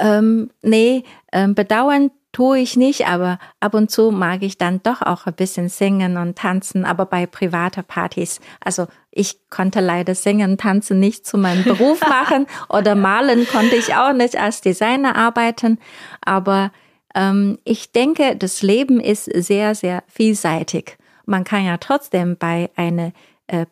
Ähm, 0.00 0.50
nee, 0.62 1.04
ähm, 1.32 1.54
bedauern 1.54 2.10
tue 2.32 2.60
ich 2.60 2.76
nicht, 2.76 3.06
aber 3.06 3.38
ab 3.60 3.74
und 3.74 3.90
zu 3.90 4.10
mag 4.10 4.42
ich 4.42 4.56
dann 4.56 4.82
doch 4.82 5.02
auch 5.02 5.26
ein 5.26 5.34
bisschen 5.34 5.68
singen 5.68 6.16
und 6.16 6.36
tanzen, 6.36 6.84
aber 6.84 7.04
bei 7.04 7.26
privaten 7.26 7.84
Partys. 7.84 8.40
Also 8.64 8.86
ich 9.10 9.38
konnte 9.50 9.80
leider 9.80 10.14
singen, 10.14 10.56
tanzen 10.56 10.98
nicht 10.98 11.26
zu 11.26 11.36
meinem 11.36 11.62
Beruf 11.62 12.00
machen 12.08 12.46
oder 12.70 12.94
malen 12.94 13.46
konnte 13.46 13.76
ich 13.76 13.94
auch 13.94 14.14
nicht 14.14 14.36
als 14.36 14.62
Designer 14.62 15.14
arbeiten, 15.14 15.78
aber 16.24 16.72
ähm, 17.14 17.58
ich 17.64 17.92
denke, 17.92 18.36
das 18.36 18.62
Leben 18.62 18.98
ist 18.98 19.24
sehr, 19.24 19.74
sehr 19.74 20.02
vielseitig. 20.08 20.96
Man 21.26 21.44
kann 21.44 21.64
ja 21.64 21.76
trotzdem 21.76 22.36
bei 22.38 22.70
einer 22.76 23.12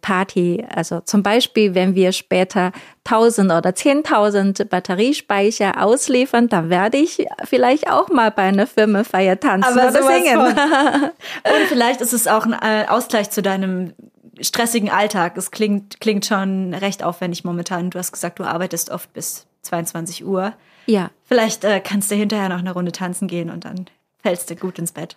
Party. 0.01 0.65
Also 0.75 1.01
zum 1.01 1.23
Beispiel, 1.23 1.75
wenn 1.75 1.95
wir 1.95 2.13
später 2.13 2.73
1000 3.05 3.51
oder 3.51 3.71
10.000 3.71 4.65
Batteriespeicher 4.67 5.83
ausliefern, 5.83 6.49
dann 6.49 6.71
werde 6.71 6.99
ich 6.99 7.27
vielleicht 7.45 7.91
auch 7.91 8.09
mal 8.09 8.31
bei 8.31 8.43
einer 8.43 8.67
Firmenfeier 8.67 9.41
tanzen 9.41 9.79
Aber 9.79 9.91
oder 9.91 10.03
singen. 10.03 10.39
Und 10.39 11.67
vielleicht 11.69 12.01
ist 12.01 12.13
es 12.13 12.27
auch 12.27 12.47
ein 12.47 12.53
äh, 12.53 12.87
Ausgleich 12.89 13.31
zu 13.31 13.43
deinem 13.43 13.95
stressigen 14.41 14.91
Alltag. 14.91 15.37
Es 15.37 15.51
klingt, 15.51 16.01
klingt 16.01 16.27
schon 16.27 16.75
recht 16.75 17.03
aufwendig 17.03 17.45
momentan. 17.45 17.91
Du 17.91 17.99
hast 17.99 18.13
gesagt, 18.13 18.39
du 18.39 18.45
arbeitest 18.45 18.91
oft 18.91 19.13
bis 19.13 19.47
22 19.63 20.25
Uhr. 20.25 20.55
Ja. 20.87 21.11
Vielleicht 21.25 21.65
äh, 21.65 21.81
kannst 21.81 22.11
du 22.11 22.15
hinterher 22.15 22.49
noch 22.49 22.59
eine 22.59 22.73
Runde 22.73 22.93
tanzen 22.93 23.29
gehen 23.29 23.51
und 23.51 23.65
dann 23.65 23.87
fällst 24.23 24.51
du 24.51 24.57
gut 24.57 24.79
ins 24.79 24.93
Bett. 24.93 25.17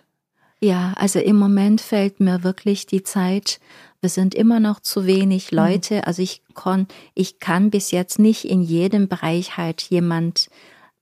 Ja, 0.60 0.94
also 0.96 1.18
im 1.18 1.36
Moment 1.36 1.80
fällt 1.80 2.20
mir 2.20 2.42
wirklich 2.42 2.86
die 2.86 3.02
Zeit 3.02 3.60
wir 4.04 4.10
sind 4.10 4.34
immer 4.34 4.60
noch 4.60 4.80
zu 4.80 5.06
wenig 5.06 5.50
mhm. 5.50 5.58
Leute. 5.58 6.06
Also 6.06 6.22
ich 6.22 6.42
kann, 6.54 6.86
ich 7.14 7.40
kann 7.40 7.70
bis 7.70 7.90
jetzt 7.90 8.20
nicht 8.20 8.44
in 8.44 8.62
jedem 8.62 9.08
Bereich 9.08 9.56
halt 9.56 9.82
jemand 9.82 10.48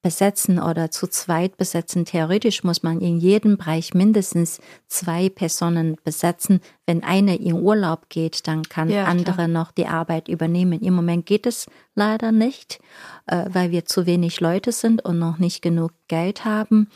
besetzen 0.02 0.60
oder 0.60 0.90
zu 0.90 1.06
zweit 1.08 1.56
besetzen. 1.56 2.04
Theoretisch 2.04 2.64
muss 2.64 2.82
man 2.82 3.00
in 3.00 3.18
jedem 3.18 3.56
Bereich 3.56 3.94
mindestens 3.94 4.60
zwei 4.88 5.28
Personen 5.28 5.96
besetzen. 6.04 6.60
Wenn 6.86 7.04
eine 7.04 7.36
in 7.36 7.54
Urlaub 7.54 8.08
geht, 8.08 8.46
dann 8.46 8.62
kann 8.62 8.88
ja, 8.88 9.04
andere 9.04 9.34
klar. 9.34 9.48
noch 9.48 9.70
die 9.70 9.86
Arbeit 9.86 10.28
übernehmen. 10.28 10.80
Im 10.80 10.94
Moment 10.94 11.26
geht 11.26 11.46
es 11.46 11.66
leider 11.94 12.32
nicht, 12.32 12.80
äh, 13.26 13.46
weil 13.52 13.70
wir 13.70 13.84
zu 13.84 14.06
wenig 14.06 14.40
Leute 14.40 14.72
sind 14.72 15.04
und 15.04 15.18
noch 15.18 15.38
nicht 15.38 15.62
genug 15.62 15.92
Geld 16.08 16.44
haben. 16.44 16.88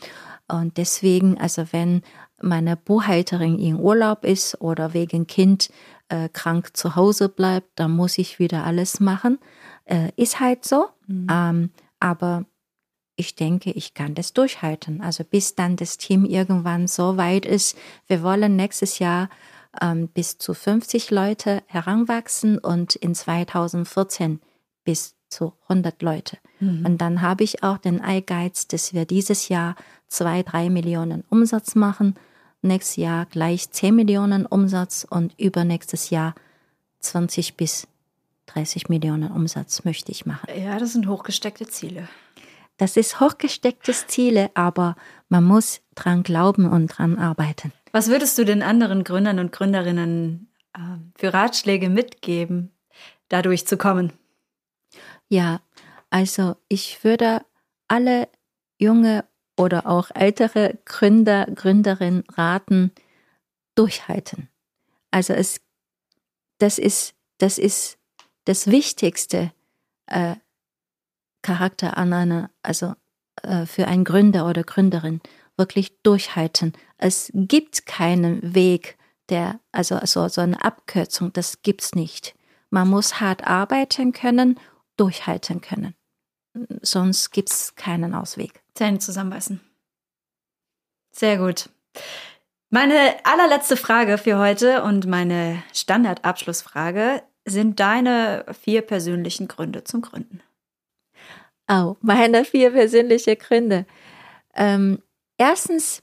Und 0.49 0.77
deswegen, 0.77 1.37
also 1.39 1.65
wenn 1.71 2.01
meine 2.41 2.77
Buchhalterin 2.77 3.57
in 3.57 3.79
Urlaub 3.79 4.23
ist 4.23 4.61
oder 4.61 4.93
wegen 4.93 5.27
Kind 5.27 5.69
äh, 6.09 6.29
krank 6.29 6.75
zu 6.75 6.95
Hause 6.95 7.29
bleibt, 7.29 7.71
dann 7.75 7.91
muss 7.91 8.17
ich 8.17 8.39
wieder 8.39 8.63
alles 8.63 8.99
machen. 8.99 9.39
Äh, 9.85 10.11
ist 10.15 10.39
halt 10.39 10.65
so. 10.65 10.87
Mhm. 11.07 11.27
Ähm, 11.29 11.69
aber 11.99 12.45
ich 13.15 13.35
denke, 13.35 13.71
ich 13.71 13.93
kann 13.93 14.13
das 14.13 14.33
durchhalten. 14.33 15.01
Also 15.01 15.23
bis 15.23 15.55
dann 15.55 15.75
das 15.75 15.97
Team 15.97 16.23
irgendwann 16.23 16.87
so 16.87 17.17
weit 17.17 17.45
ist, 17.45 17.77
wir 18.05 18.21
wollen 18.21 18.55
nächstes 18.55 18.99
Jahr 18.99 19.29
ähm, 19.81 20.07
bis 20.07 20.37
zu 20.37 20.53
50 20.53 21.11
Leute 21.11 21.63
heranwachsen 21.65 22.57
und 22.59 22.95
in 22.95 23.15
2014 23.15 24.39
bis 24.83 25.15
zu 25.29 25.53
100 25.67 26.01
Leute. 26.01 26.37
Mhm. 26.59 26.85
Und 26.85 26.97
dann 26.99 27.21
habe 27.21 27.43
ich 27.43 27.63
auch 27.63 27.79
den 27.79 27.99
Ehrgeiz, 27.99 28.67
dass 28.67 28.93
wir 28.93 29.05
dieses 29.05 29.49
Jahr 29.49 29.75
zwei, 30.07 30.43
drei 30.43 30.69
Millionen 30.69 31.23
Umsatz 31.29 31.75
machen 31.75 32.15
nächstes 32.61 32.97
Jahr 32.97 33.25
gleich 33.25 33.69
10 33.69 33.95
Millionen 33.95 34.45
Umsatz 34.45 35.05
und 35.09 35.33
übernächstes 35.39 36.09
Jahr 36.09 36.35
20 36.99 37.55
bis 37.55 37.87
30 38.47 38.89
Millionen 38.89 39.31
Umsatz 39.31 39.83
möchte 39.83 40.11
ich 40.11 40.25
machen. 40.25 40.49
Ja, 40.55 40.77
das 40.79 40.93
sind 40.93 41.07
hochgesteckte 41.07 41.67
Ziele. 41.67 42.07
Das 42.77 42.95
ist 42.95 43.19
hochgestecktes 43.19 44.07
Ziele, 44.07 44.51
aber 44.53 44.95
man 45.29 45.43
muss 45.43 45.81
dran 45.95 46.23
glauben 46.23 46.69
und 46.69 46.87
dran 46.87 47.17
arbeiten. 47.17 47.73
Was 47.91 48.07
würdest 48.07 48.37
du 48.37 48.45
den 48.45 48.61
anderen 48.61 49.03
Gründern 49.03 49.39
und 49.39 49.51
Gründerinnen 49.51 50.51
äh, 50.73 50.79
für 51.15 51.33
Ratschläge 51.33 51.89
mitgeben, 51.89 52.71
dadurch 53.29 53.65
zu 53.65 53.77
kommen? 53.77 54.13
Ja, 55.27 55.61
also 56.09 56.55
ich 56.69 57.03
würde 57.03 57.41
alle 57.87 58.29
junge 58.77 59.25
oder 59.57 59.87
auch 59.87 60.11
ältere 60.13 60.77
Gründer, 60.85 61.47
Gründerinnen 61.47 62.23
raten, 62.35 62.91
durchhalten. 63.75 64.49
Also 65.11 65.33
es, 65.33 65.59
das 66.59 66.77
ist, 66.77 67.15
das 67.39 67.57
ist 67.57 67.97
das 68.45 68.67
wichtigste 68.67 69.51
äh, 70.05 70.35
Charakter 71.41 71.97
an 71.97 72.13
einer, 72.13 72.51
also 72.61 72.93
äh, 73.43 73.65
für 73.65 73.87
einen 73.87 74.03
Gründer 74.03 74.47
oder 74.47 74.63
Gründerin, 74.63 75.21
wirklich 75.57 76.01
durchhalten. 76.03 76.73
Es 76.97 77.31
gibt 77.33 77.85
keinen 77.85 78.53
Weg, 78.53 78.97
der, 79.29 79.59
also 79.71 79.99
so, 80.05 80.27
so 80.27 80.41
eine 80.41 80.63
Abkürzung, 80.63 81.33
das 81.33 81.61
gibt's 81.61 81.95
nicht. 81.95 82.35
Man 82.69 82.87
muss 82.87 83.19
hart 83.19 83.45
arbeiten 83.45 84.11
können, 84.11 84.59
durchhalten 84.97 85.61
können. 85.61 85.95
Sonst 86.81 87.31
gibt's 87.31 87.75
keinen 87.75 88.13
Ausweg. 88.13 88.63
Zähne 88.77 88.99
zusammenbeißen. 88.99 89.59
Sehr 91.11 91.37
gut. 91.37 91.69
Meine 92.69 93.15
allerletzte 93.23 93.75
Frage 93.75 94.17
für 94.17 94.37
heute 94.37 94.83
und 94.83 95.07
meine 95.07 95.63
Standardabschlussfrage 95.73 97.23
sind 97.45 97.79
deine 97.79 98.45
vier 98.61 98.81
persönlichen 98.81 99.47
Gründe 99.47 99.83
zum 99.83 100.01
Gründen. 100.01 100.41
Oh, 101.69 101.95
meine 102.01 102.45
vier 102.45 102.71
persönliche 102.71 103.35
Gründe. 103.35 103.85
Ähm, 104.53 105.01
erstens, 105.37 106.01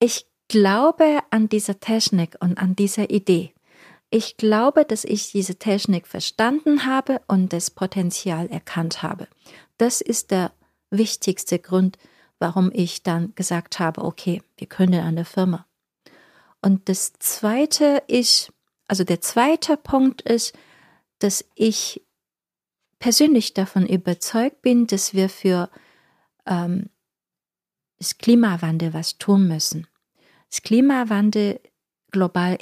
ich 0.00 0.26
glaube 0.48 1.20
an 1.30 1.48
diese 1.48 1.78
Technik 1.78 2.36
und 2.40 2.58
an 2.58 2.74
diese 2.74 3.04
Idee. 3.04 3.54
Ich 4.10 4.36
glaube, 4.36 4.84
dass 4.84 5.04
ich 5.04 5.30
diese 5.30 5.56
Technik 5.56 6.08
verstanden 6.08 6.86
habe 6.86 7.20
und 7.28 7.52
das 7.52 7.70
Potenzial 7.70 8.48
erkannt 8.48 9.02
habe. 9.02 9.28
Das 9.78 10.00
ist 10.00 10.32
der 10.32 10.50
wichtigste 10.90 11.58
Grund, 11.58 11.98
warum 12.38 12.70
ich 12.72 13.02
dann 13.02 13.34
gesagt 13.34 13.78
habe, 13.78 14.02
okay, 14.02 14.42
wir 14.56 14.66
gründen 14.66 15.00
eine 15.00 15.24
Firma. 15.24 15.66
Und 16.62 16.88
das 16.88 17.12
zweite 17.14 18.02
ist, 18.06 18.52
also 18.86 19.04
der 19.04 19.20
zweite 19.20 19.76
Punkt 19.76 20.22
ist, 20.22 20.56
dass 21.18 21.44
ich 21.54 22.02
persönlich 22.98 23.54
davon 23.54 23.86
überzeugt 23.86 24.62
bin, 24.62 24.86
dass 24.86 25.14
wir 25.14 25.28
für 25.28 25.70
ähm, 26.46 26.90
das 27.98 28.18
Klimawandel 28.18 28.92
was 28.94 29.18
tun 29.18 29.46
müssen. 29.48 29.86
Das 30.50 30.62
Klimawandel, 30.62 31.60
global 32.10 32.58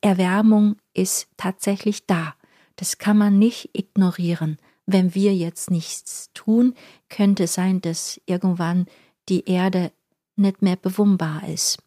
Erderwärmung 0.00 0.76
ist 0.94 1.28
tatsächlich 1.36 2.06
da. 2.06 2.34
Das 2.76 2.98
kann 2.98 3.18
man 3.18 3.38
nicht 3.38 3.70
ignorieren. 3.72 4.58
Wenn 4.86 5.14
wir 5.14 5.34
jetzt 5.34 5.70
nichts 5.70 6.30
tun, 6.32 6.74
könnte 7.08 7.46
sein, 7.48 7.80
dass 7.80 8.20
irgendwann 8.26 8.86
die 9.28 9.44
Erde 9.44 9.92
nicht 10.36 10.62
mehr 10.62 10.76
bewohnbar 10.76 11.48
ist. 11.48 11.78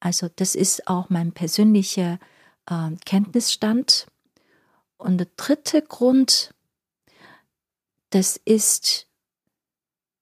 Also 0.00 0.28
das 0.34 0.54
ist 0.54 0.86
auch 0.86 1.10
mein 1.10 1.32
persönlicher 1.32 2.18
äh, 2.66 2.90
Kenntnisstand. 3.04 4.06
Und 4.96 5.18
der 5.18 5.28
dritte 5.36 5.82
Grund, 5.82 6.54
das 8.10 8.36
ist 8.44 9.08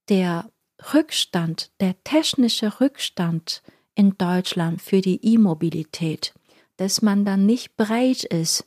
der 0.08 0.50
Rückstand, 0.92 1.70
der 1.80 2.02
technische 2.04 2.80
Rückstand 2.80 3.62
in 3.94 4.16
Deutschland 4.18 4.82
für 4.82 5.00
die 5.00 5.24
E-Mobilität, 5.24 6.34
dass 6.76 7.02
man 7.02 7.24
dann 7.24 7.46
nicht 7.46 7.76
bereit 7.76 8.24
ist, 8.24 8.66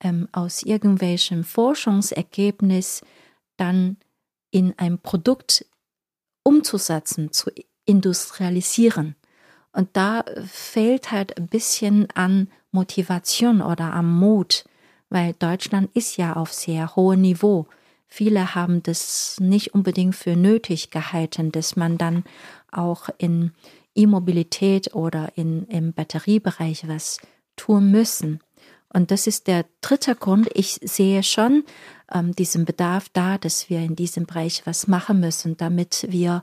ähm, 0.00 0.28
aus 0.32 0.62
irgendwelchem 0.62 1.44
Forschungsergebnis 1.44 3.02
dann 3.56 3.96
in 4.50 4.74
ein 4.78 4.98
Produkt 4.98 5.66
umzusetzen, 6.42 7.32
zu 7.32 7.50
industrialisieren. 7.84 9.16
Und 9.72 9.90
da 9.92 10.24
fehlt 10.46 11.10
halt 11.10 11.36
ein 11.36 11.46
bisschen 11.46 12.08
an 12.14 12.48
Motivation 12.70 13.60
oder 13.60 13.92
am 13.92 14.18
Mut, 14.18 14.64
weil 15.10 15.34
Deutschland 15.34 15.94
ist 15.94 16.16
ja 16.16 16.34
auf 16.34 16.52
sehr 16.52 16.96
hohem 16.96 17.22
Niveau. 17.22 17.66
Viele 18.06 18.54
haben 18.54 18.82
das 18.82 19.36
nicht 19.38 19.74
unbedingt 19.74 20.16
für 20.16 20.34
nötig 20.34 20.90
gehalten, 20.90 21.52
dass 21.52 21.76
man 21.76 21.98
dann 21.98 22.24
auch 22.72 23.08
in 23.18 23.52
E-Mobilität 23.94 24.94
oder 24.94 25.32
in, 25.36 25.66
im 25.66 25.92
Batteriebereich 25.92 26.88
was 26.88 27.18
tun 27.56 27.90
müssen. 27.90 28.40
Und 28.92 29.10
das 29.10 29.26
ist 29.26 29.46
der 29.46 29.66
dritte 29.80 30.14
Grund. 30.14 30.48
Ich 30.54 30.80
sehe 30.82 31.22
schon 31.22 31.64
ähm, 32.12 32.34
diesen 32.34 32.64
Bedarf 32.64 33.08
da, 33.12 33.38
dass 33.38 33.68
wir 33.68 33.80
in 33.80 33.96
diesem 33.96 34.26
Bereich 34.26 34.62
was 34.64 34.86
machen 34.86 35.20
müssen, 35.20 35.56
damit 35.56 36.06
wir 36.08 36.42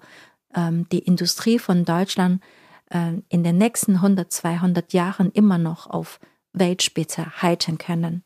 ähm, 0.56 0.88
die 0.90 1.00
Industrie 1.00 1.60
von 1.60 1.86
Deutschland 1.86 2.44
äh, 2.90 3.14
in 3.30 3.44
den 3.44 3.58
nächsten 3.58 3.96
100, 3.96 4.32
200 4.32 4.94
Jahren 4.94 5.32
immer 5.32 5.58
noch 5.58 5.88
auf 5.88 6.20
Weltspitze 6.54 7.42
halten 7.42 7.78
können. 7.78 8.24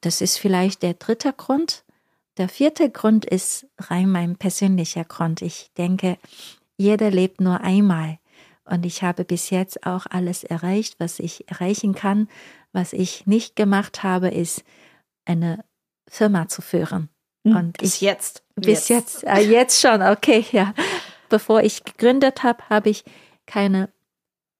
Das 0.00 0.20
ist 0.20 0.38
vielleicht 0.38 0.82
der 0.82 0.94
dritte 0.94 1.32
Grund. 1.32 1.84
Der 2.38 2.48
vierte 2.48 2.90
Grund 2.90 3.24
ist 3.24 3.66
rein 3.78 4.10
mein 4.10 4.36
persönlicher 4.36 5.04
Grund. 5.04 5.42
Ich 5.42 5.70
denke, 5.76 6.18
jeder 6.76 7.10
lebt 7.10 7.40
nur 7.40 7.60
einmal. 7.60 8.18
Und 8.64 8.86
ich 8.86 9.02
habe 9.02 9.24
bis 9.24 9.50
jetzt 9.50 9.86
auch 9.86 10.06
alles 10.08 10.44
erreicht, 10.44 10.96
was 10.98 11.18
ich 11.18 11.48
erreichen 11.48 11.94
kann. 11.94 12.28
Was 12.72 12.92
ich 12.92 13.26
nicht 13.26 13.56
gemacht 13.56 14.02
habe, 14.02 14.28
ist 14.28 14.64
eine 15.24 15.64
Firma 16.08 16.48
zu 16.48 16.62
führen. 16.62 17.08
Hm, 17.44 17.56
Und 17.56 17.78
bis 17.78 17.96
ich, 17.96 18.00
jetzt. 18.00 18.42
Bis 18.54 18.88
jetzt. 18.88 19.22
Jetzt, 19.22 19.24
äh, 19.24 19.40
jetzt 19.40 19.80
schon, 19.80 20.02
okay, 20.02 20.44
ja. 20.52 20.74
Bevor 21.28 21.62
ich 21.62 21.84
gegründet 21.84 22.42
habe, 22.42 22.68
habe 22.68 22.90
ich 22.90 23.04
keine 23.46 23.90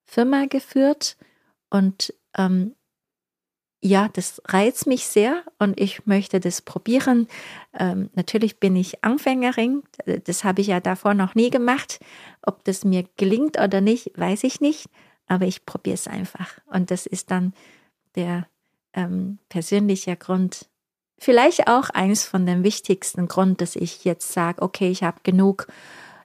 Firma 0.05 0.45
geführt. 0.45 1.17
Und 1.69 2.13
ähm, 2.37 2.75
ja, 3.85 4.07
das 4.07 4.41
reizt 4.45 4.87
mich 4.87 5.05
sehr 5.07 5.43
und 5.59 5.79
ich 5.79 6.05
möchte 6.05 6.39
das 6.39 6.61
probieren. 6.61 7.27
Ähm, 7.77 8.09
natürlich 8.13 8.59
bin 8.59 8.77
ich 8.77 9.03
Anfängerin, 9.03 9.83
das 10.05 10.45
habe 10.45 10.61
ich 10.61 10.67
ja 10.67 10.79
davor 10.79 11.13
noch 11.13 11.35
nie 11.35 11.49
gemacht. 11.49 11.99
Ob 12.43 12.63
das 12.63 12.85
mir 12.85 13.03
gelingt 13.17 13.59
oder 13.59 13.81
nicht, 13.81 14.11
weiß 14.15 14.45
ich 14.45 14.61
nicht, 14.61 14.87
aber 15.27 15.45
ich 15.47 15.65
probiere 15.65 15.95
es 15.95 16.07
einfach. 16.07 16.59
Und 16.65 16.91
das 16.91 17.05
ist 17.05 17.29
dann 17.29 17.53
der 18.15 18.47
ähm, 18.93 19.39
persönliche 19.49 20.15
Grund, 20.15 20.69
vielleicht 21.17 21.67
auch 21.67 21.89
eins 21.89 22.25
von 22.25 22.45
den 22.45 22.63
wichtigsten 22.63 23.27
Grund, 23.27 23.61
dass 23.61 23.75
ich 23.75 24.05
jetzt 24.05 24.31
sage, 24.31 24.61
okay, 24.61 24.89
ich 24.89 25.03
habe 25.03 25.21
genug 25.23 25.67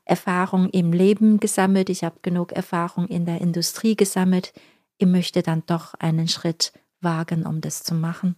Erfahrung 0.05 0.71
im 0.71 0.93
Leben 0.93 1.39
gesammelt, 1.39 1.91
ich 1.91 2.05
habe 2.05 2.17
genug 2.23 2.53
Erfahrung 2.53 3.07
in 3.09 3.27
der 3.27 3.41
Industrie 3.41 3.95
gesammelt. 3.95 4.53
Ich 4.97 5.07
möchte 5.07 5.43
dann 5.43 5.63
doch 5.67 5.95
einen 5.95 6.29
Schritt 6.29 6.73
wagen, 7.01 7.47
um 7.47 7.61
das 7.61 7.83
zu 7.83 7.95
machen. 7.95 8.37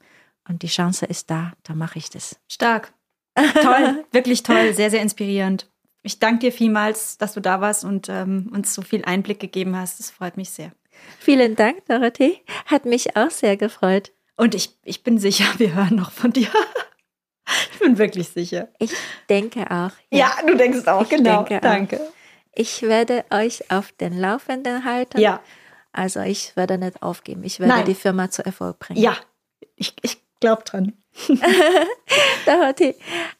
Und 0.48 0.62
die 0.62 0.68
Chance 0.68 1.06
ist 1.06 1.30
da, 1.30 1.52
da 1.62 1.74
mache 1.74 1.98
ich 1.98 2.10
das. 2.10 2.38
Stark. 2.48 2.92
Toll, 3.36 4.04
wirklich 4.10 4.42
toll, 4.42 4.74
sehr, 4.74 4.90
sehr 4.90 5.00
inspirierend. 5.00 5.70
Ich 6.02 6.18
danke 6.18 6.40
dir 6.40 6.52
vielmals, 6.52 7.16
dass 7.16 7.34
du 7.34 7.40
da 7.40 7.60
warst 7.60 7.84
und 7.84 8.08
ähm, 8.08 8.50
uns 8.52 8.74
so 8.74 8.82
viel 8.82 9.04
Einblick 9.04 9.38
gegeben 9.38 9.76
hast. 9.76 10.00
Das 10.00 10.10
freut 10.10 10.36
mich 10.36 10.50
sehr. 10.50 10.72
Vielen 11.18 11.56
Dank, 11.56 11.84
Dorothee. 11.86 12.42
Hat 12.66 12.84
mich 12.84 13.16
auch 13.16 13.30
sehr 13.30 13.56
gefreut. 13.56 14.12
Und 14.36 14.54
ich, 14.54 14.70
ich 14.84 15.02
bin 15.02 15.18
sicher, 15.18 15.44
wir 15.58 15.74
hören 15.74 15.96
noch 15.96 16.12
von 16.12 16.32
dir. 16.32 16.48
ich 17.72 17.78
bin 17.78 17.98
wirklich 17.98 18.28
sicher. 18.28 18.68
Ich 18.78 18.92
denke 19.28 19.62
auch. 19.70 19.92
Ja, 20.10 20.18
ja 20.18 20.32
du 20.46 20.56
denkst 20.56 20.86
auch, 20.86 21.02
ich 21.02 21.10
genau. 21.10 21.44
Danke. 21.44 22.00
Auch. 22.00 22.12
Ich 22.54 22.82
werde 22.82 23.24
euch 23.30 23.70
auf 23.70 23.92
den 23.92 24.18
Laufenden 24.18 24.84
halten. 24.84 25.20
Ja. 25.20 25.40
Also 25.92 26.20
ich 26.20 26.56
werde 26.56 26.78
nicht 26.78 27.02
aufgeben. 27.02 27.44
Ich 27.44 27.60
werde 27.60 27.74
Nein. 27.74 27.84
die 27.84 27.94
Firma 27.94 28.30
zu 28.30 28.44
Erfolg 28.44 28.78
bringen. 28.78 29.00
Ja, 29.00 29.16
ich, 29.76 29.94
ich 30.02 30.18
glaube 30.40 30.62
dran. 30.64 30.94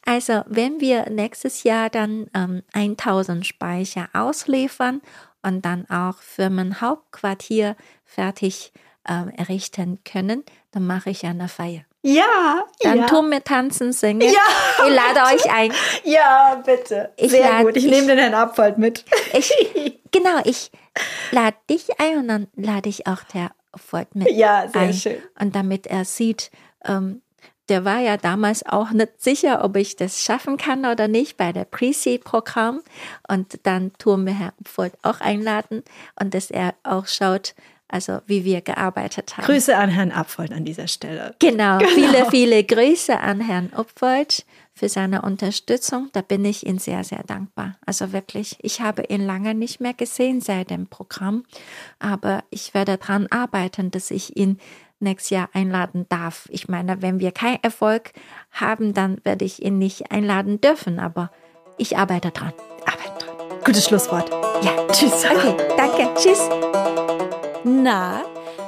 also 0.05 0.43
wenn 0.45 0.79
wir 0.79 1.09
nächstes 1.09 1.63
Jahr 1.63 1.89
dann 1.89 2.29
ähm, 2.33 2.63
1000 2.73 3.45
Speicher 3.45 4.09
ausliefern 4.13 5.01
und 5.43 5.63
dann 5.63 5.89
auch 5.89 6.17
Firmenhauptquartier 6.17 7.75
fertig 8.05 8.71
ähm, 9.07 9.29
errichten 9.29 9.99
können, 10.03 10.43
dann 10.71 10.85
mache 10.85 11.09
ich 11.09 11.25
eine 11.25 11.47
Feier. 11.47 11.81
Ja, 12.03 12.63
dann 12.79 12.99
ja. 12.99 13.05
tun 13.05 13.29
wir 13.29 13.43
tanzen, 13.43 13.93
singen. 13.93 14.21
Ja, 14.21 14.85
ich 14.87 14.93
lade 14.93 15.35
euch 15.35 15.51
ein. 15.51 15.71
Ja, 16.03 16.61
bitte. 16.65 17.11
Ich 17.15 17.29
Sehr 17.31 17.47
lad, 17.47 17.65
gut. 17.65 17.77
Ich, 17.77 17.85
ich 17.85 17.91
nehme 17.91 18.07
den 18.07 18.17
Herrn 18.17 18.33
Abfall 18.33 18.73
mit. 18.77 19.05
Ich, 19.33 19.53
genau, 20.11 20.41
ich 20.43 20.71
lade 21.31 21.57
dich 21.69 21.99
ein 21.99 22.17
und 22.17 22.27
dann 22.27 22.47
lade 22.55 22.89
ich 22.89 23.05
auch 23.05 23.23
der 23.33 23.51
Erfolg 23.71 24.15
mit. 24.15 24.31
Ja, 24.31 24.67
sehr 24.67 24.81
ein. 24.81 24.93
schön. 24.93 25.17
Und 25.39 25.55
damit 25.55 25.85
er 25.85 26.05
sieht, 26.05 26.49
ähm, 26.85 27.21
der 27.71 27.85
war 27.85 27.99
ja 27.99 28.17
damals 28.17 28.65
auch 28.65 28.91
nicht 28.91 29.21
sicher, 29.21 29.63
ob 29.63 29.77
ich 29.77 29.95
das 29.95 30.21
schaffen 30.21 30.57
kann 30.57 30.85
oder 30.85 31.07
nicht 31.07 31.37
bei 31.37 31.53
der 31.53 31.63
Pre-Seed-Programm. 31.63 32.81
Und 33.29 33.61
dann 33.63 33.93
tun 33.93 34.25
wir 34.25 34.33
Herrn 34.33 34.51
Upfold 34.59 34.93
auch 35.03 35.21
einladen 35.21 35.81
und 36.19 36.33
dass 36.33 36.51
er 36.51 36.75
auch 36.83 37.07
schaut, 37.07 37.55
also 37.87 38.19
wie 38.25 38.43
wir 38.43 38.59
gearbeitet 38.59 39.37
haben. 39.37 39.45
Grüße 39.45 39.77
an 39.77 39.89
Herrn 39.89 40.11
Upfold 40.11 40.51
an 40.51 40.65
dieser 40.65 40.89
Stelle. 40.89 41.33
Genau, 41.39 41.77
genau. 41.77 41.91
viele, 41.91 42.25
viele 42.29 42.63
Grüße 42.65 43.17
an 43.17 43.39
Herrn 43.39 43.71
Upfold 43.71 44.45
für 44.73 44.89
seine 44.89 45.21
Unterstützung. 45.21 46.09
Da 46.11 46.21
bin 46.21 46.43
ich 46.43 46.65
Ihnen 46.65 46.79
sehr, 46.79 47.05
sehr 47.05 47.23
dankbar. 47.23 47.77
Also 47.85 48.11
wirklich, 48.11 48.57
ich 48.61 48.81
habe 48.81 49.03
ihn 49.03 49.25
lange 49.25 49.55
nicht 49.55 49.79
mehr 49.79 49.93
gesehen 49.93 50.41
seit 50.41 50.71
dem 50.71 50.87
Programm, 50.87 51.43
aber 51.99 52.43
ich 52.49 52.73
werde 52.73 52.97
daran 52.97 53.27
arbeiten, 53.27 53.91
dass 53.91 54.11
ich 54.11 54.35
ihn 54.35 54.59
nächstes 55.01 55.31
Jahr 55.31 55.49
einladen 55.53 56.05
darf. 56.09 56.47
Ich 56.51 56.67
meine, 56.67 57.01
wenn 57.01 57.19
wir 57.19 57.31
keinen 57.31 57.59
Erfolg 57.61 58.11
haben, 58.51 58.93
dann 58.93 59.17
werde 59.23 59.45
ich 59.45 59.61
ihn 59.61 59.77
nicht 59.77 60.11
einladen 60.11 60.59
dürfen, 60.61 60.99
aber 60.99 61.31
ich 61.77 61.97
arbeite 61.97 62.31
dran. 62.31 62.53
Arbeite 62.85 63.25
dran. 63.25 63.35
Gutes 63.65 63.85
Schlusswort. 63.85 64.29
Ja, 64.63 64.71
tschüss. 64.91 65.25
Okay, 65.31 65.55
danke. 65.77 66.09
Tschüss. 66.15 66.49
Na, 67.63 68.23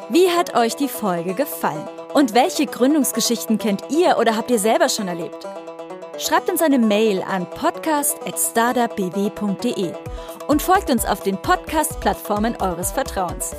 wie 0.10 0.30
hat 0.30 0.56
euch 0.56 0.76
die 0.76 0.88
Folge 0.88 1.34
gefallen? 1.34 1.88
Und 2.14 2.36
welche 2.36 2.68
Gründungsgeschichten 2.68 3.58
kennt 3.58 3.86
ihr 3.90 4.18
oder 4.20 4.38
habt 4.38 4.52
ihr 4.52 4.60
selber 4.60 4.90
schon 4.90 5.08
erlebt? 5.08 5.48
Schreibt 6.20 6.48
uns 6.50 6.62
eine 6.62 6.78
Mail 6.78 7.24
an 7.24 7.50
podcast.startupbw.de 7.50 9.94
und 10.48 10.62
folgt 10.62 10.92
uns 10.92 11.06
auf 11.06 11.24
den 11.24 11.38
Podcast-Plattformen 11.38 12.58
eures 12.58 12.92
Vertrauens. 12.92 13.56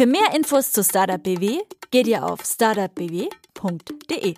Für 0.00 0.06
mehr 0.06 0.34
Infos 0.34 0.72
zu 0.72 0.82
Startup 0.82 1.22
BW 1.22 1.58
geht 1.90 2.06
ihr 2.06 2.24
auf 2.24 2.42
startupbw.de. 2.42 4.34